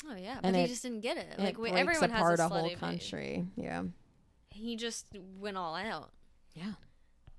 [0.09, 1.39] Oh yeah, but And he it- just didn't get it.
[1.39, 2.79] Like it we, everyone has apart a, a whole slutty phase.
[2.81, 3.47] country.
[3.57, 3.85] Yeah.
[4.51, 5.07] He just
[5.39, 6.11] went all out.
[6.55, 6.73] Yeah.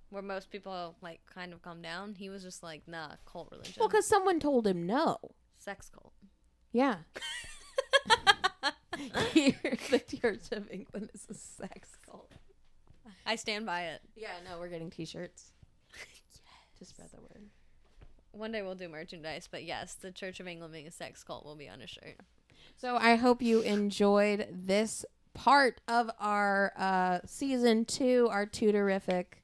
[0.09, 3.75] Where most people like kind of calm down, he was just like, nah, cult religion,
[3.79, 5.17] Well, because someone told him no.
[5.57, 6.13] sex cult.
[6.71, 6.95] Yeah.
[9.33, 12.31] Here, the Church of England is a sex cult.
[13.25, 14.01] I stand by it.
[14.15, 15.51] Yeah, no, we're getting t-shirts.
[15.95, 16.05] yes.
[16.79, 17.43] To spread the word.
[18.31, 21.45] One day we'll do merchandise, but yes, the Church of England being a sex cult
[21.45, 22.15] will be on a shirt.
[22.77, 29.43] So I hope you enjoyed this part of our uh, season two, our Tudorific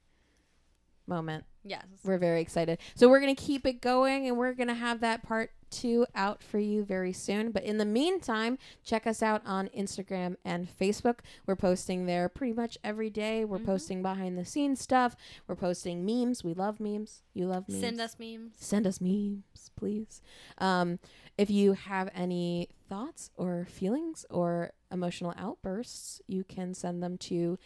[1.06, 1.44] moment.
[1.62, 1.84] Yes.
[2.04, 2.78] We're very excited.
[2.94, 6.58] So we're gonna keep it going, and we're gonna have that part two out for
[6.58, 7.50] you very soon.
[7.50, 11.18] But in the meantime, check us out on Instagram and Facebook.
[11.46, 13.44] We're posting there pretty much every day.
[13.44, 13.66] We're Mhm.
[13.66, 15.16] posting behind the scenes stuff.
[15.46, 16.42] We're posting memes.
[16.44, 17.22] We love memes.
[17.34, 17.80] You love memes.
[17.80, 18.54] Send us memes.
[18.56, 20.22] send us memes, please.
[20.58, 20.98] Um,
[21.36, 27.58] if you have any thoughts or feelings or emotional outbursts, you can send them to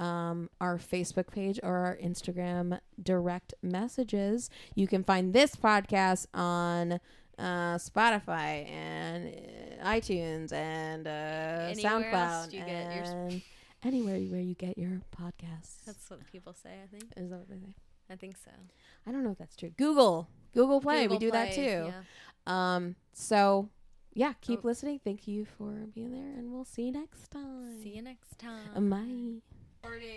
[0.00, 4.48] um, our Facebook page or our Instagram direct messages.
[4.76, 7.00] You can find this podcast on
[7.38, 9.28] uh, Spotify and
[9.82, 11.74] uh, iTunes and uh, Anywhere
[12.12, 13.42] SoundCloud you get your sp- and
[13.84, 15.84] anywhere where you get your podcasts.
[15.86, 17.04] That's what people say, I think.
[17.16, 17.74] Is that what they say?
[18.10, 18.50] I think so.
[19.06, 19.70] I don't know if that's true.
[19.76, 21.60] Google, Google Play, we Google do that too.
[21.92, 22.02] yeah.
[22.46, 23.68] Um, so
[24.14, 24.68] yeah, keep Oh.
[24.68, 24.98] listening.
[25.04, 27.80] Thank you for being there, and we'll see you next time.
[27.82, 28.90] See you next time.
[28.90, 29.88] Bye.